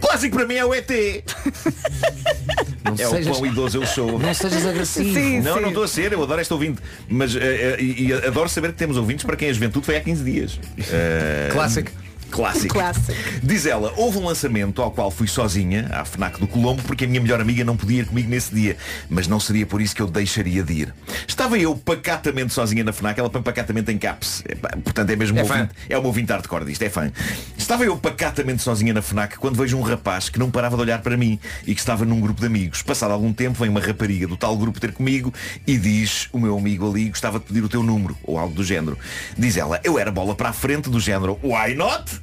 Clássico 0.00 0.36
para 0.36 0.46
mim 0.46 0.54
é 0.54 0.64
o 0.64 0.72
ET! 0.74 0.88
Não 2.82 2.94
é 2.94 2.96
sejas- 2.96 3.26
o 3.36 3.40
quão 3.40 3.46
idoso 3.46 3.78
eu 3.78 3.86
sou. 3.86 4.18
Não 4.18 4.32
sejas 4.32 4.64
agressivo. 4.66 5.12
Sim, 5.12 5.40
não, 5.40 5.56
sim. 5.56 5.60
não 5.60 5.68
estou 5.68 5.84
a 5.84 5.88
ser, 5.88 6.12
eu 6.12 6.22
adoro 6.22 6.40
esta 6.40 6.54
ouvinte. 6.54 6.80
Mas 7.08 7.36
eh, 7.36 7.40
eh, 7.42 7.76
e, 7.78 8.06
e 8.06 8.12
adoro 8.12 8.48
saber 8.48 8.72
que 8.72 8.78
temos 8.78 8.96
ouvintes 8.96 9.24
para 9.24 9.36
quem 9.36 9.50
a 9.50 9.52
juventude 9.52 9.84
foi 9.84 9.96
há 9.96 10.00
15 10.00 10.24
dias. 10.24 10.58
Eh, 10.90 11.50
Clássico. 11.52 11.90
Clássico. 12.30 12.74
Clássico. 12.74 13.12
Diz 13.42 13.66
ela, 13.66 13.92
houve 13.96 14.18
um 14.18 14.24
lançamento 14.24 14.80
ao 14.80 14.90
qual 14.90 15.10
fui 15.10 15.26
sozinha, 15.26 15.88
à 15.92 16.04
FNAC 16.04 16.38
do 16.38 16.46
Colombo, 16.46 16.82
porque 16.82 17.04
a 17.04 17.08
minha 17.08 17.20
melhor 17.20 17.40
amiga 17.40 17.64
não 17.64 17.76
podia 17.76 18.00
ir 18.00 18.06
comigo 18.06 18.28
nesse 18.28 18.54
dia. 18.54 18.76
Mas 19.08 19.26
não 19.26 19.40
seria 19.40 19.66
por 19.66 19.80
isso 19.80 19.94
que 19.94 20.02
eu 20.02 20.06
deixaria 20.06 20.62
de 20.62 20.72
ir. 20.72 20.94
Estava 21.26 21.58
eu 21.58 21.76
pacatamente 21.76 22.52
sozinha 22.52 22.84
na 22.84 22.92
FNAC, 22.92 23.18
ela 23.18 23.30
põe 23.30 23.42
pacatamente 23.42 23.90
em 23.92 23.98
caps. 23.98 24.42
É, 24.46 24.54
portanto 24.54 25.10
é 25.10 25.16
mesmo 25.16 25.38
É 25.38 25.42
ouvinte, 25.42 25.70
é 25.88 25.98
uma 25.98 26.06
ouvinte 26.06 26.32
hardcore 26.32 26.64
disto, 26.64 26.82
é 26.82 26.88
fã. 26.88 27.10
Estava 27.56 27.84
eu 27.84 27.96
pacatamente 27.96 28.62
sozinha 28.62 28.94
na 28.94 29.02
FNAC 29.02 29.36
quando 29.38 29.56
vejo 29.56 29.76
um 29.76 29.82
rapaz 29.82 30.28
que 30.28 30.38
não 30.38 30.50
parava 30.50 30.76
de 30.76 30.82
olhar 30.82 31.00
para 31.00 31.16
mim 31.16 31.38
e 31.66 31.74
que 31.74 31.80
estava 31.80 32.04
num 32.04 32.20
grupo 32.20 32.40
de 32.40 32.46
amigos. 32.46 32.82
Passado 32.82 33.12
algum 33.12 33.32
tempo 33.32 33.58
vem 33.58 33.68
uma 33.68 33.80
rapariga 33.80 34.26
do 34.26 34.36
tal 34.36 34.56
grupo 34.56 34.80
ter 34.80 34.92
comigo 34.92 35.32
e 35.66 35.76
diz, 35.76 36.28
o 36.32 36.38
meu 36.38 36.56
amigo 36.56 36.88
ali 36.88 37.08
gostava 37.08 37.38
de 37.38 37.46
pedir 37.46 37.64
o 37.64 37.68
teu 37.68 37.82
número, 37.82 38.16
ou 38.22 38.38
algo 38.38 38.54
do 38.54 38.64
género. 38.64 38.98
Diz 39.36 39.56
ela, 39.56 39.80
eu 39.84 39.98
era 39.98 40.10
bola 40.10 40.34
para 40.34 40.50
a 40.50 40.52
frente 40.52 40.88
do 40.90 41.00
género, 41.00 41.38
why 41.42 41.74
not? 41.74 42.19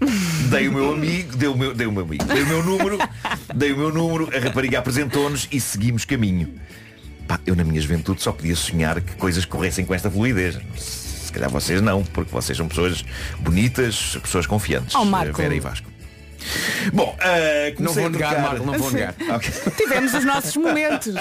Dei 0.49 0.67
o 0.67 0.73
meu 0.73 0.93
amigo, 0.93 1.35
dei 1.35 1.47
o 1.49 1.57
meu, 1.57 1.73
dei 1.73 1.87
o 1.87 1.91
meu 1.91 2.03
amigo, 2.03 2.23
dei 2.25 2.43
o 2.43 2.47
meu 2.47 2.63
número, 2.63 2.97
dei 3.55 3.71
o 3.73 3.77
meu 3.77 3.91
número, 3.91 4.29
a 4.35 4.39
rapariga 4.39 4.79
apresentou-nos 4.79 5.47
e 5.51 5.59
seguimos 5.59 6.05
caminho. 6.05 6.53
Pá, 7.27 7.39
eu 7.45 7.55
na 7.55 7.63
minha 7.63 7.81
juventude 7.81 8.21
só 8.21 8.31
podia 8.31 8.55
sonhar 8.55 9.01
que 9.01 9.15
coisas 9.15 9.43
corressem 9.43 9.83
com 9.85 9.93
esta 9.93 10.09
fluidez. 10.09 10.57
Se 10.75 11.31
calhar 11.33 11.49
vocês 11.49 11.81
não, 11.81 12.03
porque 12.03 12.31
vocês 12.31 12.57
são 12.57 12.67
pessoas 12.67 13.03
bonitas, 13.39 14.17
pessoas 14.21 14.45
confiantes. 14.45 14.95
Oh, 14.95 15.03
Marco. 15.03 15.35
Vera 15.37 15.53
e 15.55 15.59
Vasco. 15.59 15.87
Bom, 16.93 17.17
ah, 17.19 17.69
Não 17.71 17.75
comecei 17.75 18.03
vou 18.03 18.11
negar, 18.11 18.29
trocar- 18.29 18.49
Marco, 18.49 18.65
não 18.65 18.77
vou 18.79 18.91
negar. 18.91 19.15
Ok. 19.35 19.51
Tivemos 19.75 20.13
os 20.13 20.23
nossos 20.23 20.55
momentos 20.55 21.13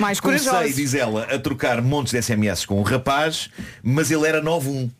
mais 0.00 0.18
Comecei, 0.18 0.48
corajosos. 0.48 0.74
diz 0.76 0.94
ela, 0.94 1.24
a 1.32 1.38
trocar 1.38 1.80
montes 1.82 2.12
de 2.12 2.20
SMS 2.22 2.64
com 2.66 2.80
um 2.80 2.82
rapaz, 2.82 3.48
mas 3.82 4.10
ele 4.10 4.26
era 4.26 4.42
9-1. 4.42 4.90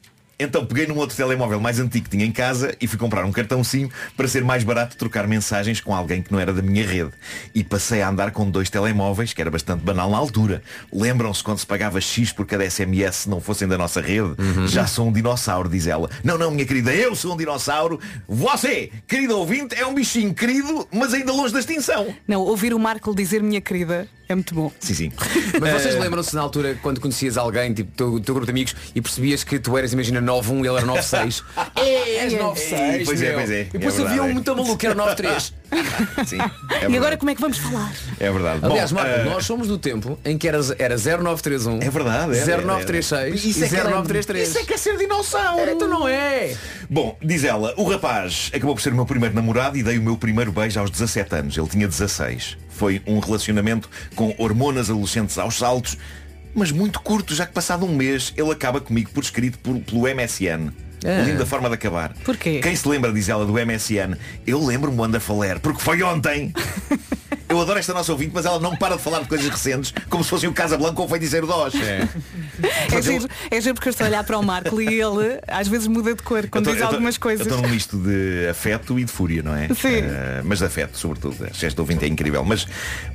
Então 0.41 0.65
peguei 0.65 0.87
num 0.87 0.97
outro 0.97 1.17
telemóvel 1.17 1.61
mais 1.61 1.81
antigo 1.81 2.05
que 2.05 2.11
tinha 2.11 2.25
em 2.25 2.31
casa 2.31 2.75
e 2.81 2.87
fui 2.87 2.97
comprar 2.99 3.25
um 3.25 3.33
cartão 3.33 3.65
SIM 3.65 3.91
para 4.17 4.29
ser 4.29 4.45
mais 4.45 4.63
barato 4.63 4.97
trocar 4.97 5.27
mensagens 5.27 5.81
com 5.81 5.95
alguém 5.95 6.23
que 6.23 6.31
não 6.31 6.39
era 6.39 6.53
da 6.53 6.63
minha 6.63 6.87
rede. 6.87 7.11
E 7.55 7.65
passei 7.65 8.03
a 8.03 8.09
andar 8.09 8.31
com 8.31 8.49
dois 8.49 8.71
telemóveis, 8.71 9.33
que 9.33 9.41
era 9.41 9.51
bastante 9.51 9.83
banal 9.83 10.09
na 10.11 10.17
altura. 10.17 10.63
Lembram-se 10.93 11.43
quando 11.43 11.59
se 11.59 11.67
pagava 11.67 12.01
X 12.01 12.33
por 12.33 12.47
cada 12.47 12.69
SMS 12.69 13.17
se 13.17 13.29
não 13.31 13.41
fossem 13.41 13.67
da 13.67 13.77
nossa 13.77 14.01
rede? 14.01 14.35
Já 14.67 14.87
sou 14.87 15.09
um 15.09 15.13
dinossauro, 15.13 15.69
diz 15.69 15.87
ela. 15.87 16.09
Não, 16.23 16.39
não, 16.39 16.51
minha 16.51 16.65
querida, 16.65 16.95
eu 16.95 17.17
sou 17.17 17.35
um 17.35 17.37
dinossauro. 17.37 17.99
Você, 18.29 18.91
querido 19.09 19.37
ouvinte, 19.37 19.75
é 19.75 19.85
um 19.87 19.95
bichinho 19.95 20.33
querido, 20.33 20.87
mas 20.93 21.13
ainda 21.15 21.33
longe 21.33 21.53
da 21.53 21.61
extinção. 21.61 22.15
Não, 22.27 22.41
ouvir 22.43 22.73
o 22.73 22.79
Marco 22.79 23.15
dizer 23.15 23.43
minha 23.43 23.61
querida 23.61 24.07
é 24.29 24.35
muito 24.35 24.55
bom. 24.55 24.71
Sim, 24.79 24.95
sim. 24.95 25.13
Mas 25.59 25.73
vocês 25.83 25.95
Eh, 25.95 25.99
lembram-se 25.99 26.35
na 26.35 26.43
altura 26.43 26.79
quando 26.83 27.01
conhecias 27.01 27.39
alguém, 27.39 27.73
tipo 27.73 27.91
teu, 27.97 28.21
teu 28.21 28.35
grupo 28.35 28.45
de 28.45 28.51
amigos, 28.51 28.77
e 28.95 29.01
percebias 29.01 29.43
que 29.43 29.59
tu 29.59 29.77
eras, 29.77 29.93
imagina, 29.95 30.21
9-1 30.29 30.65
e 30.65 30.69
ele 30.69 30.77
era 30.77 30.87
9-6? 30.87 31.43
é, 31.77 32.17
és 32.25 32.33
9-6. 32.33 33.05
Pois 33.05 33.23
é, 33.23 33.27
meu. 33.29 33.35
pois 33.37 33.51
é. 33.51 33.61
E 33.63 33.65
depois 33.65 33.99
É 33.99 34.03
havia 34.03 34.23
um 34.23 34.29
é. 34.31 34.33
muito 34.33 34.55
maluco 34.57 34.77
que 34.77 34.87
era 34.87 34.95
9-3. 34.95 35.53
Sim, 36.27 36.39
é 36.41 36.89
e 36.91 36.97
agora 36.97 37.17
como 37.19 37.31
é 37.31 37.35
que 37.35 37.41
vamos 37.43 37.59
falar? 37.59 37.93
É 38.19 38.31
verdade. 38.33 38.61
Aliás, 38.65 38.91
Bom, 38.91 39.01
Marco, 39.01 39.21
eh, 39.21 39.25
nós 39.25 39.45
somos 39.45 39.69
do 39.69 39.77
tempo 39.79 40.19
em 40.25 40.39
que 40.39 40.49
era, 40.49 40.59
era 40.79 40.97
0931 40.97 41.81
É 41.83 41.91
verdade, 41.91 42.39
era, 42.39 42.63
0936 42.63 43.45
Isso 43.45 43.63
é 43.63 43.67
e 43.67 43.69
que 43.69 43.77
era- 43.77 43.91
0933 43.91 44.49
Isso 44.49 44.59
é 44.59 44.65
que 44.65 44.73
é 44.73 44.77
ser 44.79 44.97
dinossauro. 44.97 45.61
É, 45.61 45.73
então 45.73 45.87
não 45.87 46.09
é 46.09 46.55
Bom, 46.89 47.17
diz 47.23 47.45
ela, 47.45 47.75
o 47.77 47.85
rapaz 47.85 48.51
acabou 48.55 48.75
por 48.75 48.81
ser 48.81 48.93
o 48.93 48.97
meu 48.97 49.05
primeiro 49.05 49.35
namorado 49.35 49.77
e 49.77 49.83
dei 49.83 49.99
o 49.99 50.03
meu 50.03 50.17
primeiro 50.17 50.51
beijo 50.53 50.81
aos 50.81 50.91
17 50.91 51.35
anos. 51.35 51.59
Ele 51.59 51.69
tinha 51.69 51.87
16. 51.87 52.57
Foi 52.71 53.03
um 53.07 53.19
relacionamento 53.19 53.91
com 54.15 54.35
hormonas 54.39 54.89
adolescentes 54.89 55.37
aos 55.37 55.59
saltos, 55.59 55.99
mas 56.55 56.71
muito 56.73 57.01
curto, 57.01 57.35
já 57.35 57.47
que 57.47 57.53
passado 57.53 57.85
um 57.87 57.95
mês 57.95 58.33
ele 58.37 58.51
acaba 58.51 58.81
comigo 58.81 59.11
por 59.13 59.23
escrito 59.23 59.59
por- 59.59 59.79
pelo 59.81 60.07
MSN. 60.09 60.71
Ah. 61.05 61.23
Linda 61.25 61.47
forma 61.47 61.69
de 61.69 61.75
acabar. 61.77 62.13
Porquê? 62.25 62.59
Quem 62.61 62.75
se 62.75 62.89
lembra, 62.89 63.13
diz 63.13 63.29
ela, 63.29 63.47
do 63.47 63.53
MSN? 63.59 64.17
Eu 64.47 64.65
lembro-me 64.65 64.97
do 64.97 65.03
Wonderful 65.03 65.43
Air, 65.43 65.61
porque 65.61 65.81
foi 65.81 66.03
ontem. 66.03 66.53
Eu 67.49 67.61
adoro 67.61 67.79
esta 67.79 67.95
nossa 67.95 68.13
ouvinte, 68.13 68.33
mas 68.35 68.45
ela 68.45 68.59
não 68.61 68.77
para 68.77 68.97
de 68.97 69.03
falar 69.03 69.21
de 69.21 69.29
coisas 69.29 69.49
recentes, 69.49 69.93
como 70.11 70.23
se 70.23 70.31
fossem 70.31 70.49
o 70.49 70.53
Casablanca 70.53 71.01
ou 71.01 71.07
o 71.07 71.09
Feiticeiro 71.09 71.47
de 71.47 71.53
Oz. 71.53 71.73
É 72.93 73.03
giro, 73.03 73.29
é 73.51 73.61
giro 73.61 73.75
porque 73.75 73.89
eu 73.89 73.91
estou 73.91 74.05
a 74.05 74.09
olhar 74.09 74.25
para 74.25 74.39
o 74.39 74.43
Marco 74.45 74.81
e 74.83 74.87
ele 75.01 75.39
às 75.47 75.67
vezes 75.69 75.87
muda 75.87 76.15
de 76.15 76.23
cor 76.23 76.47
quando 76.49 76.65
tô- 76.67 76.71
diz 76.73 76.81
tô- 76.81 76.87
algumas 76.87 77.15
Eu 77.15 77.21
coisas. 77.21 77.47
estou 77.47 77.63
num 77.63 77.69
misto 77.69 77.97
de 77.97 78.49
afeto 78.51 78.99
e 78.99 79.05
de 79.05 79.11
fúria, 79.13 79.43
não 79.43 79.55
é? 79.55 79.69
Sim. 79.69 79.97
Eh, 80.03 80.43
mas 80.45 80.59
de 80.59 80.65
afeto, 80.67 80.99
sobretudo. 80.99 81.47
Esta 81.63 81.81
ouvinte 81.81 82.05
é 82.05 82.09
incrível. 82.09 82.45
Mas 82.45 82.67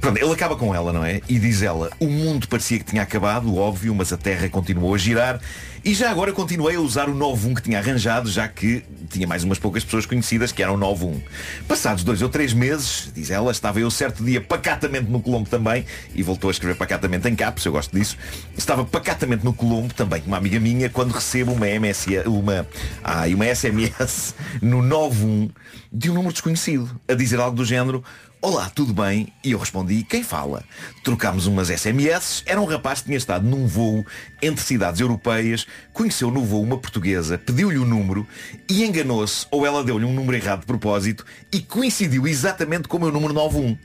pronto, 0.02 0.18
ele 0.18 0.32
acaba 0.32 0.56
com 0.56 0.74
ela, 0.74 0.92
não 0.94 1.04
é? 1.06 1.22
E 1.28 1.38
diz 1.38 1.62
ela, 1.62 1.90
o 2.00 2.08
mundo 2.08 2.48
parecia 2.48 2.80
que 2.80 2.86
tinha 2.86 3.02
acabado, 3.04 3.56
óbvio, 3.56 3.94
mas 3.94 4.12
a 4.14 4.18
Terra 4.18 4.50
continuou 4.50 4.96
a 4.96 4.98
girar. 4.98 5.40
E 5.86 5.94
já 5.94 6.10
agora 6.10 6.32
continuei 6.32 6.78
a 6.78 6.80
usar 6.80 7.10
o 7.10 7.14
91 7.14 7.54
que 7.54 7.62
tinha 7.62 7.78
arranjado, 7.78 8.32
já 8.32 8.48
que 8.48 8.86
tinha 9.10 9.28
mais 9.28 9.44
umas 9.44 9.60
poucas 9.60 9.84
pessoas 9.84 10.06
conhecidas 10.06 10.50
que 10.54 10.64
eram 10.64 10.78
91. 10.78 11.22
Passados 11.68 12.06
dois 12.06 12.22
ou 12.22 12.30
três 12.30 12.54
meses, 12.54 13.12
diz 13.14 13.30
ela, 13.30 13.52
estava 13.52 13.82
eu 13.82 13.92
certo 13.92 14.23
dia 14.24 14.42
pacatamente 14.42 15.10
no 15.10 15.22
Colombo 15.22 15.50
também, 15.50 15.86
e 16.16 16.24
voltou 16.24 16.50
a 16.50 16.52
escrever 16.52 16.76
pacatamente 16.76 17.28
em 17.28 17.36
caps, 17.36 17.66
eu 17.66 17.72
gosto 17.72 17.96
disso. 17.96 18.18
Estava 18.58 18.86
pacatamente 18.86 19.44
no 19.44 19.54
Colombo, 19.54 19.94
também 19.94 20.24
uma 20.26 20.38
amiga 20.38 20.60
minha, 20.60 20.90
quando 20.90 21.12
recebo 21.12 21.52
uma 21.54 21.68
MS, 21.68 22.20
uma, 22.26 22.68
ai, 23.04 23.34
uma 23.34 23.46
SMS 23.46 24.36
no 24.62 24.82
91 24.82 25.50
de 25.92 26.10
um 26.10 26.14
número 26.14 26.34
desconhecido, 26.34 27.00
a 27.08 27.14
dizer 27.14 27.40
algo 27.40 27.56
do 27.56 27.66
género, 27.66 28.04
Olá, 28.46 28.70
tudo 28.70 28.94
bem? 28.94 29.32
E 29.42 29.54
eu 29.54 29.58
respondi, 29.58 30.04
quem 30.04 30.22
fala? 30.22 30.66
Trocámos 31.02 31.48
umas 31.48 31.70
SMS, 31.70 32.44
era 32.46 32.60
um 32.60 32.66
rapaz 32.66 33.00
que 33.00 33.06
tinha 33.06 33.18
estado 33.18 33.48
num 33.48 33.66
voo 33.66 34.06
entre 34.42 34.62
cidades 34.62 35.00
europeias, 35.00 35.66
conheceu 35.94 36.30
no 36.30 36.44
voo 36.44 36.62
uma 36.62 36.78
portuguesa, 36.78 37.38
pediu-lhe 37.38 37.78
o 37.78 37.86
número 37.86 38.28
e 38.70 38.84
enganou-se, 38.84 39.48
ou 39.50 39.66
ela 39.66 39.82
deu-lhe 39.82 40.04
um 40.04 40.14
número 40.14 40.36
errado 40.36 40.60
de 40.60 40.66
propósito 40.66 41.26
e 41.54 41.62
coincidiu 41.62 42.28
exatamente 42.28 42.90
com 42.90 42.98
o 42.98 43.00
meu 43.00 43.14
número 43.14 43.34
91. 43.34 43.78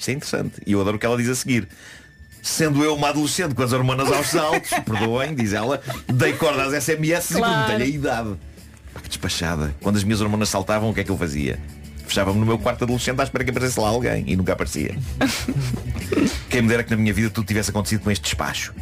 Isto 0.00 0.08
é 0.08 0.12
interessante. 0.14 0.52
E 0.66 0.72
eu 0.72 0.80
adoro 0.80 0.96
o 0.96 0.98
que 0.98 1.04
ela 1.04 1.16
diz 1.18 1.28
a 1.28 1.34
seguir. 1.34 1.68
Sendo 2.42 2.82
eu 2.82 2.94
uma 2.94 3.10
adolescente 3.10 3.54
com 3.54 3.62
as 3.62 3.70
hormonas 3.74 4.10
aos 4.10 4.28
saltos, 4.28 4.70
perdoem, 4.84 5.34
diz 5.34 5.52
ela, 5.52 5.80
dei 6.08 6.32
corda 6.32 6.64
às 6.64 6.82
SMS 6.82 7.34
Claro. 7.34 7.52
e 7.52 7.66
perguntei-lhe 7.66 7.84
a 7.84 7.86
idade. 7.96 8.36
Pá, 8.94 9.00
que 9.00 9.08
despachada. 9.08 9.74
Quando 9.82 9.96
as 9.96 10.04
minhas 10.04 10.22
hormonas 10.22 10.48
saltavam, 10.48 10.88
o 10.88 10.94
que 10.94 11.00
é 11.00 11.04
que 11.04 11.10
eu 11.10 11.18
fazia? 11.18 11.60
Fechava-me 12.06 12.40
no 12.40 12.46
meu 12.46 12.58
quarto 12.58 12.82
adolescente 12.84 13.20
à 13.20 13.24
espera 13.24 13.44
que 13.44 13.50
aparecesse 13.50 13.78
lá 13.78 13.88
alguém 13.88 14.24
e 14.26 14.34
nunca 14.36 14.54
aparecia. 14.54 14.96
Quem 16.48 16.62
me 16.62 16.68
dera 16.68 16.82
que 16.82 16.90
na 16.90 16.96
minha 16.96 17.12
vida 17.12 17.28
tudo 17.30 17.46
tivesse 17.46 17.70
acontecido 17.70 18.00
com 18.00 18.10
este 18.10 18.22
despacho. 18.24 18.74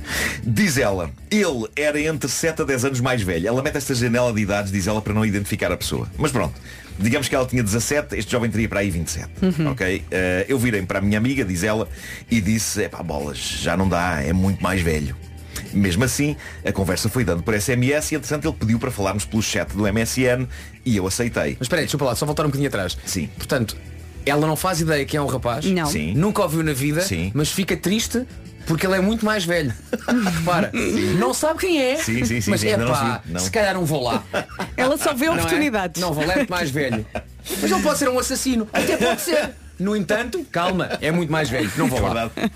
Diz 0.42 0.78
ela, 0.78 1.10
ele 1.30 1.66
era 1.76 2.00
entre 2.00 2.28
7 2.30 2.62
a 2.62 2.64
10 2.64 2.84
anos 2.86 3.00
mais 3.00 3.20
velho. 3.22 3.46
Ela 3.48 3.62
mete 3.62 3.76
esta 3.76 3.94
janela 3.94 4.32
de 4.32 4.40
idades, 4.40 4.70
diz 4.72 4.86
ela, 4.86 5.02
para 5.02 5.12
não 5.12 5.26
identificar 5.26 5.70
a 5.72 5.76
pessoa. 5.76 6.08
Mas 6.16 6.30
pronto, 6.32 6.54
digamos 6.98 7.28
que 7.28 7.34
ela 7.34 7.46
tinha 7.46 7.62
17, 7.62 8.16
este 8.16 8.30
jovem 8.30 8.50
teria 8.50 8.68
para 8.68 8.80
aí 8.80 8.90
27. 8.90 9.28
Uhum. 9.42 9.70
Ok? 9.70 10.04
Eh, 10.10 10.46
eu 10.48 10.58
virei 10.58 10.82
para 10.82 10.98
a 10.98 11.02
minha 11.02 11.18
amiga, 11.18 11.44
diz 11.44 11.62
ela, 11.62 11.88
e 12.30 12.40
disse, 12.40 12.82
é 12.84 12.88
pá, 12.88 13.02
bolas, 13.02 13.38
já 13.38 13.76
não 13.76 13.88
dá, 13.88 14.20
é 14.22 14.32
muito 14.32 14.62
mais 14.62 14.80
velho. 14.80 15.16
Mesmo 15.72 16.04
assim, 16.04 16.36
a 16.64 16.72
conversa 16.72 17.08
foi 17.08 17.24
dando 17.24 17.42
por 17.42 17.58
SMS 17.58 18.12
e 18.12 18.14
entretanto 18.16 18.48
ele 18.48 18.56
pediu 18.58 18.78
para 18.78 18.90
falarmos 18.90 19.24
pelo 19.24 19.42
chat 19.42 19.68
do 19.74 19.82
MSN 19.92 20.46
e 20.84 20.96
eu 20.96 21.06
aceitei. 21.06 21.56
Mas 21.58 21.66
espera 21.66 21.82
aí, 21.82 21.86
deixa 21.86 22.02
eu 22.02 22.06
lá, 22.06 22.14
só 22.14 22.24
voltar 22.24 22.44
um 22.44 22.46
bocadinho 22.46 22.68
atrás. 22.68 22.96
Sim. 23.04 23.28
Portanto, 23.36 23.76
ela 24.24 24.46
não 24.46 24.56
faz 24.56 24.80
ideia 24.80 25.04
quem 25.04 25.18
é 25.18 25.20
o 25.20 25.26
rapaz. 25.26 25.64
Não. 25.64 25.86
Sim. 25.86 26.14
Nunca 26.14 26.42
ouviu 26.42 26.62
na 26.62 26.72
vida, 26.72 27.00
Sim. 27.02 27.30
mas 27.34 27.50
fica 27.50 27.76
triste 27.76 28.24
porque 28.68 28.86
ele 28.86 28.94
é 28.96 29.00
muito 29.00 29.24
mais 29.24 29.44
velho. 29.44 29.72
Repara, 30.38 30.70
não 31.18 31.34
sabe 31.34 31.58
quem 31.60 31.82
é. 31.82 31.96
Sim, 31.96 32.24
sim, 32.24 32.40
sim, 32.40 32.50
mas 32.50 32.60
sim, 32.60 32.68
é 32.68 32.76
não 32.76 32.86
pá, 32.88 33.20
não. 33.26 33.40
se 33.40 33.50
calhar 33.50 33.74
não 33.74 33.84
vou 33.84 34.02
lá. 34.02 34.22
Ela 34.76 34.96
só 34.96 35.12
vê 35.14 35.26
Não 35.26 35.34
é? 35.34 35.38
oportunidades. 35.38 36.00
Não, 36.00 36.12
vou 36.12 36.24
lá 36.24 36.34
é 36.34 36.36
muito 36.36 36.50
mais 36.50 36.70
velho. 36.70 37.04
Mas 37.60 37.70
ele 37.70 37.82
pode 37.82 37.98
ser 37.98 38.08
um 38.08 38.18
assassino. 38.18 38.68
Até 38.72 38.96
pode 38.96 39.20
ser. 39.22 39.50
No 39.78 39.96
entanto, 39.96 40.44
calma, 40.50 40.90
é 41.00 41.10
muito 41.10 41.30
mais 41.32 41.48
velho. 41.48 41.70
Não 41.76 41.86
vou 41.88 41.98
É 41.98 42.02
lá. 42.02 42.26
verdade. 42.26 42.52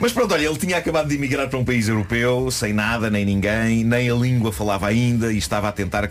Mas 0.00 0.10
pronto, 0.12 0.32
olha, 0.34 0.46
ele 0.46 0.56
tinha 0.56 0.78
acabado 0.78 1.08
de 1.08 1.14
emigrar 1.14 1.48
para 1.48 1.58
um 1.58 1.64
país 1.64 1.86
europeu, 1.88 2.50
sem 2.50 2.72
nada, 2.72 3.08
nem 3.10 3.24
ninguém, 3.24 3.84
nem 3.84 4.10
a 4.10 4.14
língua 4.14 4.50
falava 4.52 4.86
ainda 4.88 5.32
e 5.32 5.38
estava 5.38 5.68
a 5.68 5.72
tentar 5.72 6.10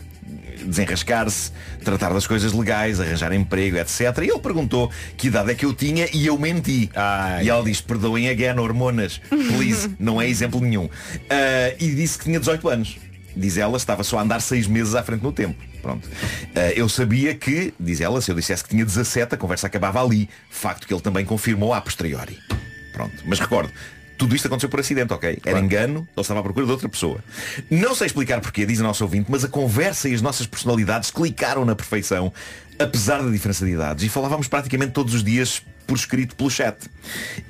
desenrascar-se, 0.66 1.52
tratar 1.84 2.14
das 2.14 2.28
coisas 2.28 2.54
legais, 2.54 3.00
arranjar 3.00 3.34
emprego, 3.34 3.78
etc. 3.78 4.00
E 4.20 4.30
ele 4.30 4.40
perguntou 4.40 4.92
que 5.18 5.28
idade 5.28 5.52
é 5.52 5.56
que 5.56 5.66
eu 5.66 5.74
tinha 5.74 6.08
e 6.14 6.26
eu 6.26 6.38
menti. 6.38 6.90
E 7.44 7.50
ela 7.50 7.64
disse, 7.64 7.84
perdoem 7.84 8.30
again, 8.30 8.60
hormonas, 8.60 9.22
please, 9.30 9.92
não 10.00 10.22
é 10.22 10.28
exemplo 10.28 10.60
nenhum. 10.62 10.90
Ah, 11.30 11.76
e 11.80 11.94
disse 11.96 12.18
que 12.18 12.26
tinha 12.26 12.40
18 12.40 12.70
anos. 12.70 12.98
Diz 13.36 13.58
ela, 13.58 13.78
estava 13.78 14.04
só 14.04 14.20
a 14.20 14.22
andar 14.22 14.42
seis 14.42 14.68
meses 14.68 14.94
à 14.94 15.02
frente 15.02 15.24
no 15.24 15.32
tempo. 15.32 15.56
Pronto. 15.82 16.08
Ah, 16.56 16.72
eu 16.76 16.88
sabia 16.88 17.34
que, 17.34 17.74
diz 17.80 18.00
ela, 18.00 18.22
se 18.22 18.32
eu 18.32 18.36
dissesse 18.36 18.64
que 18.64 18.70
tinha 18.70 18.86
17, 18.86 19.36
a 19.36 19.38
conversa 19.38 19.68
acabava 19.68 20.04
ali. 20.04 20.30
Facto 20.50 20.88
que 20.88 20.94
ele 20.94 21.02
também 21.02 21.26
confirmou 21.26 21.74
a 21.74 21.82
posteriori. 21.82 22.38
Pronto. 22.94 23.24
Mas 23.26 23.40
recordo, 23.40 23.72
tudo 24.24 24.36
isto 24.38 24.46
aconteceu 24.48 24.70
por 24.70 24.80
acidente, 24.80 25.12
ok? 25.12 25.38
Era 25.46 25.60
engano, 25.60 26.08
ele 26.16 26.22
estava 26.22 26.40
à 26.40 26.44
procura 26.44 26.66
de 26.66 26.72
outra 26.72 26.88
pessoa. 26.88 27.22
Não 27.70 27.94
sei 27.94 28.08
explicar 28.08 28.40
porquê, 28.40 28.66
diz 28.66 28.80
o 28.80 28.84
nosso 28.84 29.04
ouvinte, 29.04 29.30
mas 29.30 29.44
a 29.44 29.50
conversa 29.50 30.08
e 30.08 30.14
as 30.14 30.22
nossas 30.22 30.48
personalidades 30.48 31.12
clicaram 31.12 31.66
na 31.66 31.76
perfeição, 31.76 32.32
apesar 32.80 33.22
da 33.22 33.30
diferença 33.30 33.66
de 33.66 33.72
idades, 33.72 34.06
e 34.06 34.08
falávamos 34.08 34.48
praticamente 34.48 34.94
todos 34.94 35.14
os 35.14 35.24
dias 35.24 35.62
por 35.86 35.96
escrito 35.96 36.36
pelo 36.36 36.50
chat. 36.50 36.78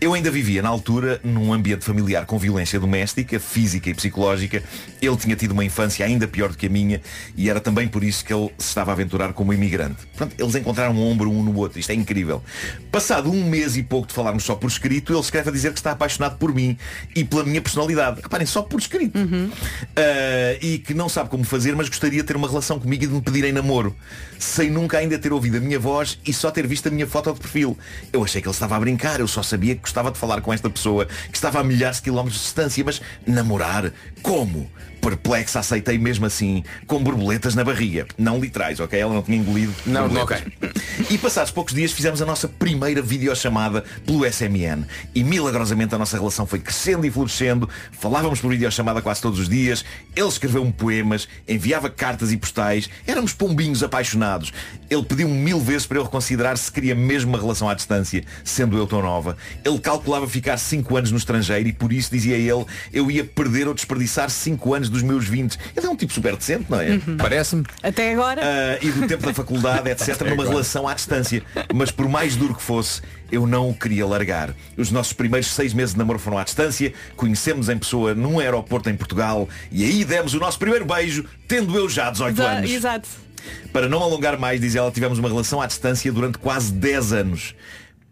Eu 0.01 0.13
ainda 0.13 0.31
vivia 0.31 0.61
na 0.61 0.69
altura 0.69 1.19
num 1.23 1.53
ambiente 1.53 1.85
familiar 1.85 2.25
com 2.25 2.37
violência 2.37 2.79
doméstica, 2.79 3.39
física 3.39 3.89
e 3.89 3.93
psicológica. 3.93 4.63
Ele 5.01 5.17
tinha 5.17 5.35
tido 5.35 5.51
uma 5.51 5.63
infância 5.63 6.05
ainda 6.05 6.27
pior 6.27 6.49
do 6.49 6.57
que 6.57 6.65
a 6.65 6.69
minha 6.69 7.01
e 7.37 7.49
era 7.49 7.59
também 7.59 7.87
por 7.87 8.03
isso 8.03 8.25
que 8.25 8.33
ele 8.33 8.49
se 8.57 8.67
estava 8.67 8.91
a 8.91 8.93
aventurar 8.93 9.33
como 9.33 9.53
imigrante. 9.53 10.05
Portanto, 10.07 10.35
eles 10.39 10.55
encontraram 10.55 10.93
um 10.93 11.03
ombro 11.03 11.29
um 11.29 11.43
no 11.43 11.55
outro. 11.55 11.79
Isto 11.79 11.91
é 11.91 11.95
incrível. 11.95 12.41
Passado 12.91 13.31
um 13.31 13.43
mês 13.47 13.77
e 13.77 13.83
pouco 13.83 14.07
de 14.07 14.13
falarmos 14.13 14.43
só 14.43 14.55
por 14.55 14.67
escrito, 14.67 15.13
ele 15.13 15.21
escreve 15.21 15.49
a 15.49 15.51
dizer 15.51 15.71
que 15.71 15.79
está 15.79 15.91
apaixonado 15.91 16.37
por 16.37 16.53
mim 16.53 16.77
e 17.15 17.23
pela 17.23 17.43
minha 17.43 17.61
personalidade. 17.61 18.21
Reparem, 18.21 18.47
só 18.47 18.61
por 18.61 18.79
escrito. 18.79 19.17
Ah, 19.95 20.57
e 20.61 20.79
que 20.79 20.93
não 20.93 21.07
sabe 21.09 21.29
como 21.29 21.43
fazer, 21.43 21.75
mas 21.75 21.89
gostaria 21.89 22.21
de 22.21 22.27
ter 22.27 22.35
uma 22.35 22.47
relação 22.47 22.79
comigo 22.79 23.03
e 23.03 23.07
de 23.07 23.13
me 23.13 23.21
pedir 23.21 23.43
em 23.45 23.51
namoro. 23.51 23.95
Sem 24.39 24.69
nunca 24.69 24.97
ainda 24.97 25.17
ter 25.17 25.31
ouvido 25.31 25.57
a 25.57 25.59
minha 25.59 25.79
voz 25.79 26.19
e 26.25 26.33
só 26.33 26.51
ter 26.51 26.67
visto 26.67 26.87
a 26.87 26.91
minha 26.91 27.07
foto 27.07 27.33
de 27.33 27.39
perfil. 27.39 27.77
Eu 28.11 28.22
achei 28.23 28.41
que 28.41 28.47
ele 28.47 28.53
estava 28.53 28.75
a 28.75 28.79
brincar, 28.79 29.19
eu 29.19 29.27
só 29.27 29.43
sabia 29.43 29.75
que 29.75 29.81
gostava 29.81 30.11
de 30.11 30.17
falar 30.17 30.41
com 30.41 30.53
esta 30.53 30.69
pessoa 30.69 31.05
que 31.05 31.35
estava 31.35 31.59
a 31.59 31.63
milhares 31.63 31.97
de 31.97 32.03
quilómetros 32.03 32.39
de 32.39 32.43
distância, 32.43 32.83
mas 32.83 33.01
namorar? 33.25 33.91
Como? 34.21 34.69
Perplexa 35.03 35.59
aceitei 35.59 35.97
mesmo 35.97 36.25
assim, 36.25 36.63
com 36.87 37.03
borboletas 37.03 37.55
na 37.55 37.63
barriga. 37.63 38.07
Não 38.17 38.39
literais, 38.39 38.79
ok? 38.79 38.97
Ela 38.97 39.13
não 39.13 39.21
tinha 39.21 39.37
engolido. 39.37 39.73
Não, 39.85 40.07
borboletas. 40.07 40.53
E 41.09 41.17
passados 41.17 41.51
poucos 41.51 41.73
dias 41.73 41.91
fizemos 41.91 42.21
a 42.21 42.25
nossa 42.25 42.47
primeira 42.47 43.01
videochamada 43.01 43.83
pelo 44.05 44.25
SMN. 44.25 44.85
E 45.13 45.21
milagrosamente 45.21 45.93
a 45.93 45.97
nossa 45.97 46.17
relação 46.17 46.45
foi 46.45 46.59
crescendo 46.59 47.05
e 47.05 47.11
florescendo. 47.11 47.69
Falávamos 47.91 48.39
por 48.39 48.49
videochamada 48.49 49.01
quase 49.01 49.21
todos 49.21 49.39
os 49.39 49.49
dias. 49.49 49.83
Ele 50.15 50.27
escreveu-me 50.27 50.71
poemas, 50.71 51.27
enviava 51.45 51.89
cartas 51.89 52.31
e 52.31 52.37
postais. 52.37 52.89
Éramos 53.05 53.33
pombinhos 53.33 53.83
apaixonados. 53.83 54.53
Ele 54.89 55.03
pediu-me 55.03 55.33
mil 55.33 55.59
vezes 55.59 55.85
para 55.85 55.97
eu 55.97 56.03
reconsiderar 56.03 56.55
se 56.57 56.71
queria 56.71 56.95
mesmo 56.95 57.31
uma 57.31 57.39
relação 57.39 57.67
à 57.67 57.73
distância, 57.73 58.23
sendo 58.41 58.77
eu 58.77 58.87
tão 58.87 59.01
nova. 59.01 59.35
Ele 59.65 59.79
calculava 59.79 60.27
ficar 60.29 60.57
5 60.57 60.95
anos 60.95 61.11
no 61.11 61.17
estrangeiro 61.17 61.67
e 61.67 61.73
por 61.73 61.91
isso, 61.91 62.09
dizia 62.09 62.37
ele, 62.37 62.65
eu 62.93 63.11
ia 63.11 63.25
perder 63.25 63.67
ou 63.67 63.73
desperdiçar 63.73 64.29
5 64.29 64.73
anos 64.73 64.92
dos 64.93 65.01
meus 65.03 65.25
20. 65.27 65.57
Ele 65.75 65.85
é 65.85 65.89
um 65.89 65.95
tipo 65.95 66.13
super 66.13 66.35
decente, 66.37 66.65
não 66.69 66.79
é? 66.79 66.97
Parece-me. 67.17 67.63
Até 67.81 68.13
agora. 68.13 68.41
Ah, 68.43 68.77
e 68.81 68.89
do 68.91 69.05
tempo 69.07 69.25
da 69.25 69.33
faculdade, 69.33 69.89
etc., 69.89 70.19
numa 70.23 70.33
agora. 70.33 70.49
relação 70.49 70.87
à 70.87 70.93
distância. 70.93 71.43
Mas 71.73 71.91
por 71.91 72.07
mais 72.07 72.35
duro 72.37 72.55
que 72.55 72.61
fosse, 72.61 73.01
eu 73.31 73.45
não 73.45 73.69
o 73.69 73.73
queria 73.73 74.05
largar. 74.05 74.53
Os 74.77 74.89
nossos 74.91 75.11
primeiros 75.13 75.49
seis 75.53 75.73
meses 75.73 75.93
de 75.93 75.97
namoro 75.99 76.19
foram 76.19 76.37
à 76.37 76.43
distância, 76.43 76.93
conhecemos 77.17 77.67
em 77.67 77.77
pessoa 77.77 78.13
num 78.15 78.39
aeroporto 78.39 78.89
em 78.89 78.95
Portugal 78.95 79.49
e 79.71 79.83
aí 79.83 80.05
demos 80.05 80.33
o 80.33 80.39
nosso 80.39 80.57
primeiro 80.59 80.85
beijo, 80.85 81.25
tendo 81.47 81.75
eu 81.77 81.89
já 81.89 82.09
18 82.09 82.33
Exa- 82.39 82.49
anos. 82.51 82.71
Exato. 82.71 83.09
Para 83.73 83.89
não 83.89 84.01
alongar 84.01 84.37
mais, 84.39 84.61
diz 84.61 84.73
ela, 84.75 84.89
tivemos 84.91 85.19
uma 85.19 85.27
relação 85.27 85.59
à 85.61 85.65
distância 85.65 86.09
durante 86.13 86.37
quase 86.37 86.71
10 86.71 87.11
anos. 87.11 87.53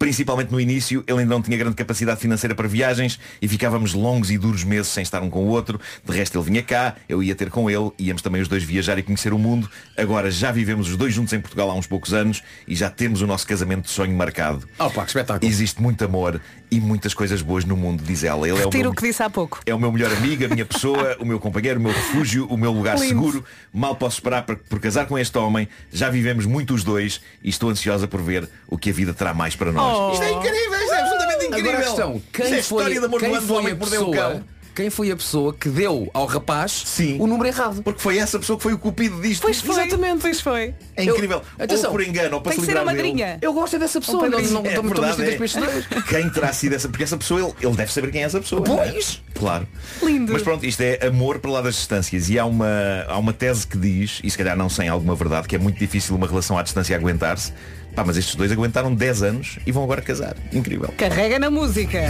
Principalmente 0.02 0.50
no 0.50 0.60
início, 0.60 1.04
ele 1.06 1.20
ainda 1.20 1.32
não 1.32 1.40
tinha 1.40 1.56
grande 1.56 1.76
capacidade 1.76 2.20
financeira 2.20 2.56
para 2.56 2.66
viagens 2.66 3.20
e 3.40 3.46
ficávamos 3.46 3.94
longos 3.94 4.32
e 4.32 4.36
duros 4.36 4.64
meses 4.64 4.88
sem 4.88 5.00
estar 5.00 5.22
um 5.22 5.30
com 5.30 5.44
o 5.44 5.46
outro. 5.46 5.80
De 6.04 6.12
resto, 6.12 6.36
ele 6.36 6.44
vinha 6.44 6.60
cá, 6.60 6.96
eu 7.08 7.22
ia 7.22 7.36
ter 7.36 7.50
com 7.50 7.70
ele, 7.70 7.92
íamos 7.96 8.20
também 8.20 8.42
os 8.42 8.48
dois 8.48 8.64
viajar 8.64 8.98
e 8.98 9.02
conhecer 9.04 9.32
o 9.32 9.38
mundo. 9.38 9.70
Agora 9.96 10.28
já 10.28 10.50
vivemos 10.50 10.90
os 10.90 10.96
dois 10.96 11.14
juntos 11.14 11.32
em 11.32 11.40
Portugal 11.40 11.70
há 11.70 11.74
uns 11.74 11.86
poucos 11.86 12.12
anos 12.12 12.42
e 12.66 12.74
já 12.74 12.90
temos 12.90 13.22
o 13.22 13.28
nosso 13.28 13.46
casamento 13.46 13.84
de 13.84 13.90
sonho 13.90 14.12
marcado. 14.16 14.68
Oh, 14.76 14.90
pá, 14.90 15.02
que 15.02 15.10
espetáculo. 15.10 15.48
Existe 15.48 15.80
muito 15.80 16.04
amor 16.04 16.40
e 16.68 16.80
muitas 16.80 17.14
coisas 17.14 17.40
boas 17.40 17.64
no 17.64 17.76
mundo, 17.76 18.02
diz 18.02 18.24
ela. 18.24 18.48
Ele 18.48 18.58
é 18.58 18.62
o 18.62 18.64
Retiro 18.64 18.82
meu... 18.84 18.90
o 18.90 18.94
que 18.96 19.02
disse 19.02 19.22
há 19.22 19.30
pouco. 19.30 19.60
É 19.64 19.72
o 19.72 19.78
meu 19.78 19.92
melhor 19.92 20.10
amigo, 20.10 20.44
a 20.44 20.48
minha 20.48 20.66
pessoa, 20.66 21.16
o 21.20 21.24
meu 21.24 21.38
companheiro, 21.38 21.78
o 21.78 21.82
meu 21.82 21.92
refúgio, 21.92 22.46
o 22.46 22.56
meu 22.56 22.72
lugar 22.72 22.96
Lindo. 22.96 23.06
seguro. 23.06 23.44
Mal 23.72 23.94
posso 23.94 24.16
esperar 24.16 24.42
por, 24.42 24.56
por 24.56 24.80
casar 24.80 25.06
com 25.06 25.16
este 25.16 25.38
homem. 25.38 25.68
Já 25.92 26.10
vivemos 26.10 26.44
muito 26.44 26.74
os 26.74 26.82
dois 26.82 27.20
e 27.40 27.50
estou 27.50 27.70
ansiosa 27.70 28.08
por 28.08 28.20
ver 28.20 28.48
o 28.66 28.76
que 28.76 28.90
a 28.90 28.92
vida 28.92 29.14
terá 29.14 29.32
mais 29.32 29.54
para 29.54 29.70
nós. 29.70 29.91
Oh. 29.91 29.91
Isto 30.12 30.24
é 30.24 30.30
incrível, 30.32 30.78
isto 30.80 30.92
é 30.94 31.00
absolutamente 31.00 31.46
incrível. 31.46 31.70
Agora 31.70 31.78
a 31.78 31.82
questão, 31.86 32.14
Isto 32.16 32.28
quem 32.32 32.44
é 32.44 32.48
a 32.48 32.50
foi, 32.50 32.58
história 32.60 33.00
de 33.00 33.06
amor 33.06 33.20
quem 33.20 33.32
do 33.32 33.40
foi 33.42 33.62
a 33.62 33.66
que 33.66 33.72
o 33.72 33.76
pessoa, 33.78 34.16
cão. 34.16 34.44
Quem 34.74 34.90
foi 34.90 35.10
a 35.10 35.16
pessoa 35.16 35.52
que 35.52 35.68
deu 35.68 36.10
ao 36.14 36.26
rapaz 36.26 36.84
o 37.18 37.26
número 37.26 37.48
errado. 37.48 37.82
Porque 37.82 38.00
foi 38.00 38.18
essa 38.18 38.38
pessoa 38.38 38.56
que 38.56 38.62
foi 38.62 38.72
o 38.72 38.78
cupido 38.78 39.20
disto. 39.20 39.42
Pois 39.42 39.60
foi. 39.60 39.82
Exatamente, 39.82 40.20
pois 40.22 40.40
foi. 40.40 40.74
É 40.96 41.04
incrível. 41.04 41.42
Atenção, 41.58 41.90
ou 41.90 41.96
por 41.96 42.02
engano, 42.02 42.36
ou 42.36 42.40
para 42.40 42.52
tem 42.52 42.60
que 42.60 42.66
ser 42.66 42.76
a 42.76 42.80
livrar 42.80 42.96
dele. 42.96 43.08
madrinha. 43.08 43.38
Eu 43.42 43.52
gosto 43.52 43.76
é 43.76 43.78
dessa 43.78 44.00
pessoa. 44.00 44.28
Não, 44.28 44.40
não, 44.40 44.66
É 44.66 44.74
não, 44.74 44.82
verdade, 44.82 45.22
é. 45.22 45.38
Quem 46.08 46.30
terá 46.30 46.52
sido 46.52 46.74
essa? 46.74 46.88
Porque 46.88 47.04
essa 47.04 47.16
pessoa, 47.16 47.40
ele, 47.40 47.52
ele 47.60 47.76
deve 47.76 47.92
saber 47.92 48.10
quem 48.10 48.22
é 48.22 48.24
essa 48.24 48.40
pessoa. 48.40 48.62
não 48.66 48.82
é? 48.82 48.92
Pois. 48.92 49.22
Claro. 49.34 49.66
Lindo. 50.02 50.32
Mas 50.32 50.42
pronto, 50.42 50.64
isto 50.64 50.80
é 50.80 51.06
amor 51.06 51.38
para 51.38 51.50
lá 51.50 51.60
das 51.60 51.74
distâncias. 51.74 52.28
E 52.30 52.38
há 52.38 52.44
uma, 52.44 53.04
há 53.08 53.18
uma 53.18 53.32
tese 53.32 53.66
que 53.66 53.76
diz, 53.76 54.20
e 54.22 54.30
se 54.30 54.38
calhar 54.38 54.56
não 54.56 54.68
sem 54.68 54.88
alguma 54.88 55.14
verdade, 55.14 55.48
que 55.48 55.56
é 55.56 55.58
muito 55.58 55.78
difícil 55.78 56.14
uma 56.14 56.26
relação 56.26 56.58
à 56.58 56.62
distância 56.62 56.96
aguentar-se. 56.96 57.52
Pá, 57.94 58.04
mas 58.04 58.16
estes 58.16 58.34
dois 58.34 58.50
aguentaram 58.50 58.94
10 58.94 59.22
anos 59.22 59.58
e 59.66 59.72
vão 59.72 59.84
agora 59.84 60.00
casar. 60.00 60.34
Incrível. 60.52 60.92
Carrega 60.96 61.38
na 61.38 61.50
música. 61.50 62.00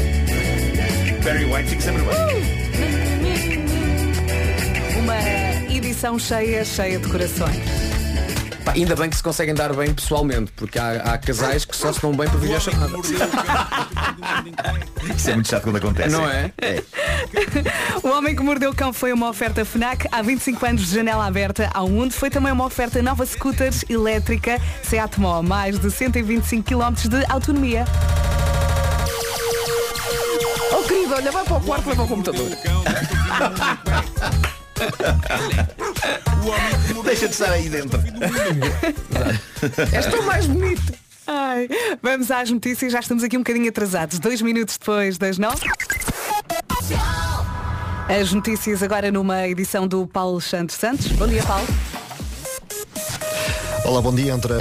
Barry 1.25 1.45
White 1.45 1.71
fica 1.71 1.83
sempre 1.83 2.03
bem. 2.03 2.11
Uma 4.99 5.17
edição 5.73 6.19
cheia, 6.19 6.65
cheia 6.65 6.99
de 6.99 7.09
corações. 7.09 7.63
Pá, 8.65 8.73
ainda 8.73 8.97
bem 8.97 9.09
que 9.09 9.17
se 9.17 9.23
conseguem 9.23 9.55
dar 9.55 9.73
bem 9.73 9.95
pessoalmente, 9.95 10.51
porque 10.57 10.79
há, 10.81 10.95
há 11.03 11.19
casais 11.19 11.65
que 11.65 11.77
só 11.77 11.93
se 11.93 12.01
dão 12.03 12.13
bem 12.13 12.29
para 12.29 12.39
videochamada. 12.39 12.93
Isso 15.17 15.31
é 15.31 15.35
muito 15.35 15.49
chato 15.49 15.63
quando 15.63 15.77
acontece. 15.77 16.11
Não 16.11 16.29
é? 16.29 16.53
O 18.03 18.09
Homem 18.09 18.35
que 18.35 18.43
Mordeu 18.43 18.71
o 18.71 18.75
Cão 18.75 18.93
foi 18.93 19.13
uma 19.13 19.29
oferta 19.29 19.65
FNAC 19.65 20.09
há 20.11 20.23
25 20.23 20.67
anos 20.67 20.89
de 20.89 20.95
janela 20.95 21.25
aberta 21.25 21.71
ao 21.73 21.89
mundo. 21.89 22.13
Foi 22.13 22.31
também 22.31 22.53
uma 22.53 22.65
oferta 22.65 23.01
nova 23.01 23.25
scooters 23.25 23.85
elétrica 23.89 24.61
Seat 24.83 25.21
Mó, 25.21 25.41
mais 25.41 25.79
de 25.79 25.89
125 25.89 26.65
km 26.65 26.95
de 27.09 27.25
autonomia. 27.31 27.85
Querido, 31.13 31.15
olha, 31.15 31.31
vai 31.31 31.45
para 31.45 31.57
o 31.57 31.61
quarto, 31.61 31.85
para 31.85 32.03
o 32.03 32.09
computador. 32.09 32.49
Deixa 37.05 37.29
de 37.29 37.35
estar 37.35 37.53
aí 37.53 37.69
dentro. 37.69 38.01
És 39.93 40.07
tão 40.07 40.23
mais 40.23 40.47
bonito. 40.47 40.95
Ai, 41.27 41.69
vamos 42.03 42.31
às 42.31 42.51
notícias, 42.51 42.93
já 42.93 43.01
estamos 43.01 43.23
aqui 43.23 43.37
um 43.37 43.41
bocadinho 43.41 43.69
atrasados. 43.69 44.19
Dois 44.19 44.41
minutos 44.41 44.79
depois 44.79 45.19
das 45.19 45.37
nove. 45.39 45.67
As 48.09 48.33
notícias 48.33 48.83
agora 48.83 49.13
numa 49.13 49.47
edição 49.47 49.87
do 49.87 50.07
Paulo 50.07 50.41
Santos 50.41 50.77
Santos. 50.77 51.09
Bom 51.09 51.27
dia, 51.27 51.43
Paulo. 51.43 51.67
Olá, 53.85 54.01
bom 54.01 54.15
dia. 54.15 54.33
Entre. 54.33 54.55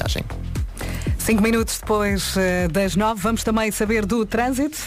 Cinco 1.17 1.41
minutos 1.41 1.79
depois 1.79 2.35
eh, 2.35 2.67
das 2.67 2.95
nove, 2.95 3.21
vamos 3.21 3.43
também 3.43 3.71
saber 3.71 4.05
do 4.05 4.25
trânsito. 4.25 4.77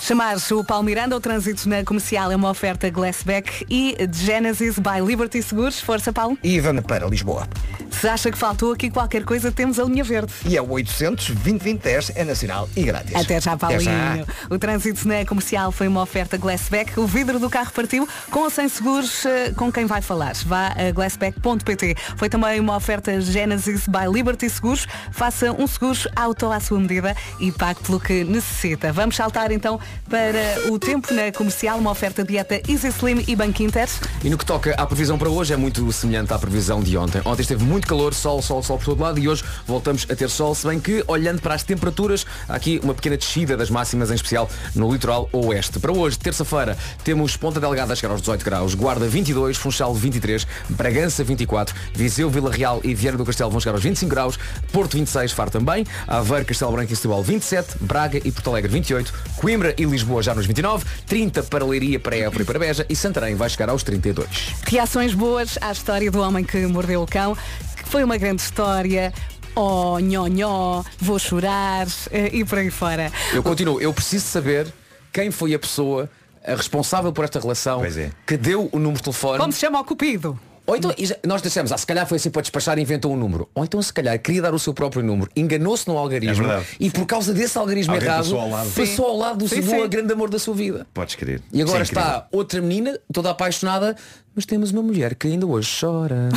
Chamar-se 0.00 0.54
o 0.54 0.64
Paulo 0.64 0.84
Miranda, 0.84 1.14
o 1.14 1.20
trânsito 1.20 1.68
na 1.68 1.84
comercial 1.84 2.32
é 2.32 2.36
uma 2.36 2.50
oferta 2.50 2.88
Glassback 2.88 3.66
e 3.68 3.96
Genesis 4.12 4.78
by 4.78 5.04
Liberty 5.06 5.42
Seguros. 5.42 5.80
Força, 5.80 6.12
Paulo. 6.12 6.38
E 6.42 6.58
vamos 6.58 6.84
para 6.84 7.06
Lisboa. 7.06 7.46
Se 7.90 8.08
acha 8.08 8.30
que 8.30 8.38
faltou 8.38 8.72
aqui 8.72 8.88
qualquer 8.90 9.24
coisa, 9.24 9.52
temos 9.52 9.78
a 9.78 9.84
linha 9.84 10.02
verde. 10.02 10.32
E 10.46 10.56
é 10.56 10.62
o 10.62 10.70
800 10.70 11.30
2010 11.30 12.12
é 12.14 12.24
nacional 12.24 12.68
e 12.74 12.82
grátis. 12.82 13.14
Até 13.14 13.40
já, 13.40 13.56
Paulinho. 13.56 13.82
já. 13.82 14.24
O 14.48 14.58
trânsito 14.58 15.06
na 15.06 15.24
comercial 15.26 15.70
foi 15.70 15.86
uma 15.86 16.00
oferta 16.02 16.38
Glassback. 16.38 16.98
O 16.98 17.06
vidro 17.06 17.38
do 17.38 17.50
carro 17.50 17.70
partiu 17.72 18.08
com 18.30 18.40
ou 18.40 18.50
sem 18.50 18.68
seguros 18.68 19.26
eh, 19.26 19.52
com 19.54 19.70
quem 19.70 19.84
vai 19.84 20.00
falar. 20.00 20.34
Vá 20.46 20.68
a 20.68 20.90
glassback.pt. 20.92 21.96
Foi 22.16 22.28
também 22.28 22.58
uma 22.58 22.76
oferta 22.76 23.20
Genesis 23.20 23.86
by 23.86 24.10
Liberty 24.10 24.48
Seguros. 24.48 24.86
Faça 25.12 25.52
um 25.52 25.66
seguro 25.66 25.98
auto 26.16 26.50
à 26.50 26.58
sua 26.58 26.80
medida 26.80 27.14
e 27.38 27.52
pague 27.52 27.80
pelo 27.80 28.00
que 28.00 28.24
necessita. 28.24 28.92
Vamos 28.92 29.16
saltar 29.16 29.50
então 29.52 29.78
para 30.08 30.70
o 30.72 30.78
tempo 30.78 31.12
na 31.12 31.30
comercial, 31.32 31.78
uma 31.78 31.90
oferta 31.90 32.24
dieta 32.24 32.60
Easy 32.68 32.88
Slim 32.88 33.24
e 33.26 33.36
Banco 33.36 33.62
Inter. 33.62 33.88
E 34.22 34.30
no 34.30 34.38
que 34.38 34.44
toca 34.44 34.74
à 34.74 34.86
previsão 34.86 35.18
para 35.18 35.28
hoje 35.28 35.52
é 35.52 35.56
muito 35.56 35.92
semelhante 35.92 36.32
à 36.32 36.38
previsão 36.38 36.80
de 36.80 36.96
ontem. 36.96 37.20
Ontem 37.24 37.42
esteve 37.42 37.64
muito 37.64 37.86
calor, 37.86 38.14
sol, 38.14 38.40
sol, 38.42 38.62
sol 38.62 38.78
por 38.78 38.84
todo 38.84 39.00
lado 39.02 39.18
e 39.18 39.28
hoje 39.28 39.44
voltamos 39.66 40.06
a 40.10 40.14
ter 40.14 40.30
sol, 40.30 40.54
se 40.54 40.66
bem 40.66 40.78
que 40.78 41.04
olhando 41.06 41.40
para 41.40 41.54
as 41.54 41.62
temperaturas, 41.62 42.24
há 42.48 42.54
aqui 42.54 42.80
uma 42.82 42.94
pequena 42.94 43.16
descida 43.16 43.56
das 43.56 43.70
máximas, 43.70 44.10
em 44.10 44.14
especial 44.14 44.48
no 44.74 44.92
litoral 44.92 45.28
oeste. 45.32 45.78
Para 45.78 45.92
hoje, 45.92 46.18
terça-feira, 46.18 46.76
temos 47.04 47.36
Ponta 47.36 47.60
Delgada 47.60 47.92
a 47.92 47.96
chegar 47.96 48.12
aos 48.12 48.20
18 48.20 48.44
graus, 48.44 48.74
Guarda 48.74 49.06
22, 49.08 49.56
Funchal 49.56 49.94
23, 49.94 50.46
Bragança 50.70 51.24
24, 51.24 51.74
Viseu, 51.94 52.30
Vila 52.30 52.50
Real 52.50 52.80
e 52.84 52.94
Vieira 52.94 53.16
do 53.16 53.24
Castelo 53.24 53.50
vão 53.50 53.60
chegar 53.60 53.74
aos 53.74 53.82
25 53.82 54.10
graus, 54.10 54.38
Porto 54.72 54.96
26, 54.96 55.32
Faro 55.32 55.50
também, 55.50 55.86
Aveiro, 56.06 56.44
Castelo 56.44 56.72
Branco 56.72 56.92
e 56.92 56.96
Setúbal 56.96 57.22
27, 57.22 57.76
Braga 57.80 58.18
e 58.18 58.30
Porto 58.30 58.50
Alegre 58.50 58.70
28, 58.70 59.12
Coimbra 59.36 59.74
e 59.80 59.84
Lisboa 59.84 60.22
já 60.22 60.34
nos 60.34 60.44
29, 60.46 60.84
30 61.06 61.42
para 61.44 61.64
Leiria, 61.64 61.98
para 61.98 62.14
Évora 62.14 62.42
e 62.42 62.44
para 62.44 62.58
Beja 62.58 62.84
e 62.88 62.94
Santarém 62.94 63.34
vai 63.34 63.48
chegar 63.48 63.70
aos 63.70 63.82
32. 63.82 64.28
Reações 64.66 65.14
boas 65.14 65.58
à 65.60 65.72
história 65.72 66.10
do 66.10 66.20
homem 66.20 66.44
que 66.44 66.58
mordeu 66.66 67.02
o 67.02 67.06
cão, 67.06 67.34
que 67.76 67.88
foi 67.88 68.04
uma 68.04 68.18
grande 68.18 68.42
história. 68.42 69.12
Oh, 69.54 69.98
nhó, 69.98 70.26
nhó, 70.26 70.82
vou 70.98 71.18
chorar 71.18 71.86
eh, 72.10 72.30
e 72.32 72.44
por 72.44 72.58
aí 72.58 72.70
fora. 72.70 73.10
Eu 73.32 73.42
continuo, 73.42 73.80
eu 73.80 73.92
preciso 73.92 74.26
saber 74.26 74.72
quem 75.12 75.30
foi 75.30 75.54
a 75.54 75.58
pessoa 75.58 76.08
responsável 76.44 77.12
por 77.12 77.24
esta 77.24 77.40
relação 77.40 77.82
que 78.26 78.36
deu 78.36 78.68
o 78.72 78.78
número 78.78 78.98
de 78.98 79.04
telefone. 79.04 79.38
Como 79.38 79.52
se 79.52 79.60
chama 79.60 79.80
o 79.80 79.84
cupido? 79.84 80.38
Ou 80.70 80.76
então, 80.76 80.94
nós 81.26 81.42
dissemos, 81.42 81.72
ah, 81.72 81.76
se 81.78 81.84
calhar 81.84 82.06
foi 82.06 82.16
assim 82.16 82.30
para 82.30 82.42
despachar 82.42 82.78
e 82.78 82.82
inventou 82.82 83.12
um 83.12 83.16
número. 83.16 83.48
Ou 83.54 83.64
então, 83.64 83.82
se 83.82 83.92
calhar, 83.92 84.16
queria 84.20 84.40
dar 84.40 84.54
o 84.54 84.58
seu 84.58 84.72
próprio 84.72 85.02
número, 85.02 85.28
enganou-se 85.34 85.86
no 85.88 85.98
algarismo 85.98 86.46
É 86.50 86.62
e 86.78 86.88
por 86.90 87.06
causa 87.06 87.34
desse 87.34 87.58
algarismo 87.58 87.92
Alguém 87.92 88.08
errado, 88.08 88.22
passou 88.24 88.40
ao 88.40 88.48
lado. 88.48 88.70
passou 88.70 89.04
ao 89.06 89.16
lado 89.16 89.38
do 89.38 89.48
Sim, 89.48 89.62
seu 89.62 89.82
sim. 89.82 89.88
grande 89.88 90.12
amor 90.12 90.30
da 90.30 90.38
sua 90.38 90.54
vida. 90.54 90.86
Podes 90.94 91.16
crer. 91.16 91.42
E 91.52 91.60
agora 91.60 91.82
incrível. 91.82 92.02
está 92.02 92.28
outra 92.30 92.60
menina, 92.60 92.98
toda 93.12 93.30
apaixonada, 93.30 93.96
mas 94.40 94.46
temos 94.46 94.70
uma 94.70 94.82
mulher 94.82 95.14
que 95.16 95.28
ainda 95.28 95.46
hoje 95.46 95.70
chora. 95.78 96.30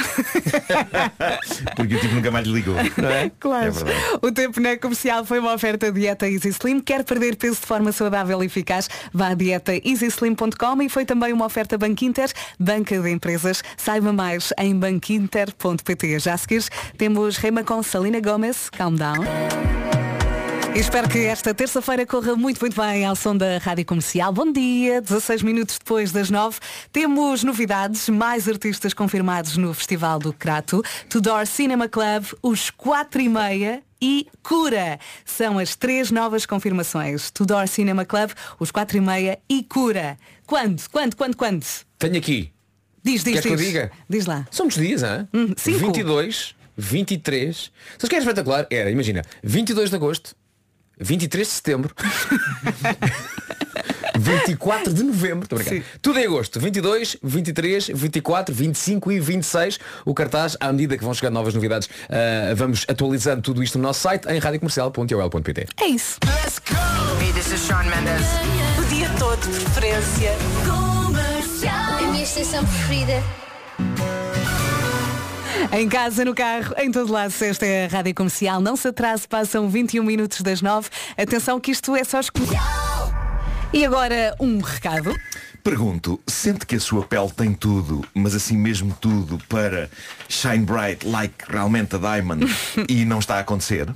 Porque 1.73 1.95
o 1.95 1.99
tipo 2.01 2.15
nunca 2.15 2.29
mais 2.29 2.45
lhe 2.45 2.51
ligou. 2.51 2.75
Não 2.97 3.09
é? 3.09 3.31
Claro. 3.39 3.71
É 3.71 4.19
o 4.21 4.29
tempo 4.29 4.59
na 4.59 4.75
comercial 4.75 5.23
foi 5.23 5.39
uma 5.39 5.53
oferta 5.53 5.89
dieta 5.89 6.27
Easy 6.27 6.49
Slim. 6.49 6.81
Quer 6.81 7.05
perder 7.05 7.37
peso 7.37 7.61
de 7.61 7.65
forma 7.65 7.93
saudável 7.93 8.43
e 8.43 8.47
eficaz? 8.47 8.89
Vá 9.13 9.27
a 9.27 9.33
dietaeasyslim.com 9.35 10.81
e 10.81 10.89
foi 10.89 11.05
também 11.05 11.31
uma 11.31 11.45
oferta 11.45 11.77
Banco 11.77 12.03
Inter, 12.03 12.29
banca 12.59 12.99
de 12.99 13.09
empresas. 13.09 13.63
Saiba 13.77 14.11
mais 14.11 14.51
em 14.57 14.77
banquinter.pt. 14.77 16.19
Já 16.19 16.33
a 16.33 16.37
seguir 16.37 16.65
temos 16.97 17.37
Rema 17.37 17.63
com 17.63 17.81
Salina 17.81 18.19
Gomes. 18.19 18.69
Calm 18.69 18.95
down. 18.95 19.23
E 20.75 20.79
espero 20.79 21.07
que 21.07 21.19
esta 21.19 21.53
terça-feira 21.53 22.03
corra 22.05 22.35
muito, 22.35 22.59
muito 22.59 22.75
bem 22.81 23.05
ao 23.05 23.15
som 23.15 23.35
da 23.37 23.59
Rádio 23.59 23.85
Comercial. 23.85 24.33
Bom 24.33 24.51
dia, 24.51 25.01
16 25.01 25.43
minutos 25.43 25.77
depois 25.77 26.11
das 26.11 26.31
9. 26.31 26.57
Temos 26.91 27.43
novidades, 27.43 28.09
mais 28.09 28.47
artistas 28.49 28.91
confirmados 28.93 29.55
no 29.55 29.71
Festival 29.73 30.17
do 30.17 30.33
Crato, 30.33 30.81
Tudor 31.07 31.45
Cinema 31.45 31.87
Club, 31.87 32.25
os 32.41 32.71
4 32.71 33.21
e 33.21 33.29
meia 33.29 33.83
e 34.01 34.25
Cura. 34.41 34.99
São 35.23 35.59
as 35.59 35.75
três 35.75 36.09
novas 36.09 36.45
confirmações. 36.47 37.29
Tudor 37.29 37.67
Cinema 37.67 38.03
Club, 38.03 38.31
os 38.59 38.71
4 38.71 38.97
e 38.97 39.01
meia 39.01 39.39
e 39.47 39.61
Cura. 39.63 40.17
Quando? 40.47 40.81
Quando? 40.91 41.15
Quando? 41.15 41.37
Quando? 41.37 41.65
Tenho 41.99 42.17
aqui. 42.17 42.51
Diz, 43.03 43.23
diz, 43.23 43.33
Queres 43.33 43.41
que 43.45 43.51
eu 43.51 43.57
diz. 43.57 43.67
diga? 43.67 43.91
Diz 44.09 44.25
lá. 44.25 44.47
São 44.49 44.67
dias, 44.67 45.03
hein? 45.03 45.27
Hum, 45.33 45.53
cinco. 45.55 45.77
22, 45.79 46.55
23. 46.75 47.55
Sabes 47.57 48.03
o 48.03 48.07
que 48.07 48.15
era 48.15 48.23
espetacular? 48.23 48.65
Era, 48.71 48.89
imagina, 48.89 49.23
22 49.43 49.89
de 49.91 49.95
agosto, 49.95 50.35
23 50.99 51.47
de 51.47 51.53
setembro, 51.53 51.93
24 54.17 54.93
de 54.93 55.03
novembro, 55.03 55.47
tudo 56.01 56.19
em 56.19 56.25
agosto, 56.25 56.59
22, 56.59 57.17
23, 57.21 57.87
24, 57.93 58.53
25 58.53 59.11
e 59.11 59.19
26. 59.19 59.79
O 60.05 60.13
cartaz, 60.13 60.55
à 60.59 60.71
medida 60.71 60.97
que 60.97 61.03
vão 61.03 61.13
chegando 61.13 61.33
novas 61.33 61.53
novidades, 61.53 61.89
ah, 62.09 62.53
vamos 62.55 62.85
atualizando 62.87 63.41
tudo 63.41 63.63
isto 63.63 63.77
no 63.77 63.83
nosso 63.83 64.01
site 64.01 64.27
em 64.27 64.39
radiocomercial.ol.pt. 64.39 65.67
É 65.81 65.85
isso. 65.85 66.19
Hey, 67.21 67.33
this 67.33 67.51
is 67.51 67.59
Sean 67.59 67.83
Mendes. 67.83 68.27
O 68.79 68.85
dia 68.93 69.09
todo, 69.17 69.39
de 69.39 69.59
preferência. 69.59 70.31
A 71.99 72.01
minha 72.11 72.23
estação 72.23 72.63
preferida. 72.65 73.23
Em 75.71 75.87
casa, 75.89 76.23
no 76.25 76.33
carro, 76.33 76.75
em 76.77 76.91
todo 76.91 77.11
lado, 77.11 77.31
se 77.31 77.47
esta 77.47 77.65
é 77.65 77.85
a 77.85 77.87
Rádio 77.87 78.13
Comercial. 78.13 78.61
Não 78.61 78.75
se 78.75 78.87
atrase, 78.87 79.27
passam 79.27 79.69
21 79.69 80.03
minutos 80.03 80.41
das 80.41 80.61
9. 80.61 80.89
Atenção 81.17 81.59
que 81.59 81.71
isto 81.71 81.95
é 81.95 82.03
só 82.03 82.19
escolher. 82.19 82.59
E 83.71 83.85
agora 83.85 84.35
um 84.39 84.59
recado. 84.59 85.15
Pergunto, 85.63 86.19
sente 86.27 86.65
que 86.65 86.75
a 86.75 86.79
sua 86.79 87.03
pele 87.03 87.31
tem 87.31 87.53
tudo, 87.53 88.05
mas 88.13 88.35
assim 88.35 88.57
mesmo 88.57 88.95
tudo, 88.99 89.39
para 89.47 89.89
shine 90.27 90.65
bright 90.65 91.07
like 91.07 91.35
realmente 91.47 91.95
a 91.95 91.99
diamond 91.99 92.45
e 92.89 93.05
não 93.05 93.19
está 93.19 93.37
a 93.37 93.39
acontecer? 93.39 93.87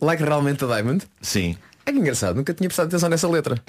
Like 0.00 0.22
realmente 0.22 0.64
a 0.64 0.68
diamond? 0.68 1.04
Sim. 1.20 1.56
É 1.84 1.92
que 1.92 1.98
engraçado, 1.98 2.36
nunca 2.36 2.54
tinha 2.54 2.68
prestado 2.68 2.86
atenção 2.86 3.08
nessa 3.08 3.28
letra. 3.28 3.60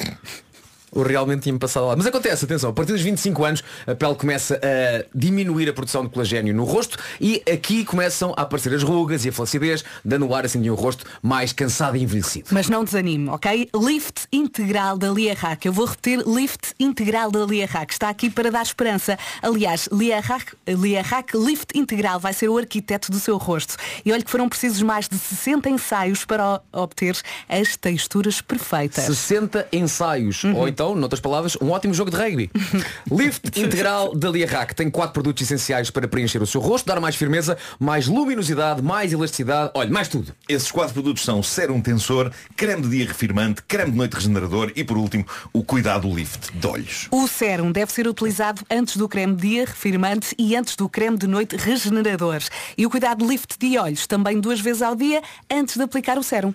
O 0.92 1.04
realmente 1.04 1.44
tinha-me 1.44 1.60
passado 1.60 1.88
lá. 1.88 1.96
Mas 1.96 2.06
acontece, 2.06 2.46
atenção, 2.46 2.70
a 2.70 2.74
partir 2.74 2.92
dos 2.92 3.02
25 3.02 3.46
anos 3.46 3.64
a 3.88 3.96
pele 3.96 4.16
começa 4.16 4.56
a 4.56 5.06
diminuir 5.16 5.70
a 5.70 5.74
produção 5.74 6.04
de 6.04 6.10
colagênio 6.10 6.54
no 6.54 6.64
rosto 6.64 6.98
e 7.20 7.42
aqui 7.52 7.86
começam 7.86 8.34
a 8.36 8.42
aparecer 8.42 8.74
as 8.74 8.84
rugas 8.84 9.26
e 9.26 9.30
a 9.30 9.32
flacidez, 9.32 9.84
dando 10.04 10.28
o 10.28 10.36
ar 10.36 10.46
assim 10.46 10.62
de 10.62 10.70
um 10.70 10.76
rosto 10.76 11.06
mais 11.22 11.54
cansado 11.54 11.96
e 11.96 12.04
envelhecido. 12.04 12.50
Mas 12.52 12.68
não 12.68 12.84
desanime, 12.84 13.30
ok? 13.30 13.70
Lift 13.74 14.28
integral 14.32 14.98
da 14.98 15.10
Liarrac. 15.10 15.66
Eu 15.66 15.74
vou 15.74 15.86
repetir 15.86 16.20
Lift 16.28 16.74
integral 16.80 17.32
da 17.32 17.46
Liarrac. 17.46 17.92
Está 17.92 18.10
aqui 18.10 18.30
para 18.30 18.52
dar 18.52 18.62
esperança. 18.62 19.18
Aliás, 19.42 19.88
Liarrac, 19.92 20.54
Liarrac 20.68 21.34
Lift 21.36 21.78
integral 21.78 22.20
vai 22.20 22.34
ser 22.34 22.50
o 22.50 22.58
arquiteto 22.58 23.12
do 23.12 23.20
seu 23.20 23.38
rosto. 23.38 23.76
E 24.06 24.12
olha 24.12 24.24
que 24.24 24.32
foram 24.32 24.50
precisos 24.50 24.82
mais 24.82 25.08
de 25.08 25.18
60 25.18 25.70
ensaios 25.70 26.26
para 26.26 26.62
obter 26.72 27.18
as 27.48 27.76
texturas 27.78 28.42
perfeitas. 28.42 29.06
60 29.06 29.68
ensaios. 29.72 30.44
Uhum. 30.44 30.56
Ou 30.56 30.68
então, 30.82 30.96
noutras 30.96 31.20
palavras, 31.20 31.56
um 31.62 31.70
ótimo 31.70 31.94
jogo 31.94 32.10
de 32.10 32.18
rugby. 32.18 32.50
Lift 33.12 33.56
integral 33.56 34.16
da 34.16 34.32
Liarrac 34.32 34.74
tem 34.74 34.90
quatro 34.90 35.14
produtos 35.14 35.44
essenciais 35.44 35.92
para 35.92 36.08
preencher 36.08 36.42
o 36.42 36.48
seu 36.48 36.60
rosto, 36.60 36.88
dar 36.88 37.00
mais 37.00 37.16
firmeza, 37.16 37.56
mais 37.80 38.08
luminosidade, 38.08 38.82
mais 38.82 39.14
elasticidade, 39.14 39.70
olha, 39.76 39.92
mais 39.92 40.08
tudo. 40.08 40.34
Esses 40.50 40.72
quatro 40.72 40.96
produtos 40.96 41.24
são 41.24 41.44
sérum 41.44 41.80
tensor, 41.80 42.32
creme 42.56 42.82
de 42.82 42.90
dia 42.90 43.06
refirmante, 43.06 43.62
creme 43.68 43.92
de 43.92 43.98
noite 43.98 44.14
regenerador 44.16 44.72
e, 44.76 44.84
por 44.84 44.98
último, 44.98 45.24
o 45.54 45.64
cuidado 45.64 46.12
lift 46.12 46.52
de 46.52 46.66
olhos. 46.66 47.08
O 47.12 47.28
sérum 47.28 47.72
deve 47.72 47.92
ser 47.92 48.08
utilizado 48.08 48.64
antes 48.68 48.98
do 48.98 49.08
creme 49.08 49.36
dia 49.36 49.66
refirmante 49.66 50.34
e 50.36 50.56
antes 50.56 50.76
do 50.76 50.90
creme 50.90 51.16
de 51.16 51.28
noite 51.28 51.56
regenerador. 51.58 52.42
E 52.76 52.88
o 52.88 52.90
cuidado 52.90 53.24
lift 53.24 53.56
de 53.60 53.78
olhos 53.78 54.08
também 54.08 54.40
duas 54.40 54.60
vezes 54.60 54.82
ao 54.82 54.96
dia 54.96 55.22
antes 55.48 55.78
de 55.78 55.84
aplicar 55.84 56.18
o 56.18 56.24
sérum. 56.24 56.52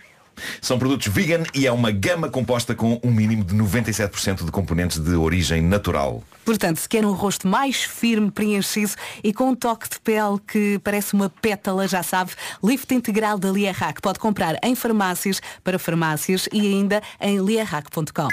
São 0.60 0.78
produtos 0.78 1.06
vegan 1.08 1.42
e 1.54 1.66
é 1.66 1.72
uma 1.72 1.90
gama 1.90 2.28
composta 2.28 2.74
com 2.74 3.00
um 3.02 3.10
mínimo 3.10 3.44
de 3.44 3.54
97% 3.54 4.44
de 4.44 4.50
componentes 4.50 4.98
de 4.98 5.14
origem 5.14 5.62
natural. 5.62 6.22
Portanto, 6.44 6.78
se 6.78 6.88
quer 6.88 7.04
um 7.04 7.12
rosto 7.12 7.48
mais 7.48 7.82
firme, 7.82 8.30
preenchido 8.30 8.92
e 9.22 9.32
com 9.32 9.50
um 9.50 9.54
toque 9.54 9.88
de 9.88 9.98
pele 10.00 10.38
que 10.46 10.78
parece 10.82 11.14
uma 11.14 11.28
pétala, 11.28 11.88
já 11.88 12.02
sabe, 12.02 12.32
Lift 12.62 12.92
Integral 12.94 13.38
da 13.38 13.50
Liarrac 13.50 14.00
pode 14.00 14.18
comprar 14.18 14.58
em 14.62 14.74
farmácias, 14.74 15.40
para 15.64 15.78
farmácias 15.78 16.48
e 16.52 16.60
ainda 16.60 17.02
em 17.20 17.38
liarrac.com. 17.38 18.28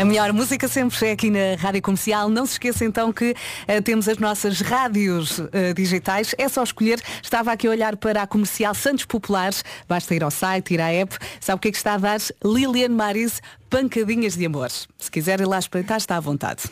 A 0.00 0.04
melhor 0.06 0.32
música 0.32 0.66
sempre 0.66 1.08
é 1.08 1.12
aqui 1.12 1.30
na 1.30 1.56
Rádio 1.58 1.82
Comercial. 1.82 2.30
Não 2.30 2.46
se 2.46 2.52
esqueça 2.52 2.86
então 2.86 3.12
que 3.12 3.36
eh, 3.68 3.82
temos 3.82 4.08
as 4.08 4.16
nossas 4.16 4.62
rádios 4.62 5.42
eh, 5.52 5.74
digitais. 5.74 6.34
É 6.38 6.48
só 6.48 6.62
escolher. 6.62 7.02
Estava 7.22 7.52
aqui 7.52 7.66
a 7.66 7.70
olhar 7.70 7.94
para 7.98 8.22
a 8.22 8.26
Comercial 8.26 8.74
Santos 8.74 9.04
Populares. 9.04 9.62
Basta 9.86 10.14
ir 10.14 10.24
ao 10.24 10.30
site, 10.30 10.72
ir 10.72 10.80
à 10.80 10.90
app. 10.90 11.14
Sabe 11.38 11.58
o 11.58 11.60
que 11.60 11.68
é 11.68 11.70
que 11.70 11.76
está 11.76 11.92
a 11.92 11.98
dar? 11.98 12.18
Lilian 12.42 12.88
Maris, 12.88 13.42
Pancadinhas 13.68 14.38
de 14.38 14.46
Amor. 14.46 14.70
Se 14.70 15.10
quiser 15.10 15.38
ir 15.38 15.46
lá 15.46 15.58
espreitar, 15.58 15.98
está 15.98 16.16
à 16.16 16.20
vontade. 16.20 16.62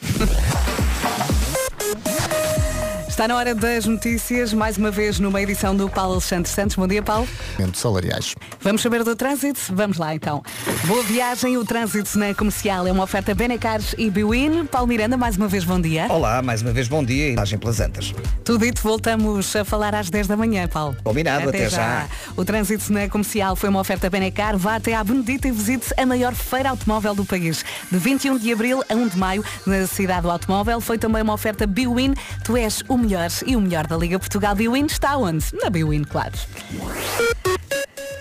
Está 3.18 3.26
na 3.26 3.34
hora 3.34 3.52
das 3.52 3.84
notícias, 3.84 4.54
mais 4.54 4.78
uma 4.78 4.92
vez 4.92 5.18
numa 5.18 5.42
edição 5.42 5.74
do 5.74 5.90
Paulo 5.90 6.12
Alexandre 6.12 6.48
Santos. 6.48 6.76
Bom 6.76 6.86
dia, 6.86 7.02
Paulo. 7.02 7.26
Salariais. 7.74 8.36
Vamos 8.60 8.80
saber 8.80 9.02
do 9.02 9.16
trânsito? 9.16 9.58
Vamos 9.72 9.98
lá 9.98 10.14
então. 10.14 10.40
Boa 10.84 11.02
viagem, 11.02 11.56
o 11.56 11.64
trânsito 11.64 12.16
na 12.16 12.32
comercial 12.32 12.86
é 12.86 12.92
uma 12.92 13.02
oferta 13.02 13.34
Benacares 13.34 13.92
e 13.98 14.08
Biwin. 14.08 14.66
Paulo 14.66 14.86
Miranda, 14.86 15.16
mais 15.16 15.36
uma 15.36 15.48
vez 15.48 15.64
bom 15.64 15.80
dia. 15.80 16.06
Olá, 16.08 16.40
mais 16.42 16.62
uma 16.62 16.70
vez 16.70 16.86
bom 16.86 17.02
dia 17.02 17.30
e 17.30 17.32
imagem 17.32 17.58
pelas 17.58 17.80
antas. 17.80 18.14
Tudo 18.44 18.64
dito, 18.64 18.80
voltamos 18.82 19.56
a 19.56 19.64
falar 19.64 19.96
às 19.96 20.08
10 20.08 20.28
da 20.28 20.36
manhã, 20.36 20.68
Paulo. 20.68 20.96
Combinado, 21.02 21.48
até 21.48 21.68
já. 21.68 22.06
O 22.36 22.44
trânsito 22.44 22.92
na 22.92 23.08
comercial 23.08 23.56
foi 23.56 23.68
uma 23.68 23.80
oferta 23.80 24.08
Benacar. 24.08 24.56
Vá 24.56 24.76
até 24.76 24.94
à 24.94 25.02
Benedita 25.02 25.48
e 25.48 25.50
visite 25.50 25.92
a 25.96 26.06
maior 26.06 26.34
feira 26.36 26.70
automóvel 26.70 27.16
do 27.16 27.24
país. 27.24 27.64
De 27.90 27.98
21 27.98 28.38
de 28.38 28.52
abril 28.52 28.84
a 28.88 28.94
1 28.94 29.08
de 29.08 29.18
maio, 29.18 29.44
na 29.66 29.88
cidade 29.88 30.22
do 30.22 30.30
automóvel, 30.30 30.80
foi 30.80 30.98
também 30.98 31.20
uma 31.20 31.34
oferta 31.34 31.66
Biwin. 31.66 32.14
Tu 32.44 32.56
és 32.56 32.84
o 32.86 32.96
melhor 32.96 33.07
e 33.46 33.56
o 33.56 33.61
melhor 33.61 33.86
da 33.86 33.96
Liga 33.96 34.18
Portugal 34.18 34.54
Biwin 34.54 34.86
está 34.86 35.16
onde? 35.16 35.46
Na 35.62 35.70
Biwin, 35.70 36.04
claro. 36.04 36.34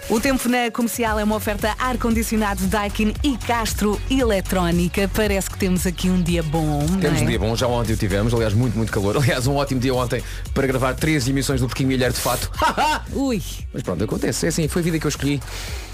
O 0.10 0.22
tempo 0.22 0.48
na 0.48 0.72
comercial 0.72 1.20
é 1.20 1.24
uma 1.26 1.36
oferta 1.36 1.76
ar-condicionado 1.78 2.66
Daikin 2.68 3.14
e 3.22 3.36
Castro 3.38 4.02
Eletrónica. 4.10 5.10
Parece 5.14 5.50
que 5.50 5.58
temos 5.58 5.86
aqui 5.86 6.10
um 6.10 6.22
dia 6.22 6.42
bom. 6.42 6.86
não 6.90 6.98
Temos 6.98 7.20
é? 7.20 7.24
um 7.26 7.28
dia 7.28 7.38
bom, 7.38 7.54
já 7.58 7.68
ontem 7.68 7.92
o 7.92 7.98
tivemos, 7.98 8.34
aliás, 8.34 8.54
muito, 8.54 8.78
muito 8.78 8.90
calor. 8.90 9.18
Aliás, 9.22 9.48
um 9.48 9.56
ótimo 9.58 9.82
dia 9.82 9.94
ontem 9.94 10.24
para 10.54 10.66
gravar 10.66 10.94
três 10.94 11.28
emissões 11.28 11.60
do 11.60 11.68
Pequim 11.68 11.84
Milheiro 11.84 12.14
de 12.14 12.22
Fato. 12.22 12.50
Ui. 13.12 13.44
Mas 13.74 13.84
pronto, 13.84 14.02
acontece. 14.02 14.46
É 14.46 14.50
assim, 14.50 14.70
foi 14.70 14.82
a 14.82 14.86
vida 14.86 14.98
que 14.98 15.06
eu 15.06 15.10
escolhi. 15.10 15.42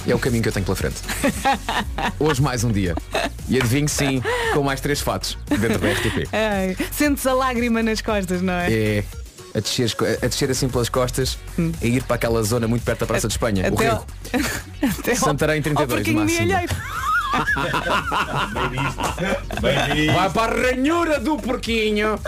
E 0.05 0.11
é 0.11 0.15
o 0.15 0.19
caminho 0.19 0.43
que 0.43 0.49
eu 0.49 0.53
tenho 0.53 0.65
pela 0.65 0.75
frente. 0.75 0.97
Hoje 2.19 2.39
mais 2.39 2.63
um 2.63 2.71
dia. 2.71 2.93
E 3.49 3.57
adivinho 3.57 3.89
sim, 3.89 4.21
com 4.53 4.61
mais 4.61 4.79
três 4.79 5.01
fatos 5.01 5.39
dentro 5.49 5.79
da 5.79 5.91
RTP. 5.91 6.29
Ai, 6.31 6.77
Sentes 6.91 7.25
a 7.25 7.33
lágrima 7.33 7.81
nas 7.81 7.99
costas, 7.99 8.43
não 8.43 8.53
é? 8.53 8.71
É 8.71 9.03
a 9.55 9.59
descer, 9.59 9.91
a 10.21 10.27
descer 10.27 10.49
assim 10.51 10.67
pelas 10.67 10.89
costas 10.89 11.37
e 11.81 11.87
ir 11.87 12.03
para 12.03 12.15
aquela 12.15 12.41
zona 12.43 12.67
muito 12.67 12.83
perto 12.83 13.01
da 13.01 13.05
Praça 13.05 13.27
de 13.27 13.33
Espanha, 13.33 13.63
o 13.71 13.73
Até 13.75 13.83
Rio. 13.83 13.91
ao- 13.93 14.05
Até 14.99 15.15
Santarém 15.15 15.57
ao 15.57 15.63
32 15.63 15.87
porquinho 15.99 16.19
máximo. 16.21 16.41
milheiro. 16.41 16.75
Vai 20.13 20.29
para 20.29 20.51
a 20.53 20.61
ranhura 20.71 21.19
do 21.19 21.37
porquinho. 21.37 22.19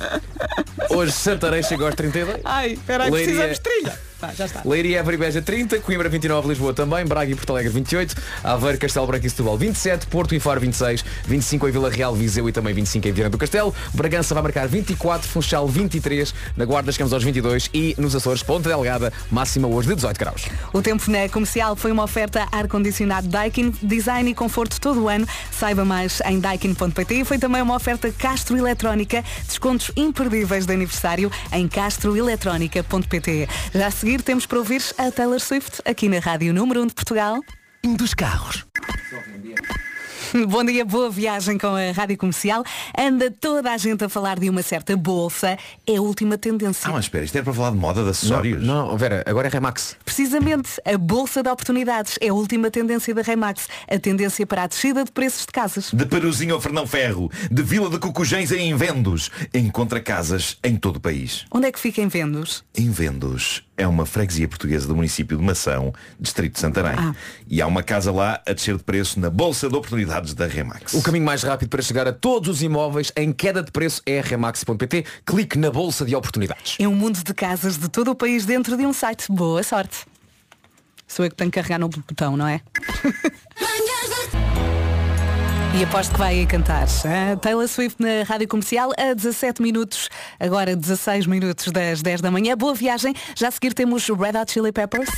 Hoje 0.89 1.11
Santarém 1.11 1.63
chegou 1.63 1.85
aos 1.87 1.95
32. 1.95 2.41
Ai, 2.43 2.73
espera 2.73 3.05
aí, 3.05 3.11
Leiria- 3.11 3.25
precisamos 3.47 3.57
de 3.57 3.61
trilha. 3.63 3.99
Tá, 4.25 4.33
já 4.33 4.45
está. 4.45 4.61
Leiria, 4.65 4.99
Évora 4.99 5.15
e 5.15 5.19
Beja 5.19 5.41
30, 5.41 5.79
Coimbra 5.79 6.09
29, 6.09 6.47
Lisboa 6.47 6.73
também, 6.73 7.05
Braga 7.05 7.31
e 7.31 7.35
Porto 7.35 7.51
Alegre 7.51 7.71
28, 7.71 8.15
Aveiro, 8.43 8.77
Castelo 8.79 9.05
Branco 9.05 9.25
e 9.25 9.29
Setúbal 9.29 9.57
27, 9.57 10.07
Porto 10.07 10.33
e 10.33 10.39
Faro 10.39 10.59
26, 10.59 11.05
25 11.25 11.67
em 11.67 11.71
Vila 11.71 11.89
Real, 11.89 12.15
Viseu 12.15 12.49
e 12.49 12.51
também 12.51 12.73
25 12.73 13.07
em 13.07 13.11
Viana 13.11 13.29
do 13.29 13.37
Castelo, 13.37 13.73
Bragança 13.93 14.33
vai 14.33 14.41
marcar 14.41 14.67
24, 14.67 15.27
Funchal 15.27 15.67
23, 15.67 16.33
na 16.57 16.65
Guarda 16.65 16.91
chegamos 16.91 17.13
aos 17.13 17.23
22 17.23 17.69
e 17.73 17.95
nos 17.97 18.15
Açores, 18.15 18.41
Ponta 18.41 18.69
Delgada, 18.69 19.13
máxima 19.29 19.67
hoje 19.67 19.89
de 19.89 19.95
18 19.95 20.17
graus. 20.17 20.45
O 20.73 20.81
tempo 20.81 21.09
na 21.11 21.29
comercial 21.29 21.75
foi 21.75 21.91
uma 21.91 22.03
oferta 22.03 22.47
ar-condicionado 22.51 23.27
Daikin, 23.27 23.73
design 23.81 24.31
e 24.31 24.33
conforto 24.33 24.79
todo 24.79 25.03
o 25.03 25.09
ano. 25.09 25.27
Saiba 25.51 25.85
mais 25.85 26.21
em 26.25 26.39
daikin.pt. 26.39 27.25
Foi 27.25 27.37
também 27.37 27.61
uma 27.61 27.75
oferta 27.75 28.11
Castro 28.11 28.57
Eletrónica, 28.57 29.23
descontos 29.47 29.91
imperdíveis 29.95 30.65
de 30.65 30.73
aniversário 30.73 31.31
em 31.51 31.67
castroeletrónica.pt. 31.67 33.47
Já 33.73 33.87
a 33.87 33.91
seguir 33.91 34.14
temos 34.23 34.45
para 34.45 34.59
ouvir 34.59 34.81
a 34.97 35.11
Taylor 35.11 35.39
Swift 35.39 35.81
aqui 35.85 36.07
na 36.07 36.19
Rádio 36.19 36.53
Número 36.53 36.81
1 36.81 36.87
de 36.87 36.93
Portugal. 36.93 37.39
Dos 37.83 38.13
carros. 38.13 38.65
Bom 40.47 40.63
dia, 40.63 40.85
boa 40.85 41.09
viagem 41.09 41.57
com 41.57 41.67
a 41.67 41.91
Rádio 41.91 42.17
Comercial. 42.17 42.63
Anda 42.97 43.29
toda 43.29 43.71
a 43.71 43.77
gente 43.77 44.03
a 44.03 44.09
falar 44.09 44.39
de 44.39 44.49
uma 44.49 44.61
certa 44.61 44.95
bolsa. 44.95 45.57
É 45.85 45.97
a 45.97 46.01
última 46.01 46.37
tendência. 46.37 46.89
Ah, 46.89 46.93
mas 46.93 47.05
espera, 47.05 47.25
isto 47.25 47.35
era 47.35 47.43
para 47.43 47.53
falar 47.53 47.71
de 47.71 47.77
moda, 47.77 48.03
de 48.03 48.09
acessórios? 48.09 48.63
Não, 48.63 48.87
não, 48.87 48.97
Vera, 48.97 49.23
agora 49.25 49.47
é 49.47 49.51
Remax. 49.51 49.97
Precisamente, 50.03 50.81
a 50.85 50.97
bolsa 50.97 51.43
de 51.43 51.49
oportunidades 51.49 52.17
é 52.21 52.29
a 52.29 52.33
última 52.33 52.71
tendência 52.71 53.13
da 53.13 53.21
Remax. 53.21 53.67
A 53.87 53.99
tendência 53.99 54.45
para 54.45 54.63
a 54.63 54.67
descida 54.67 55.03
de 55.03 55.11
preços 55.11 55.45
de 55.45 55.51
casas. 55.51 55.91
De 55.91 56.05
Paruzinho 56.05 56.55
ao 56.55 56.61
Fernão 56.61 56.87
Ferro, 56.87 57.31
de 57.51 57.61
Vila 57.61 57.89
de 57.89 57.99
Cocujães 57.99 58.51
a 58.51 58.57
Envendos. 58.57 59.29
Encontra 59.53 59.99
casas 59.99 60.57
em 60.63 60.75
todo 60.75 60.97
o 60.97 60.99
país. 60.99 61.45
Onde 61.51 61.67
é 61.67 61.71
que 61.71 61.79
fica 61.79 62.01
em 62.01 62.07
Vendos? 62.07 62.63
Envendos 62.77 63.63
é 63.77 63.85
uma 63.87 64.05
freguesia 64.05 64.47
portuguesa 64.47 64.87
do 64.87 64.95
município 64.95 65.37
de 65.37 65.43
Mação, 65.43 65.93
distrito 66.19 66.53
de 66.53 66.59
Santarém. 66.59 66.95
Ah. 66.97 67.13
E 67.47 67.61
há 67.61 67.67
uma 67.67 67.83
casa 67.83 68.11
lá 68.11 68.41
a 68.45 68.53
descer 68.53 68.77
de 68.77 68.83
preço 68.83 69.19
na 69.19 69.29
Bolsa 69.29 69.67
de 69.67 69.75
Oportunidades 69.75 70.14
da 70.23 70.47
Remax. 70.47 70.93
O 70.93 71.01
caminho 71.01 71.25
mais 71.25 71.43
rápido 71.43 71.69
para 71.69 71.81
chegar 71.81 72.07
a 72.07 72.13
todos 72.13 72.49
os 72.49 72.63
imóveis 72.63 73.11
em 73.15 73.33
queda 73.33 73.61
de 73.61 73.71
preço 73.71 74.01
é 74.05 74.21
remax.pt. 74.21 75.05
Clique 75.25 75.57
na 75.57 75.69
Bolsa 75.69 76.05
de 76.05 76.15
Oportunidades. 76.15 76.77
É 76.79 76.87
um 76.87 76.95
mundo 76.95 77.23
de 77.23 77.33
casas 77.33 77.77
de 77.77 77.89
todo 77.89 78.11
o 78.11 78.15
país 78.15 78.45
dentro 78.45 78.77
de 78.77 78.85
um 78.85 78.93
site. 78.93 79.25
Boa 79.29 79.63
sorte. 79.63 80.05
Sou 81.07 81.25
eu 81.25 81.29
que 81.29 81.37
tenho 81.37 81.51
que 81.51 81.55
carregar 81.59 81.79
no 81.79 81.89
botão, 81.89 82.35
não 82.35 82.47
é? 82.47 82.61
E 85.77 85.83
aposto 85.83 86.13
que 86.13 86.19
vai 86.19 86.39
aí 86.39 86.45
cantar. 86.45 86.87
A 87.03 87.35
Taylor 87.35 87.67
Swift 87.67 88.01
na 88.01 88.23
Rádio 88.23 88.47
Comercial 88.47 88.91
a 88.97 89.13
17 89.13 89.61
minutos, 89.61 90.07
agora 90.39 90.73
16 90.73 91.27
minutos 91.27 91.69
das 91.69 92.01
10 92.01 92.21
da 92.21 92.31
manhã. 92.31 92.55
Boa 92.55 92.73
viagem. 92.73 93.13
Já 93.35 93.49
a 93.49 93.51
seguir 93.51 93.73
temos 93.73 94.07
Red 94.07 94.39
Hot 94.39 94.53
Chili 94.53 94.71
Peppers. 94.71 95.09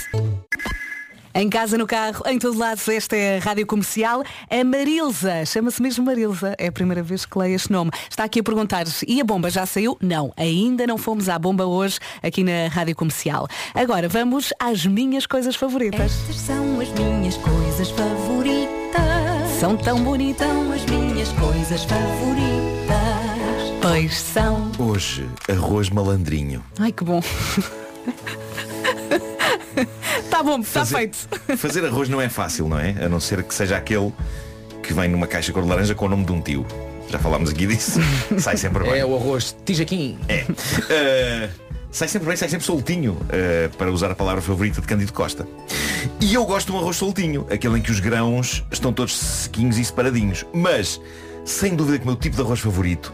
Em 1.37 1.51
casa, 1.51 1.77
no 1.77 1.85
carro, 1.85 2.23
em 2.25 2.39
todo 2.39 2.57
lado, 2.57 2.81
esta 2.91 3.15
é 3.15 3.37
a 3.37 3.39
Rádio 3.39 3.67
Comercial. 3.67 4.23
A 4.49 4.63
Marilza, 4.63 5.45
chama-se 5.45 5.79
mesmo 5.79 6.03
Marilza, 6.03 6.55
é 6.57 6.65
a 6.65 6.71
primeira 6.71 7.03
vez 7.03 7.27
que 7.27 7.37
leio 7.37 7.53
este 7.53 7.71
nome. 7.71 7.91
Está 8.09 8.23
aqui 8.23 8.39
a 8.39 8.43
perguntar 8.43 8.87
e 9.07 9.21
a 9.21 9.23
bomba 9.23 9.47
já 9.51 9.63
saiu? 9.63 9.95
Não, 10.01 10.33
ainda 10.35 10.87
não 10.87 10.97
fomos 10.97 11.29
à 11.29 11.37
bomba 11.37 11.63
hoje 11.63 11.99
aqui 12.23 12.43
na 12.43 12.69
Rádio 12.71 12.95
Comercial. 12.95 13.47
Agora 13.75 14.09
vamos 14.09 14.51
às 14.59 14.83
minhas 14.87 15.27
coisas 15.27 15.55
favoritas. 15.55 16.11
Estas 16.11 16.37
são 16.37 16.79
as 16.79 16.89
minhas 16.89 17.37
coisas 17.37 17.91
favoritas. 17.91 19.59
São 19.59 19.77
tão 19.77 20.03
bonitas. 20.03 20.47
São 20.47 20.71
as 20.71 20.85
minhas 20.85 21.29
coisas 21.33 21.83
favoritas. 21.83 22.57
Pois 23.79 24.17
são. 24.17 24.71
Hoje, 24.79 25.29
arroz 25.47 25.91
malandrinho. 25.91 26.65
Ai, 26.79 26.91
que 26.91 27.03
bom. 27.03 27.21
Tá 30.37 30.43
bom, 30.43 30.59
está 30.59 30.81
Fazer- 30.81 30.95
feito. 30.97 31.17
Fazer 31.57 31.83
arroz 31.83 32.09
não 32.09 32.21
é 32.21 32.29
fácil, 32.29 32.69
não 32.69 32.77
é? 32.77 32.91
A 33.03 33.09
não 33.09 33.19
ser 33.19 33.41
que 33.41 33.55
seja 33.55 33.75
aquele 33.75 34.13
que 34.83 34.93
vem 34.93 35.09
numa 35.09 35.25
caixa 35.25 35.51
cor 35.51 35.63
de 35.63 35.69
laranja 35.69 35.95
com 35.95 36.05
o 36.05 36.09
nome 36.09 36.25
de 36.25 36.31
um 36.31 36.39
tio. 36.39 36.63
Já 37.09 37.17
falámos 37.17 37.49
aqui 37.49 37.65
disso. 37.65 37.99
Sai 38.37 38.55
sempre 38.55 38.83
bem. 38.83 38.99
É 38.99 39.03
o 39.05 39.15
arroz 39.15 39.57
tijaquim. 39.65 40.19
É. 40.29 40.43
Uh, 40.43 41.49
sai 41.89 42.07
sempre 42.07 42.27
bem, 42.27 42.37
sai 42.37 42.49
sempre 42.49 42.67
soltinho, 42.67 43.13
uh, 43.13 43.75
para 43.77 43.91
usar 43.91 44.11
a 44.11 44.15
palavra 44.15 44.39
favorita 44.39 44.79
de 44.79 44.85
Cândido 44.85 45.11
Costa. 45.11 45.47
E 46.21 46.35
eu 46.35 46.45
gosto 46.45 46.67
de 46.67 46.73
um 46.73 46.77
arroz 46.77 46.97
soltinho, 46.97 47.47
aquele 47.49 47.79
em 47.79 47.81
que 47.81 47.89
os 47.89 47.99
grãos 47.99 48.63
estão 48.71 48.93
todos 48.93 49.17
sequinhos 49.17 49.79
e 49.79 49.85
separadinhos. 49.85 50.45
Mas, 50.53 51.01
sem 51.45 51.75
dúvida 51.75 51.97
que 51.97 52.03
o 52.03 52.07
meu 52.07 52.15
tipo 52.15 52.35
de 52.35 52.41
arroz 52.43 52.59
favorito 52.59 53.11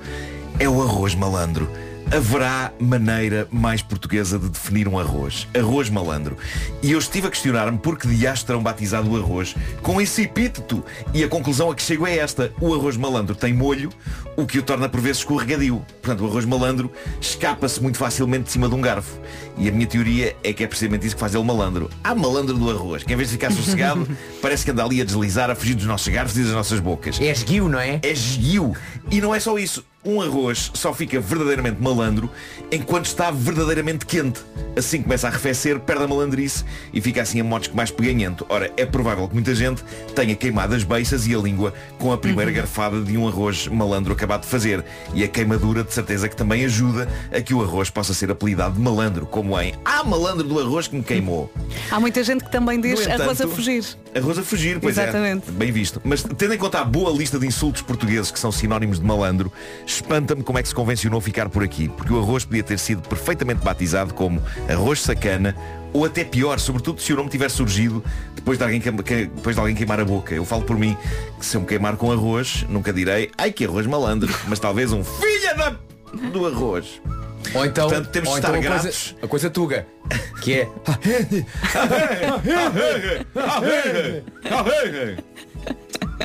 é 0.59 0.67
o 0.67 0.81
arroz 0.81 1.15
malandro. 1.15 1.69
Haverá 2.15 2.71
maneira 2.79 3.47
mais 3.49 3.81
portuguesa 3.81 4.37
de 4.37 4.47
definir 4.47 4.87
um 4.87 4.99
arroz. 4.99 5.47
Arroz 5.57 5.89
malandro. 5.89 6.37
E 6.83 6.91
eu 6.91 6.99
estive 6.99 7.25
a 7.25 7.29
questionar-me 7.31 7.79
por 7.79 7.97
que 7.97 8.07
dias 8.07 8.43
terão 8.43 8.61
batizado 8.61 9.11
o 9.11 9.17
arroz 9.17 9.55
com 9.81 9.99
esse 9.99 10.21
epíteto. 10.21 10.85
E 11.11 11.23
a 11.23 11.27
conclusão 11.27 11.71
a 11.71 11.75
que 11.75 11.81
chego 11.81 12.05
é 12.05 12.15
esta. 12.17 12.51
O 12.61 12.71
arroz 12.71 12.97
malandro 12.97 13.33
tem 13.33 13.51
molho, 13.51 13.89
o 14.37 14.45
que 14.45 14.59
o 14.59 14.61
torna 14.61 14.87
por 14.87 15.01
vezes 15.01 15.17
escorregadio. 15.19 15.83
Portanto, 16.03 16.23
o 16.23 16.27
arroz 16.27 16.45
malandro 16.45 16.91
escapa-se 17.19 17.81
muito 17.81 17.97
facilmente 17.97 18.43
de 18.43 18.51
cima 18.51 18.69
de 18.69 18.75
um 18.75 18.81
garfo. 18.81 19.19
E 19.57 19.67
a 19.67 19.71
minha 19.71 19.87
teoria 19.87 20.35
é 20.43 20.53
que 20.53 20.63
é 20.63 20.67
precisamente 20.67 21.07
isso 21.07 21.15
que 21.15 21.19
faz 21.19 21.33
ele 21.33 21.43
malandro. 21.43 21.89
Há 22.03 22.13
malandro 22.13 22.55
do 22.55 22.69
arroz, 22.69 23.01
que 23.01 23.11
em 23.11 23.15
vez 23.15 23.29
de 23.29 23.33
ficar 23.33 23.49
sossegado, 23.53 24.07
parece 24.39 24.63
que 24.63 24.69
anda 24.69 24.83
ali 24.83 25.01
a 25.01 25.03
deslizar, 25.03 25.49
a 25.49 25.55
fugir 25.55 25.73
dos 25.73 25.85
nossos 25.87 26.09
garfos 26.09 26.37
e 26.37 26.43
das 26.43 26.53
nossas 26.53 26.79
bocas. 26.79 27.19
É 27.19 27.31
esguio, 27.31 27.67
não 27.67 27.79
é? 27.79 27.99
É 28.03 28.11
esguio. 28.11 28.75
E 29.11 29.21
não 29.21 29.33
é 29.33 29.39
só 29.39 29.57
isso. 29.57 29.83
Um 30.05 30.21
arroz 30.21 30.69
só 30.73 30.93
fica 30.93 31.17
verdadeiramente 31.21 31.81
malandro 31.81 32.29
enquanto 32.69 33.05
está 33.05 33.31
verdadeiramente 33.31 34.05
quente. 34.05 34.41
Assim 34.75 35.01
começa 35.01 35.27
a 35.27 35.29
arrefecer, 35.29 35.79
perde 35.79 36.03
a 36.03 36.07
malandrice 36.07 36.65
e 36.93 36.99
fica 36.99 37.21
assim 37.21 37.39
a 37.39 37.59
que 37.61 37.73
mais 37.73 37.89
peganhento. 37.89 38.45
Ora, 38.49 38.69
é 38.75 38.85
provável 38.85 39.25
que 39.29 39.33
muita 39.33 39.55
gente 39.55 39.81
tenha 40.13 40.35
queimado 40.35 40.75
as 40.75 40.83
beiças 40.83 41.25
e 41.25 41.33
a 41.33 41.37
língua 41.37 41.73
com 41.97 42.11
a 42.11 42.17
primeira 42.17 42.51
garfada 42.51 42.99
de 43.01 43.17
um 43.17 43.25
arroz 43.29 43.67
malandro 43.67 44.11
acabado 44.11 44.41
de 44.41 44.47
fazer. 44.47 44.83
E 45.13 45.23
a 45.23 45.27
queimadura 45.27 45.85
de 45.85 45.93
certeza 45.93 46.27
que 46.27 46.35
também 46.35 46.65
ajuda 46.65 47.07
a 47.31 47.39
que 47.39 47.53
o 47.53 47.61
arroz 47.63 47.89
possa 47.89 48.13
ser 48.13 48.29
apelidado 48.29 48.75
de 48.75 48.81
malandro, 48.81 49.25
como 49.25 49.57
em 49.57 49.73
Ah, 49.85 50.03
malandro 50.03 50.43
do 50.45 50.59
arroz 50.59 50.85
que 50.85 50.97
me 50.97 51.03
queimou. 51.03 51.49
Há 51.89 51.99
muita 52.01 52.21
gente 52.25 52.43
que 52.43 52.51
também 52.51 52.81
diz 52.81 53.05
No 53.07 53.13
arroz 53.13 53.39
a 53.39 53.45
entanto, 53.45 53.55
fugir. 53.55 53.85
Arroz 54.13 54.37
a 54.37 54.43
fugir, 54.43 54.79
pois 54.81 54.97
Exatamente. 54.97 55.47
é. 55.47 55.51
Bem 55.53 55.71
visto. 55.71 56.01
Mas 56.03 56.23
tendo 56.37 56.53
em 56.53 56.57
conta 56.57 56.79
a 56.81 56.83
boa 56.83 57.09
lista 57.17 57.39
de 57.39 57.47
insultos 57.47 57.81
portugueses 57.81 58.29
que 58.31 58.39
são 58.39 58.51
sinónimos 58.51 58.92
de 58.99 59.05
malandro, 59.05 59.51
espanta-me 59.85 60.43
como 60.43 60.57
é 60.59 60.61
que 60.61 60.67
se 60.69 60.75
convencionou 60.75 61.19
ficar 61.21 61.49
por 61.49 61.63
aqui. 61.63 61.87
Porque 61.89 62.11
o 62.13 62.19
arroz 62.19 62.45
podia 62.45 62.63
ter 62.63 62.77
sido 62.79 63.01
perfeitamente 63.07 63.63
batizado 63.63 64.13
como 64.13 64.41
arroz 64.69 65.01
sacana 65.01 65.55
ou 65.93 66.05
até 66.05 66.23
pior, 66.23 66.59
sobretudo 66.59 66.99
se 67.01 67.13
o 67.13 67.15
nome 67.15 67.29
tiver 67.29 67.49
surgido 67.51 68.03
depois 68.35 68.57
de 68.57 68.63
alguém, 68.63 68.79
que- 68.81 68.91
depois 68.91 69.55
de 69.55 69.59
alguém 69.59 69.75
queimar 69.75 69.99
a 69.99 70.05
boca. 70.05 70.33
Eu 70.33 70.43
falo 70.43 70.63
por 70.63 70.77
mim 70.77 70.97
que 71.39 71.45
se 71.45 71.55
eu 71.55 71.61
me 71.61 71.67
queimar 71.67 71.95
com 71.97 72.11
arroz, 72.11 72.65
nunca 72.69 72.91
direi, 72.91 73.29
ai 73.37 73.51
que 73.51 73.65
arroz 73.65 73.85
malandro, 73.85 74.33
mas 74.47 74.59
talvez 74.59 74.91
um 74.91 75.03
filha 75.03 75.53
da 75.55 75.75
do 76.31 76.45
arroz. 76.47 77.01
Ou 77.53 77.65
então, 77.65 77.87
Portanto, 77.89 78.07
temos 78.09 78.29
de 78.31 78.37
então 78.39 78.49
estar 78.49 78.49
a, 78.49 78.53
coisa, 78.53 78.83
gratos. 78.83 79.15
a 79.21 79.27
coisa 79.27 79.49
tuga, 79.49 79.85
que 80.41 80.53
é 80.53 80.67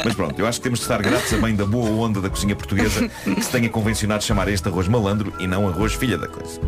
Mas 0.04 0.14
pronto, 0.14 0.38
eu 0.38 0.46
acho 0.46 0.58
que 0.58 0.64
temos 0.64 0.78
de 0.78 0.84
estar 0.84 1.02
gratos 1.02 1.32
a 1.32 1.36
bem 1.38 1.54
da 1.54 1.64
boa 1.64 1.88
onda 1.90 2.20
da 2.20 2.30
cozinha 2.30 2.54
portuguesa 2.54 3.08
que 3.24 3.42
se 3.42 3.50
tenha 3.50 3.68
convencionado 3.68 4.22
chamar 4.22 4.48
este 4.48 4.68
arroz 4.68 4.88
malandro 4.88 5.32
e 5.38 5.46
não 5.46 5.68
arroz 5.68 5.94
filha 5.94 6.16
da 6.16 6.28
coisa. 6.28 6.60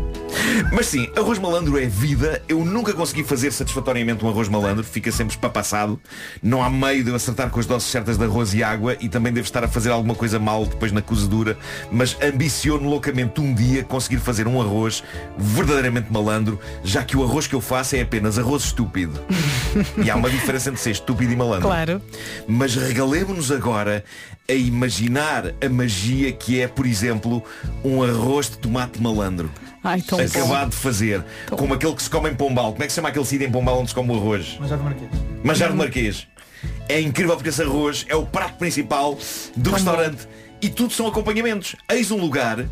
Mas 0.71 0.87
sim, 0.87 1.09
arroz 1.15 1.39
malandro 1.39 1.77
é 1.77 1.85
vida. 1.85 2.41
Eu 2.47 2.63
nunca 2.63 2.93
consegui 2.93 3.23
fazer 3.23 3.51
satisfatoriamente 3.51 4.23
um 4.23 4.29
arroz 4.29 4.47
malandro, 4.47 4.83
fica 4.83 5.11
sempre 5.11 5.33
espapassado. 5.33 5.99
Não 6.41 6.63
há 6.63 6.69
meio 6.69 7.03
de 7.03 7.09
eu 7.09 7.15
acertar 7.15 7.49
com 7.49 7.59
as 7.59 7.65
doses 7.65 7.89
certas 7.89 8.17
de 8.17 8.23
arroz 8.23 8.53
e 8.53 8.63
água 8.63 8.95
e 8.99 9.09
também 9.09 9.31
devo 9.31 9.45
estar 9.45 9.63
a 9.63 9.67
fazer 9.67 9.89
alguma 9.89 10.15
coisa 10.15 10.39
mal 10.39 10.65
depois 10.65 10.91
na 10.91 11.01
cozedura, 11.01 11.57
mas 11.91 12.17
ambiciono 12.21 12.89
loucamente 12.89 13.41
um 13.41 13.53
dia 13.53 13.83
conseguir 13.83 14.17
fazer 14.17 14.47
um 14.47 14.61
arroz 14.61 15.03
verdadeiramente 15.37 16.11
malandro, 16.11 16.59
já 16.83 17.03
que 17.03 17.15
o 17.17 17.23
arroz 17.23 17.47
que 17.47 17.55
eu 17.55 17.61
faço 17.61 17.95
é 17.95 18.01
apenas 18.01 18.37
arroz 18.37 18.63
estúpido. 18.63 19.19
E 20.03 20.09
há 20.09 20.15
uma 20.15 20.29
diferença 20.29 20.69
entre 20.69 20.81
ser 20.81 20.91
estúpido 20.91 21.31
e 21.31 21.35
malandro. 21.35 21.67
Claro. 21.67 22.01
Mas 22.47 22.77
regalemos-nos 23.21 23.51
agora 23.51 24.03
a 24.49 24.53
imaginar 24.53 25.53
a 25.63 25.69
magia 25.69 26.31
que 26.31 26.59
é, 26.59 26.67
por 26.67 26.85
exemplo, 26.85 27.43
um 27.83 28.03
arroz 28.03 28.49
de 28.49 28.57
tomate 28.57 29.01
malandro. 29.01 29.49
Ai, 29.83 30.01
tão 30.01 30.17
bom. 30.19 30.23
acabado 30.25 30.69
de 30.71 30.75
fazer, 30.75 31.23
como 31.51 31.73
aquele 31.73 31.95
que 31.95 32.03
se 32.03 32.09
come 32.09 32.29
em 32.29 32.35
Pombal. 32.35 32.71
Como 32.71 32.83
é 32.83 32.87
que 32.87 32.91
se 32.91 32.95
chama 32.97 33.09
aquele 33.09 33.25
sítio 33.25 33.47
em 33.47 33.51
Pombal 33.51 33.79
onde 33.79 33.89
se 33.89 33.95
come 33.95 34.11
o 34.11 34.15
arroz? 34.15 34.57
Manjar 34.59 34.77
do 34.77 34.83
Marquês. 34.83 35.11
Manjar 35.43 35.69
do 35.71 35.75
Marquês. 35.77 36.27
É 36.87 36.99
incrível 36.99 37.35
porque 37.35 37.49
esse 37.49 37.61
arroz 37.61 38.05
é 38.09 38.15
o 38.15 38.25
prato 38.25 38.57
principal 38.57 39.17
do 39.55 39.71
restaurante. 39.71 40.27
E 40.61 40.69
tudo 40.69 40.93
são 40.93 41.07
acompanhamentos. 41.07 41.75
Eis 41.89 42.11
um 42.11 42.17
lugar 42.17 42.65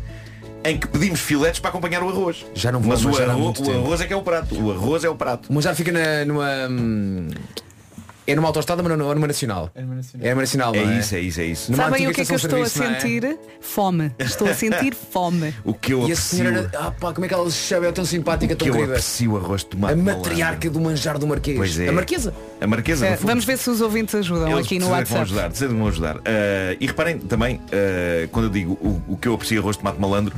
em 0.62 0.78
que 0.78 0.86
pedimos 0.86 1.20
filetes 1.20 1.58
para 1.58 1.70
acompanhar 1.70 2.02
o 2.02 2.08
arroz. 2.08 2.44
Já 2.54 2.70
não 2.70 2.78
vou 2.80 2.90
Mas 2.90 3.04
o 3.04 3.08
arroz, 3.08 3.58
o 3.58 3.70
arroz 3.72 4.00
é 4.00 4.06
que 4.06 4.12
é 4.12 4.16
o 4.16 4.22
prato. 4.22 4.54
O 4.62 4.70
arroz 4.70 5.02
é 5.02 5.08
o 5.08 5.14
prato. 5.16 5.48
O 5.50 5.54
manjar 5.54 5.74
fica 5.74 5.90
na- 5.90 6.24
numa. 6.24 6.46
É 8.30 8.34
numa 8.36 8.48
autostrada, 8.48 8.82
mas 8.82 8.96
não, 8.98 9.14
numa 9.14 9.26
nacional. 9.26 9.70
É 9.74 9.82
numa 9.82 9.94
nacional. 9.96 10.26
É 10.26 10.30
numa 10.30 10.40
nacional, 10.42 10.74
É 10.74 10.84
não 10.84 10.98
isso, 10.98 11.14
é 11.14 11.20
isso, 11.20 11.40
é 11.40 11.44
isso. 11.44 11.72
Numa 11.72 11.84
Sabem 11.84 12.06
antiga 12.06 12.10
o 12.10 12.14
que 12.14 12.20
é 12.20 12.24
que 12.24 12.32
eu 12.32 12.36
estação 12.36 12.58
estou 12.60 12.82
de 12.84 12.86
a 12.86 13.00
serviço, 13.00 13.04
não 13.08 13.20
é? 13.20 13.20
sentir? 13.30 13.38
Fome. 13.60 14.12
Estou 14.18 14.48
a 14.48 14.54
sentir 14.54 14.94
fome. 14.94 15.54
O 15.64 15.74
que 15.74 15.92
eu 15.92 15.98
E 15.98 16.02
a 16.02 16.04
aprecio, 16.06 16.38
senhora 16.38 16.58
era, 16.72 16.78
ah, 16.86 16.90
pá, 16.90 17.12
como 17.12 17.24
é 17.24 17.28
que 17.28 17.34
ela 17.34 17.50
se 17.50 17.56
chama? 17.56 17.86
É 17.86 17.92
tão 17.92 18.04
simpática, 18.04 18.54
o 18.54 18.56
que 18.56 18.64
tão 18.64 18.68
eu 18.68 18.72
querida. 18.74 18.92
aprecio 18.92 19.32
o 19.32 19.36
arroz 19.36 19.60
de 19.62 19.66
tomate 19.68 19.92
A 19.94 19.96
matriarca 19.96 20.70
do 20.70 20.80
manjar 20.80 21.18
do 21.18 21.26
Marquês. 21.26 21.56
Pois 21.56 21.78
é. 21.78 21.88
A 21.88 21.92
Marquesa. 21.92 22.34
A 22.60 22.66
Marquesa 22.66 23.06
É, 23.06 23.16
fundo. 23.16 23.26
vamos 23.28 23.44
ver 23.44 23.58
se 23.58 23.68
os 23.70 23.80
ouvintes 23.80 24.14
ajudam 24.14 24.48
Eles 24.52 24.66
aqui 24.66 24.78
no 24.78 24.86
certeza 24.86 25.04
que 25.04 25.10
vão 25.10 25.18
WhatsApp. 25.18 25.20
ajudar, 25.22 25.48
de 25.48 25.56
certeza 25.58 25.74
que 25.74 25.78
vão 25.80 25.88
ajudar. 25.88 26.16
Ah, 26.24 26.76
e 26.80 26.86
reparem 26.86 27.18
também, 27.18 27.60
ah, 27.72 28.28
quando 28.32 28.44
eu 28.46 28.50
digo 28.50 28.72
o, 28.80 29.02
o 29.12 29.16
que 29.16 29.28
eu 29.28 29.34
aprecio 29.34 29.60
arroz 29.60 29.76
de 29.76 29.82
tomate 29.82 30.00
malandro, 30.00 30.34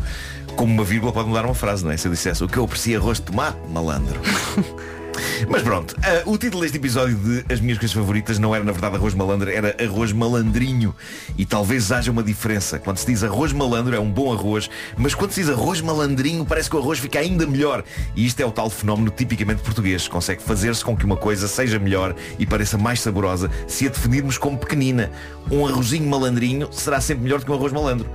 como 0.57 0.73
uma 0.73 0.85
vírgula 0.85 1.13
pode 1.13 1.29
mudar 1.29 1.45
uma 1.45 1.55
frase, 1.55 1.85
não 1.85 1.91
é? 1.91 1.97
Se 1.97 2.07
eu 2.09 2.13
dissesse 2.13 2.43
o 2.45 2.49
que 2.49 2.57
eu 2.59 2.65
aprecio 2.65 2.99
arroz 3.01 3.19
de 3.19 3.25
tomate 3.25 3.57
malandro. 3.71 4.21
Mas 5.49 5.63
pronto, 5.63 5.97
ah, 6.03 6.23
o 6.27 6.39
título 6.39 6.63
deste 6.63 6.77
episódio 6.77 7.17
de 7.17 7.53
As 7.53 7.61
Minhas 7.61 7.79
Coisas 7.79 7.95
Favoritas 7.95 8.39
não 8.39 8.55
era 8.55 8.65
na 8.65 8.73
verdade 8.73 8.97
arroz 8.97 9.15
malandro, 9.15 9.51
era 9.51 9.77
arroz 9.83 10.13
malandrinho. 10.13 10.95
E 11.37 11.45
talvez 11.45 11.91
haja 11.93 12.11
uma 12.11 12.23
diferença. 12.23 12.79
Quando 12.79 12.99
se 12.99 13.07
diz 13.07 13.23
arroz 13.23 13.53
malandro 13.53 13.95
é 13.95 14.01
um 14.01 14.11
bom 14.11 14.33
arroz, 14.33 14.71
mas 14.97 15.15
quando 15.15 15.33
se 15.33 15.43
diz 15.43 15.51
arroz 15.51 15.81
malandrinho 15.81 16.45
parece 16.45 16.71
que 16.71 16.77
o 16.77 16.79
arroz 16.79 16.99
fica 16.99 17.19
ainda 17.19 17.47
melhor. 17.47 17.85
E 18.17 18.25
isto 18.25 18.41
é 18.41 18.47
o 18.47 18.51
tal 18.51 18.71
fenómeno 18.71 19.11
tipicamente 19.11 19.63
português. 19.63 20.09
Consegue 20.09 20.43
fazer-se 20.43 20.85
com 20.85 20.97
que 20.97 21.05
uma 21.05 21.17
coisa 21.17 21.49
seja 21.49 21.79
melhor 21.79 22.15
e 22.39 22.47
pareça 22.47 22.79
mais 22.79 23.01
saborosa 23.01 23.51
se 23.67 23.87
a 23.87 23.91
definirmos 23.91 24.39
como 24.39 24.59
pequenina. 24.59 25.11
Um 25.51 25.67
arrozinho 25.67 26.09
malandrinho 26.09 26.69
será 26.73 27.01
sempre 27.01 27.25
melhor 27.25 27.41
do 27.41 27.47
que 27.47 27.53
um 27.53 27.55
arroz 27.55 27.73
malandro. 27.73 28.09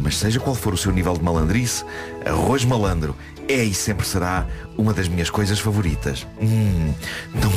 Mas 0.00 0.16
seja 0.16 0.40
qual 0.40 0.54
for 0.54 0.74
o 0.74 0.76
seu 0.76 0.90
nível 0.90 1.14
de 1.14 1.22
malandrice, 1.22 1.84
arroz 2.24 2.64
malandro 2.64 3.14
é 3.52 3.64
e 3.64 3.74
sempre 3.74 4.06
será 4.06 4.46
uma 4.76 4.92
das 4.92 5.08
minhas 5.08 5.30
coisas 5.30 5.58
favoritas. 5.60 6.26
Hum, 6.40 6.92
tum. 7.40 7.50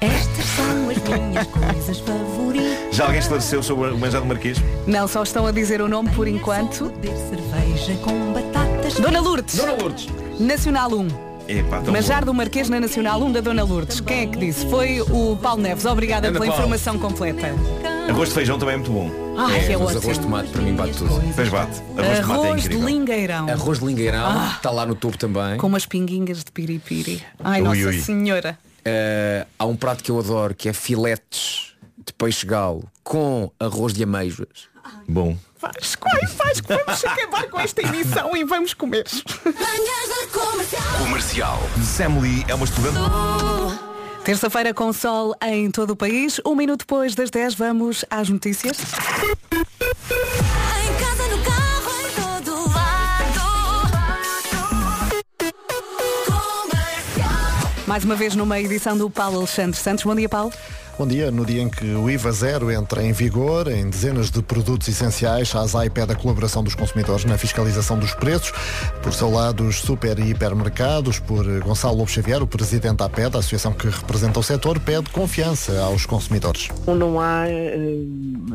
Estas 0.00 0.44
são 0.46 0.88
as 0.90 1.20
minhas 1.20 1.46
coisas 1.46 1.98
favoritas. 2.00 2.94
Já 2.96 3.04
alguém 3.06 3.20
esclareceu 3.20 3.62
sobre 3.62 3.90
o 3.90 3.98
manjar 3.98 4.20
do 4.20 4.26
Marquês? 4.26 4.58
Não, 4.86 5.08
só 5.08 5.22
estão 5.22 5.46
a 5.46 5.52
dizer 5.52 5.80
o 5.80 5.88
nome 5.88 6.10
por 6.10 6.28
enquanto. 6.28 6.90
Beber 7.00 7.16
cerveja 7.16 7.94
com 8.02 8.32
batatas. 8.32 8.94
Dona 8.94 9.20
Lourdes. 9.20 9.56
Dona 9.56 9.72
Lourdes. 9.72 10.08
Nacional 10.38 10.92
1. 10.92 11.08
Epá, 11.46 11.80
Manjar 11.82 12.20
bom. 12.20 12.26
do 12.26 12.34
Marquês 12.34 12.68
na 12.70 12.80
Nacional 12.80 13.20
1 13.22 13.32
da 13.32 13.40
Dona 13.40 13.64
Lourdes. 13.64 14.00
Quem 14.00 14.20
é 14.22 14.26
que 14.26 14.38
disse? 14.38 14.66
Foi 14.66 15.00
o 15.02 15.36
Paulo 15.36 15.60
Neves. 15.62 15.84
Obrigada 15.84 16.28
Anda, 16.28 16.38
pela 16.38 16.50
Paulo. 16.50 16.62
informação 16.62 16.98
completa. 16.98 17.48
Arroz 18.08 18.28
de 18.30 18.34
feijão 18.34 18.58
também 18.58 18.74
é 18.74 18.78
muito 18.78 18.92
bom. 18.92 19.23
Ai, 19.36 19.58
é, 19.60 19.72
é 19.72 19.76
mas 19.76 19.86
ótimo. 19.88 19.98
arroz 20.02 20.16
de 20.18 20.22
tomate 20.24 20.48
para 20.50 20.62
mim 20.62 20.74
bate 20.74 20.92
tudo. 20.98 21.32
Pois 21.34 21.48
bate. 21.48 21.82
Arroz 21.96 22.16
de 22.18 22.22
tomate 22.22 22.40
é 22.44 22.46
Arroz 22.48 22.60
de 22.62 22.66
incrível. 22.68 22.86
lingueirão. 22.88 23.48
Arroz 23.50 23.78
de 23.80 23.84
lingueirão, 23.86 24.26
Ah. 24.26 24.52
está 24.56 24.70
lá 24.70 24.86
no 24.86 24.94
topo 24.94 25.18
também. 25.18 25.56
Com 25.58 25.66
umas 25.66 25.86
pinguinhas 25.86 26.44
de 26.44 26.50
piripiri. 26.52 27.22
Ai, 27.42 27.60
Ui, 27.62 27.68
Nossa 27.68 27.86
ui. 27.96 28.00
Senhora. 28.00 28.58
Eh, 28.84 29.46
há 29.58 29.64
um 29.66 29.76
prato 29.76 30.04
que 30.04 30.10
eu 30.10 30.18
adoro 30.18 30.54
que 30.54 30.68
é 30.68 30.72
filetes 30.72 31.74
de 32.06 32.12
peixe 32.12 32.44
galo 32.46 32.84
com 33.02 33.50
arroz 33.58 33.92
de 33.94 34.02
ameijoas. 34.04 34.68
Bom. 35.08 35.36
Faz, 35.56 35.96
vai, 35.98 36.26
faz 36.26 36.60
que 36.60 36.68
vamos 36.68 37.04
acabar 37.04 37.44
com 37.48 37.58
esta 37.58 37.80
emissão 37.80 38.36
e 38.36 38.44
vamos 38.44 38.74
comer. 38.74 39.04
Comercial. 40.98 41.58
Sam 41.82 42.18
Lee 42.20 42.44
é 42.48 42.54
uma 42.54 42.64
estudante. 42.66 42.98
Terça-feira 44.24 44.72
com 44.72 44.90
sol 44.90 45.36
em 45.42 45.70
todo 45.70 45.90
o 45.90 45.96
país. 45.96 46.40
Um 46.46 46.54
minuto 46.54 46.80
depois 46.80 47.14
das 47.14 47.28
10 47.28 47.54
vamos 47.56 48.06
às 48.08 48.30
notícias. 48.30 48.78
Em 49.52 50.94
casa, 50.98 51.28
no 51.28 51.44
carro, 51.44 51.92
em 52.00 52.10
todo 52.42 52.70
Mais 57.86 58.02
uma 58.02 58.16
vez 58.16 58.34
numa 58.34 58.58
edição 58.58 58.96
do 58.96 59.10
Paulo 59.10 59.36
Alexandre 59.40 59.78
Santos. 59.78 60.04
Bom 60.04 60.14
dia, 60.14 60.28
Paulo. 60.28 60.50
Bom 60.96 61.08
dia. 61.08 61.28
No 61.28 61.44
dia 61.44 61.60
em 61.60 61.68
que 61.68 61.84
o 61.86 62.08
IVA 62.08 62.30
zero 62.30 62.70
entra 62.70 63.02
em 63.02 63.12
vigor, 63.12 63.66
em 63.66 63.90
dezenas 63.90 64.30
de 64.30 64.40
produtos 64.40 64.86
essenciais, 64.86 65.52
a 65.54 65.60
ASAI 65.62 65.90
pede 65.90 66.12
a 66.12 66.14
colaboração 66.14 66.62
dos 66.62 66.76
consumidores 66.76 67.24
na 67.24 67.36
fiscalização 67.36 67.98
dos 67.98 68.14
preços. 68.14 68.52
Por 69.02 69.12
seu 69.12 69.28
lado, 69.28 69.64
os 69.66 69.80
super 69.80 70.16
e 70.20 70.30
hipermercados, 70.30 71.18
por 71.18 71.44
Gonçalo 71.64 71.96
Lobo 71.96 72.08
Xavier, 72.08 72.40
o 72.40 72.46
presidente 72.46 72.98
da 72.98 73.06
APED, 73.06 73.34
a 73.36 73.40
associação 73.40 73.72
que 73.72 73.88
representa 73.88 74.38
o 74.38 74.42
setor, 74.42 74.78
pede 74.78 75.10
confiança 75.10 75.80
aos 75.82 76.06
consumidores. 76.06 76.68
Não 76.86 77.20
há 77.20 77.48
eh, 77.48 77.98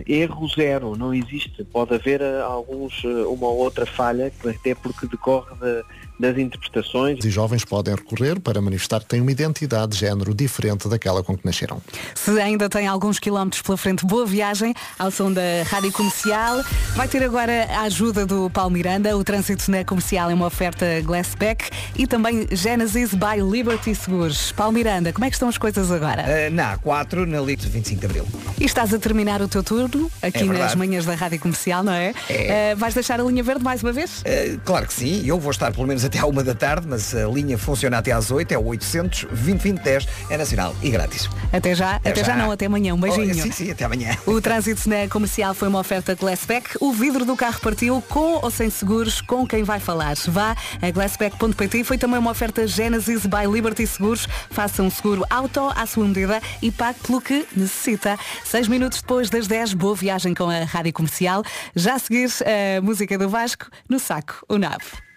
erro 0.08 0.48
zero, 0.48 0.96
não 0.96 1.14
existe. 1.14 1.66
Pode 1.66 1.94
haver 1.94 2.22
eh, 2.22 2.42
alguns, 2.42 3.02
eh, 3.04 3.08
uma 3.28 3.48
ou 3.48 3.58
outra 3.58 3.86
falha, 3.86 4.32
até 4.46 4.74
porque 4.76 5.08
decorre 5.08 5.54
da- 5.60 5.84
das 6.20 6.38
interpretações. 6.38 7.24
E 7.24 7.30
jovens 7.30 7.64
podem 7.64 7.96
recorrer 7.96 8.40
para 8.40 8.62
manifestar 8.62 9.00
que 9.00 9.06
têm 9.08 9.22
uma 9.22 9.32
identidade 9.32 9.94
de 9.94 9.98
género 10.00 10.34
diferente 10.34 10.88
daquela 10.90 11.24
com 11.24 11.38
que 11.38 11.46
nasceram. 11.46 11.82
Se 12.14 12.32
ainda 12.40 12.68
tem 12.70 12.88
alguns 12.88 13.20
quilómetros 13.20 13.62
pela 13.62 13.78
frente, 13.78 14.06
boa 14.06 14.26
viagem 14.26 14.74
ao 14.98 15.10
som 15.12 15.32
da 15.32 15.42
Rádio 15.70 15.92
Comercial. 15.92 16.62
Vai 16.96 17.08
ter 17.08 17.24
agora 17.24 17.66
a 17.70 17.82
ajuda 17.84 18.26
do 18.26 18.50
Paulo 18.50 18.72
Miranda. 18.72 19.16
O 19.16 19.24
trânsito 19.24 19.72
na 19.72 19.84
comercial 19.86 20.30
é 20.30 20.34
uma 20.34 20.48
oferta 20.48 20.86
Glassback 21.04 21.70
e 21.96 22.06
também 22.06 22.48
Genesis 22.52 23.14
by 23.14 23.42
Liberty 23.42 23.96
Seguros. 23.96 24.52
Paulo 24.52 24.74
Miranda, 24.74 25.14
como 25.14 25.26
é 25.26 25.30
que 25.30 25.36
estão 25.36 25.48
as 25.48 25.58
coisas 25.58 25.92
agora? 25.92 26.24
Eh, 26.24 26.50
na 26.50 26.78
A4, 26.78 27.26
na 27.26 27.40
Lito 27.40 27.70
25 27.70 28.00
de 28.00 28.06
Abril. 28.06 28.28
E 28.60 28.66
estás 28.66 28.94
a 28.94 29.00
terminar 29.00 29.42
o 29.42 29.48
teu 29.48 29.64
turno 29.64 30.12
aqui 30.22 30.44
É 30.44 30.46
nas 30.46 30.76
manhãs 30.76 31.06
da 31.06 31.16
Rádio 31.16 31.40
Comercial, 31.40 31.84
não 31.84 31.94
é? 31.94 32.14
É. 32.30 32.72
Eh, 32.72 32.76
vais 32.76 32.94
deixar 32.94 33.20
a 33.20 33.24
linha 33.24 33.44
verde 33.44 33.64
mais 33.64 33.82
uma 33.82 33.92
vez? 33.92 34.22
Eh, 34.26 34.58
claro 34.66 34.86
que 34.88 34.94
sim, 34.94 35.26
eu 35.26 35.40
vou 35.40 35.52
estar 35.52 35.72
pelo 35.72 35.88
menos 35.88 36.04
até 36.10 36.18
à 36.18 36.26
uma 36.26 36.44
da 36.44 36.56
tarde, 36.56 36.88
mas 36.90 37.14
a 37.14 37.28
linha 37.28 37.56
funciona 37.56 38.00
até 38.00 38.12
às 38.12 38.32
8, 38.32 38.52
é 38.52 38.58
o 38.58 38.66
800 38.66 39.26
2010 39.26 40.08
é 40.30 40.38
nacional 40.38 40.76
e 40.82 40.90
grátis. 40.90 41.30
Até 41.54 41.76
já, 41.76 41.98
até, 41.98 42.24
já. 42.24 42.36
não, 42.36 42.52
até 42.52 42.66
amanhã. 42.66 42.96
Um 42.96 43.00
beijinho. 43.00 43.30
Oh, 43.30 43.42
sim, 43.44 43.52
sim, 43.52 43.72
até 43.72 43.86
amanhã. 43.86 44.18
O 44.26 44.42
trânsito 44.42 44.90
na 44.90 45.08
comercial 45.08 45.54
foi 45.54 45.68
uma 45.68 45.80
oferta 45.80 46.16
Glassback. 46.16 46.72
O 46.80 46.92
vidro 46.92 47.26
do 47.26 47.36
carro 47.36 47.60
partiu 47.62 48.02
com 48.10 48.40
ou 48.42 48.50
sem 48.50 48.72
seguros, 48.72 49.22
com 49.22 49.46
quem 49.46 49.64
vai 49.64 49.80
falar. 49.80 50.16
Vá 50.28 50.56
a 50.82 50.92
glassback.pt. 50.92 51.84
Foi 51.84 51.98
também 51.98 52.18
uma 52.18 52.32
oferta 52.32 52.66
Genesis 52.66 53.28
by 53.28 53.46
Liberty 53.52 53.86
Seguros. 53.86 54.28
Faça 54.50 54.82
um 54.82 54.90
seguro 54.90 55.24
auto 55.30 55.72
à 55.76 55.86
sua 55.86 56.08
medida 56.08 56.42
e 56.60 56.72
pague 56.72 57.00
pelo 57.02 57.22
que 57.22 57.46
necessita. 57.56 58.18
Seis 58.44 58.68
minutos 58.68 59.02
depois 59.02 59.30
das 59.30 59.46
10, 59.46 59.76
boa 59.76 59.96
viagem 59.96 60.34
com 60.34 60.50
a 60.50 60.64
rádio 60.64 60.92
comercial. 60.92 61.44
Já 61.76 61.96
a 61.96 62.00
seguir 62.00 62.30
a 62.78 62.82
música 62.82 63.16
do 63.16 63.30
Vasco 63.30 63.68
no 63.88 64.00
saco, 64.00 64.44
o 64.50 64.58
nave. 64.58 65.09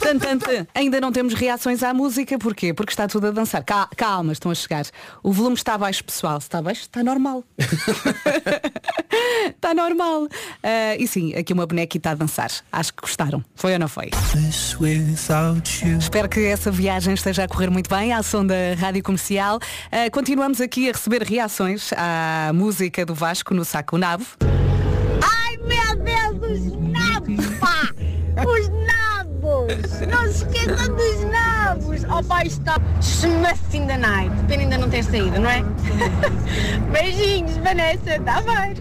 Tan, 0.00 0.18
tan, 0.18 0.38
tan. 0.38 0.66
Ainda 0.74 1.00
não 1.02 1.12
temos 1.12 1.34
reações 1.34 1.82
à 1.82 1.92
música, 1.92 2.38
porquê? 2.38 2.72
Porque 2.72 2.92
está 2.92 3.06
tudo 3.06 3.26
a 3.26 3.30
dançar. 3.30 3.62
Cal- 3.62 3.88
Calma, 3.94 4.32
estão 4.32 4.50
a 4.50 4.54
chegar. 4.54 4.86
O 5.22 5.32
volume 5.32 5.54
está 5.56 5.76
baixo, 5.76 6.02
pessoal. 6.02 6.40
Se 6.40 6.46
está 6.46 6.62
baixo, 6.62 6.82
está 6.82 7.04
normal. 7.04 7.44
está 9.54 9.74
normal. 9.74 10.26
Ah, 10.62 10.96
e 10.98 11.06
sim, 11.06 11.34
aqui 11.34 11.52
uma 11.52 11.66
bonequita 11.66 12.10
a 12.10 12.14
dançar. 12.14 12.50
Acho 12.72 12.94
que 12.94 13.02
gostaram. 13.02 13.44
Foi 13.54 13.74
ou 13.74 13.78
não 13.78 13.88
foi? 13.88 14.08
Espero 15.98 16.26
que 16.28 16.40
essa 16.40 16.70
viagem 16.70 17.12
esteja 17.12 17.44
a 17.44 17.48
correr 17.48 17.68
muito 17.68 17.90
bem, 17.90 18.12
à 18.14 18.22
som 18.22 18.46
da 18.46 18.54
Rádio 18.78 19.02
Comercial. 19.02 19.58
Ah, 19.92 20.08
continuamos 20.10 20.58
aqui 20.62 20.88
a 20.88 20.92
receber 20.92 21.22
reações 21.22 21.90
à 21.94 22.50
música 22.54 23.04
do 23.04 23.14
Vasco 23.14 23.52
no 23.52 23.64
Saco 23.64 23.98
Nabo. 23.98 24.24
Ai 25.20 25.56
meu 25.58 25.96
Deus, 26.02 26.64
os 26.64 26.72
nabos! 26.92 27.57
Os 28.46 28.68
nabos! 28.68 30.00
Não 30.10 30.32
se 30.32 30.44
esqueçam 30.44 30.94
dos 30.94 31.24
nabos! 31.30 32.02
Oh 32.04 32.42
isto 32.44 32.60
está 32.60 32.76
smash 33.00 33.74
in 33.74 33.86
the 33.86 33.96
night. 33.96 34.34
Pena 34.46 34.62
ainda 34.62 34.78
não 34.78 34.88
ter 34.88 35.02
saído, 35.04 35.40
não 35.40 35.50
é? 35.50 35.62
Beijinhos, 36.92 37.56
Vanessa, 37.58 38.20
tá 38.24 38.40
bem. 38.42 38.74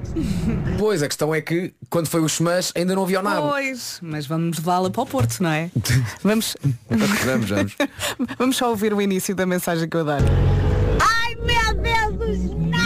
Pois, 0.78 1.02
a 1.02 1.08
questão 1.08 1.34
é 1.34 1.42
que 1.42 1.74
quando 1.90 2.08
foi 2.08 2.22
o 2.22 2.26
Smash 2.26 2.72
ainda 2.76 2.96
não 2.96 3.04
havia 3.04 3.20
o 3.20 3.24
nabo. 3.24 3.50
Pois, 3.50 4.00
mas 4.02 4.28
vamos 4.28 4.58
levá-la 4.58 4.90
para 4.90 5.02
o 5.02 5.06
Porto, 5.06 5.42
não 5.42 5.50
é? 5.50 5.70
Vamos, 6.24 6.56
vamos, 6.90 7.50
vamos. 7.50 7.76
vamos 8.38 8.58
só 8.58 8.70
ouvir 8.70 8.94
o 8.94 9.02
início 9.02 9.36
da 9.36 9.46
mensagem 9.46 9.88
que 9.90 9.98
eu 9.98 10.06
dou. 10.06 10.16
Ai 10.16 11.36
meu 11.36 11.74
Deus, 11.82 12.30
os 12.30 12.52
nabos, 12.52 12.77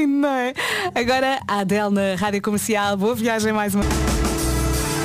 lindo, 0.00 0.18
não 0.18 0.28
é? 0.28 0.54
Agora 0.94 1.40
a 1.46 1.60
Adele 1.60 1.90
na 1.90 2.14
Rádio 2.16 2.40
Comercial. 2.42 2.96
Boa 2.96 3.14
viagem 3.14 3.52
mais 3.52 3.74
uma. 3.74 3.84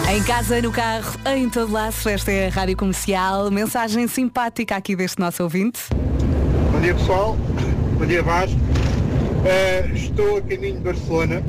Em 0.09 0.23
casa, 0.23 0.61
no 0.61 0.71
carro, 0.71 1.11
em 1.35 1.49
todo 1.49 1.71
laço, 1.71 2.07
esta 2.07 2.31
é 2.31 2.47
a 2.47 2.49
Rádio 2.49 2.77
Comercial. 2.77 3.51
Mensagem 3.51 4.07
simpática 4.07 4.75
aqui 4.75 4.95
deste 4.95 5.19
nosso 5.19 5.43
ouvinte. 5.43 5.81
Bom 6.71 6.79
dia 6.79 6.93
pessoal, 6.93 7.35
bom 7.97 8.05
dia 8.05 8.23
Vasco. 8.23 8.55
Eh, 9.45 9.89
estou 9.93 10.37
a 10.37 10.41
caminho 10.41 10.75
de 10.75 10.81
Barcelona. 10.81 11.43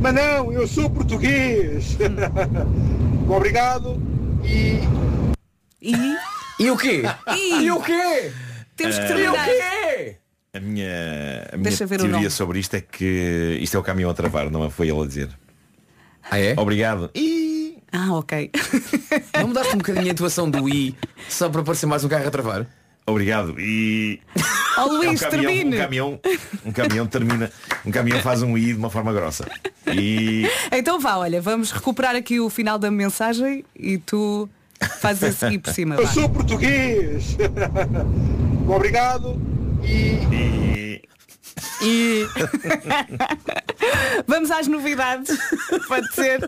Mas 0.00 0.14
não, 0.14 0.52
eu 0.52 0.66
sou 0.66 0.88
português. 0.88 1.98
Obrigado 3.28 4.00
e. 4.44 4.80
E? 5.82 6.16
E 6.60 6.70
o 6.70 6.76
quê? 6.76 7.02
E, 7.36 7.64
E 7.64 7.70
o 7.70 7.80
quê? 7.80 8.32
Temos 8.76 8.98
que 8.98 9.06
terminar. 9.06 9.48
E 9.48 9.50
o 9.50 9.54
quê? 9.54 10.16
A 10.54 10.60
minha, 10.60 11.48
a 11.52 11.56
minha 11.56 11.76
teoria 11.76 12.30
sobre 12.30 12.58
isto 12.58 12.74
é 12.74 12.80
que 12.80 13.58
isto 13.60 13.76
é 13.76 13.80
o 13.80 13.82
caminhão 13.82 14.10
a 14.10 14.14
travar, 14.14 14.50
não 14.50 14.68
foi 14.70 14.88
ele 14.88 15.02
a 15.02 15.06
dizer. 15.06 15.28
Ah 16.30 16.38
é? 16.38 16.54
Obrigado. 16.56 17.10
Ah, 17.92 18.12
ok. 18.14 18.50
Não 19.34 19.48
mudaste 19.48 19.74
um 19.74 19.78
bocadinho 19.78 20.08
a 20.08 20.10
intuação 20.10 20.50
do 20.50 20.68
I 20.68 20.94
só 21.26 21.48
para 21.48 21.62
parecer 21.62 21.86
mais 21.86 22.04
um 22.04 22.08
carro 22.08 22.26
a 22.26 22.30
travar? 22.30 22.66
Obrigado. 23.06 23.58
E. 23.58 24.20
Ó 24.76 24.84
Luís, 24.84 25.22
um 25.22 25.24
caminhão, 25.24 25.50
termine. 25.50 25.74
um 25.74 25.78
caminhão, 25.78 26.20
um 26.66 26.72
caminhão 26.72 27.06
termina. 27.06 27.52
Um 27.86 27.90
caminhão 27.90 28.20
faz 28.20 28.42
um 28.42 28.58
I 28.58 28.66
de 28.66 28.74
uma 28.74 28.90
forma 28.90 29.10
grossa. 29.10 29.48
E. 29.86 30.46
Então 30.70 31.00
vá, 31.00 31.16
olha, 31.16 31.40
vamos 31.40 31.70
recuperar 31.70 32.14
aqui 32.14 32.38
o 32.38 32.50
final 32.50 32.78
da 32.78 32.90
mensagem 32.90 33.64
e 33.74 33.96
tu 33.96 34.46
fazes 35.00 35.22
esse 35.22 35.46
aqui 35.46 35.58
por 35.58 35.72
cima. 35.72 35.94
Eu 35.94 36.06
vá. 36.06 36.12
sou 36.12 36.28
português. 36.28 37.38
Obrigado 38.68 39.40
e. 39.82 40.28
E 40.32 41.07
vamos 44.26 44.50
às 44.50 44.66
novidades. 44.66 45.36
Pode 45.86 46.12
ser. 46.14 46.40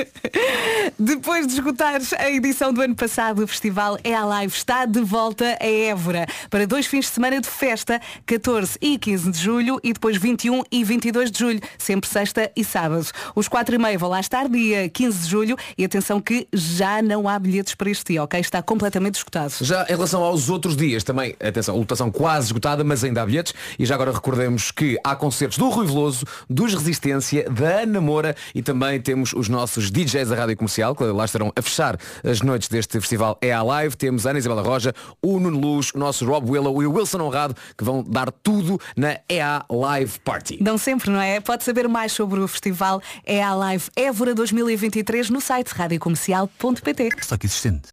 Depois 0.98 1.46
de 1.46 1.54
esgotar 1.54 2.00
a 2.18 2.30
edição 2.30 2.72
do 2.72 2.80
ano 2.80 2.94
passado, 2.94 3.42
o 3.42 3.46
festival 3.46 3.98
É 4.02 4.14
a 4.14 4.24
Live 4.24 4.54
está 4.54 4.84
de 4.84 5.00
volta 5.00 5.56
a 5.60 5.66
Évora 5.66 6.26
para 6.48 6.66
dois 6.66 6.86
fins 6.86 7.06
de 7.06 7.12
semana 7.12 7.40
de 7.40 7.48
festa, 7.48 8.00
14 8.26 8.78
e 8.80 8.98
15 8.98 9.30
de 9.30 9.38
julho 9.38 9.80
e 9.82 9.92
depois 9.92 10.16
21 10.16 10.62
e 10.70 10.84
22 10.84 11.30
de 11.30 11.38
julho, 11.38 11.60
sempre 11.78 12.08
sexta 12.08 12.50
e 12.56 12.64
sábado. 12.64 13.06
Os 13.34 13.48
4 13.48 13.74
e 13.74 13.78
meia 13.78 13.98
vão 13.98 14.10
lá 14.10 14.20
estar 14.20 14.48
dia 14.48 14.88
15 14.88 15.18
de 15.18 15.28
julho 15.28 15.56
e 15.76 15.84
atenção 15.84 16.20
que 16.20 16.46
já 16.52 17.02
não 17.02 17.28
há 17.28 17.38
bilhetes 17.38 17.74
para 17.74 17.90
este 17.90 18.12
dia, 18.12 18.22
ok? 18.22 18.40
Está 18.40 18.62
completamente 18.62 19.16
esgotado. 19.16 19.52
Já 19.60 19.84
em 19.84 19.92
relação 19.92 20.22
aos 20.22 20.48
outros 20.48 20.76
dias 20.76 21.04
também, 21.04 21.36
atenção, 21.40 21.76
lotação 21.76 22.10
quase 22.10 22.46
esgotada, 22.46 22.84
mas 22.84 23.04
ainda 23.04 23.22
há 23.22 23.26
bilhetes. 23.26 23.54
E 23.78 23.86
já 23.86 23.94
agora 23.94 24.12
recordemos 24.20 24.70
que 24.70 24.98
há 25.02 25.16
concertos 25.16 25.56
do 25.56 25.68
Rui 25.70 25.86
Veloso, 25.86 26.26
dos 26.48 26.74
Resistência, 26.74 27.48
da 27.48 27.80
Ana 27.80 28.00
Moura 28.02 28.36
e 28.54 28.62
também 28.62 29.00
temos 29.00 29.32
os 29.32 29.48
nossos 29.48 29.90
DJs 29.90 30.28
da 30.28 30.36
Rádio 30.36 30.58
Comercial, 30.58 30.94
que 30.94 31.02
lá 31.04 31.24
estarão 31.24 31.50
a 31.56 31.62
fechar 31.62 31.98
as 32.22 32.42
noites 32.42 32.68
deste 32.68 33.00
festival 33.00 33.38
É 33.40 33.52
a 33.52 33.62
Live. 33.62 33.96
Temos 33.96 34.26
a 34.26 34.30
Ana 34.30 34.38
Isabela 34.38 34.62
Roja, 34.62 34.94
o 35.22 35.40
Nuno 35.40 35.58
Luz, 35.58 35.90
o 35.94 35.98
nosso 35.98 36.26
Rob 36.26 36.50
Willow 36.50 36.82
e 36.82 36.86
o 36.86 36.92
Wilson 36.92 37.22
Honrado, 37.22 37.56
que 37.76 37.82
vão 37.82 38.04
dar 38.06 38.30
tudo 38.30 38.78
na 38.94 39.18
EA 39.26 39.64
Live 39.70 40.20
Party. 40.20 40.58
Dão 40.60 40.76
sempre, 40.76 41.10
não 41.10 41.20
é? 41.20 41.40
Pode 41.40 41.64
saber 41.64 41.88
mais 41.88 42.12
sobre 42.12 42.40
o 42.40 42.46
festival 42.46 43.00
É 43.24 43.42
a 43.42 43.54
Live 43.54 43.84
Évora 43.96 44.34
2023 44.34 45.30
no 45.30 45.40
site 45.40 45.68
radiocomercial.pt. 45.68 47.08
Estoque 47.18 47.46
existente. 47.46 47.88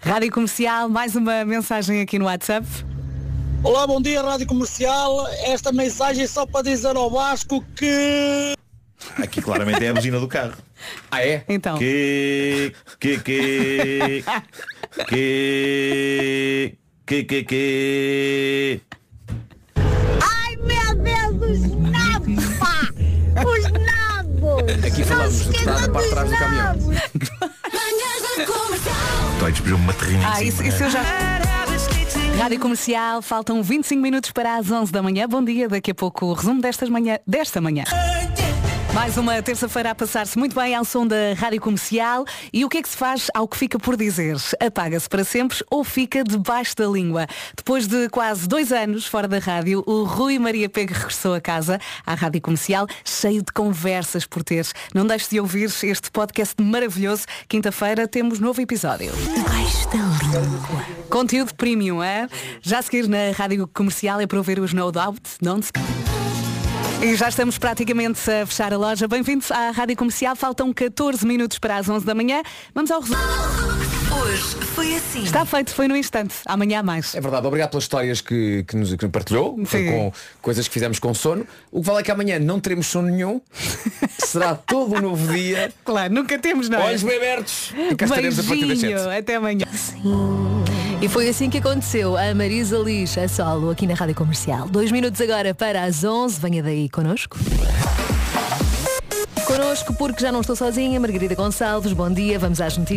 Rádio 0.00 0.30
Comercial, 0.30 0.88
mais 0.88 1.16
uma 1.16 1.44
mensagem 1.44 2.00
aqui 2.00 2.16
no 2.16 2.26
WhatsApp. 2.26 2.64
Olá, 3.62 3.86
bom 3.86 4.00
dia, 4.00 4.22
Rádio 4.22 4.46
Comercial. 4.46 5.26
Esta 5.44 5.72
mensagem 5.72 6.24
é 6.24 6.26
só 6.26 6.46
para 6.46 6.62
dizer 6.62 6.96
ao 6.96 7.10
Vasco 7.10 7.64
que. 7.76 8.54
Aqui 9.18 9.40
claramente 9.40 9.84
é 9.84 9.88
a 9.88 9.94
buzina 9.94 10.18
do 10.20 10.28
carro. 10.28 10.54
Ah 11.10 11.26
é? 11.26 11.44
Então. 11.48 11.76
Que. 11.76 12.72
Que. 13.00 13.18
Que. 13.18 14.24
Que. 15.08 16.78
Que. 17.04 17.24
Que. 17.24 17.42
Que. 17.44 18.80
Ai 20.22 20.56
meu 20.58 20.94
Deus, 21.02 21.34
os 21.50 21.90
nabos, 21.90 22.44
pá! 22.60 22.88
Os 23.44 23.64
nabos! 23.72 24.86
Aqui 24.86 25.02
falamos 25.02 25.34
Não 25.34 25.40
se 25.46 25.48
de 25.50 25.56
estar 25.58 25.72
esqueçam 25.74 25.80
na 25.80 25.92
parte 25.92 26.04
de 26.06 26.10
trás 26.14 26.26
do 26.26 26.30
dos 26.30 26.38
caminhão. 26.38 26.64
nabos. 26.64 26.84
Dói 29.40 29.50
despediu 29.50 29.76
uma 29.76 29.92
terrina 29.94 30.22
em 30.22 30.26
Ah, 30.26 30.42
isso, 30.44 30.62
isso 30.62 30.84
eu 30.84 30.90
já. 30.90 31.02
Rádio 32.38 32.60
Comercial, 32.60 33.20
faltam 33.20 33.60
25 33.64 34.00
minutos 34.00 34.30
para 34.30 34.54
as 34.54 34.70
11 34.70 34.92
da 34.92 35.02
manhã. 35.02 35.26
Bom 35.28 35.42
dia, 35.42 35.68
daqui 35.68 35.90
a 35.90 35.94
pouco 35.94 36.26
o 36.26 36.32
resumo 36.32 36.60
destas 36.60 36.88
manhã, 36.88 37.18
desta 37.26 37.60
manhã. 37.60 37.82
Mais 38.98 39.16
uma 39.16 39.40
terça-feira 39.40 39.92
a 39.92 39.94
passar-se 39.94 40.36
muito 40.36 40.56
bem 40.56 40.74
ao 40.74 40.84
som 40.84 41.06
da 41.06 41.32
Rádio 41.36 41.60
Comercial. 41.60 42.24
E 42.52 42.64
o 42.64 42.68
que 42.68 42.78
é 42.78 42.82
que 42.82 42.88
se 42.88 42.96
faz 42.96 43.28
ao 43.32 43.46
que 43.46 43.56
fica 43.56 43.78
por 43.78 43.96
dizer? 43.96 44.36
Apaga-se 44.58 45.08
para 45.08 45.22
sempre 45.22 45.56
ou 45.70 45.84
fica 45.84 46.24
debaixo 46.24 46.74
da 46.74 46.84
língua? 46.84 47.28
Depois 47.56 47.86
de 47.86 48.08
quase 48.08 48.48
dois 48.48 48.72
anos 48.72 49.06
fora 49.06 49.28
da 49.28 49.38
rádio, 49.38 49.84
o 49.86 50.02
Rui 50.02 50.36
Maria 50.40 50.68
Pego 50.68 50.94
regressou 50.94 51.32
a 51.32 51.40
casa, 51.40 51.78
à 52.04 52.14
Rádio 52.14 52.40
Comercial, 52.40 52.88
cheio 53.04 53.40
de 53.40 53.52
conversas 53.52 54.26
por 54.26 54.42
ter. 54.42 54.66
Não 54.92 55.06
deixe 55.06 55.30
de 55.30 55.38
ouvir 55.38 55.70
este 55.84 56.10
podcast 56.10 56.56
maravilhoso. 56.60 57.24
Quinta-feira 57.48 58.08
temos 58.08 58.40
novo 58.40 58.60
episódio. 58.60 59.12
Debaixo 59.12 59.88
da 59.90 60.40
língua. 60.40 60.84
Conteúdo 61.08 61.54
premium, 61.54 62.02
é? 62.02 62.28
Já 62.60 62.80
a 62.80 62.82
seguir 62.82 63.06
na 63.06 63.30
Rádio 63.32 63.68
Comercial 63.68 64.20
é 64.20 64.26
para 64.26 64.38
ouvir 64.38 64.58
os 64.58 64.72
No 64.72 64.90
Doubt, 64.90 65.22
Don't 65.40 65.64
Stop. 65.64 66.17
E 67.00 67.14
já 67.14 67.28
estamos 67.28 67.56
praticamente 67.58 68.18
a 68.28 68.44
fechar 68.44 68.72
a 68.72 68.76
loja. 68.76 69.06
Bem-vindos 69.06 69.52
à 69.52 69.70
Rádio 69.70 69.96
Comercial. 69.96 70.34
Faltam 70.34 70.72
14 70.72 71.24
minutos 71.24 71.58
para 71.58 71.76
as 71.76 71.88
11 71.88 72.04
da 72.04 72.12
manhã. 72.14 72.42
Vamos 72.74 72.90
ao 72.90 73.00
resumo. 73.00 73.18
Hoje 74.20 74.42
foi 74.74 74.96
assim. 74.96 75.22
Está 75.22 75.46
feito, 75.46 75.72
foi 75.72 75.86
no 75.86 75.96
instante. 75.96 76.34
Amanhã 76.44 76.80
há 76.80 76.82
mais. 76.82 77.14
É 77.14 77.20
verdade, 77.20 77.46
obrigado 77.46 77.70
pelas 77.70 77.84
histórias 77.84 78.20
que, 78.20 78.64
que 78.66 78.76
nos 78.76 78.92
que 78.96 79.06
partilhou, 79.08 79.56
Sim. 79.64 79.86
com 79.86 80.12
coisas 80.42 80.66
que 80.66 80.74
fizemos 80.74 80.98
com 80.98 81.14
sono. 81.14 81.46
O 81.70 81.80
que 81.80 81.86
vale 81.86 82.00
é 82.00 82.02
que 82.02 82.10
amanhã 82.10 82.38
não 82.40 82.58
teremos 82.58 82.88
sono 82.88 83.08
nenhum. 83.08 83.40
Será 84.18 84.56
todo 84.56 84.96
um 84.96 85.00
novo 85.00 85.32
dia. 85.32 85.72
Claro, 85.84 86.12
nunca 86.12 86.36
temos, 86.38 86.68
não 86.68 86.80
é? 86.80 86.86
Olhos 86.86 87.02
bem 87.04 87.16
abertos. 87.16 87.72
E 87.76 87.94
cá 87.94 88.06
estaremos 88.06 88.38
a 88.40 88.42
partir 88.42 88.66
das 88.66 88.80
Beijinho, 88.80 88.98
sete. 88.98 89.18
até 89.18 89.36
amanhã. 89.36 89.66
E 91.00 91.08
foi 91.08 91.28
assim 91.28 91.48
que 91.48 91.58
aconteceu 91.58 92.16
a 92.16 92.34
Marisa 92.34 92.76
Liz 92.76 93.16
a 93.16 93.28
solo 93.28 93.70
aqui 93.70 93.86
na 93.86 93.94
Rádio 93.94 94.16
Comercial. 94.16 94.68
Dois 94.68 94.90
minutos 94.90 95.20
agora 95.20 95.54
para 95.54 95.84
as 95.84 96.02
11. 96.02 96.40
Venha 96.40 96.60
daí 96.60 96.88
connosco. 96.88 97.38
Connosco 99.46 99.94
porque 99.94 100.20
já 100.20 100.32
não 100.32 100.40
estou 100.40 100.56
sozinha. 100.56 100.98
Margarida 100.98 101.36
Gonçalves, 101.36 101.92
bom 101.92 102.10
dia. 102.10 102.36
Vamos 102.38 102.60
às 102.60 102.76
notícias. 102.76 102.96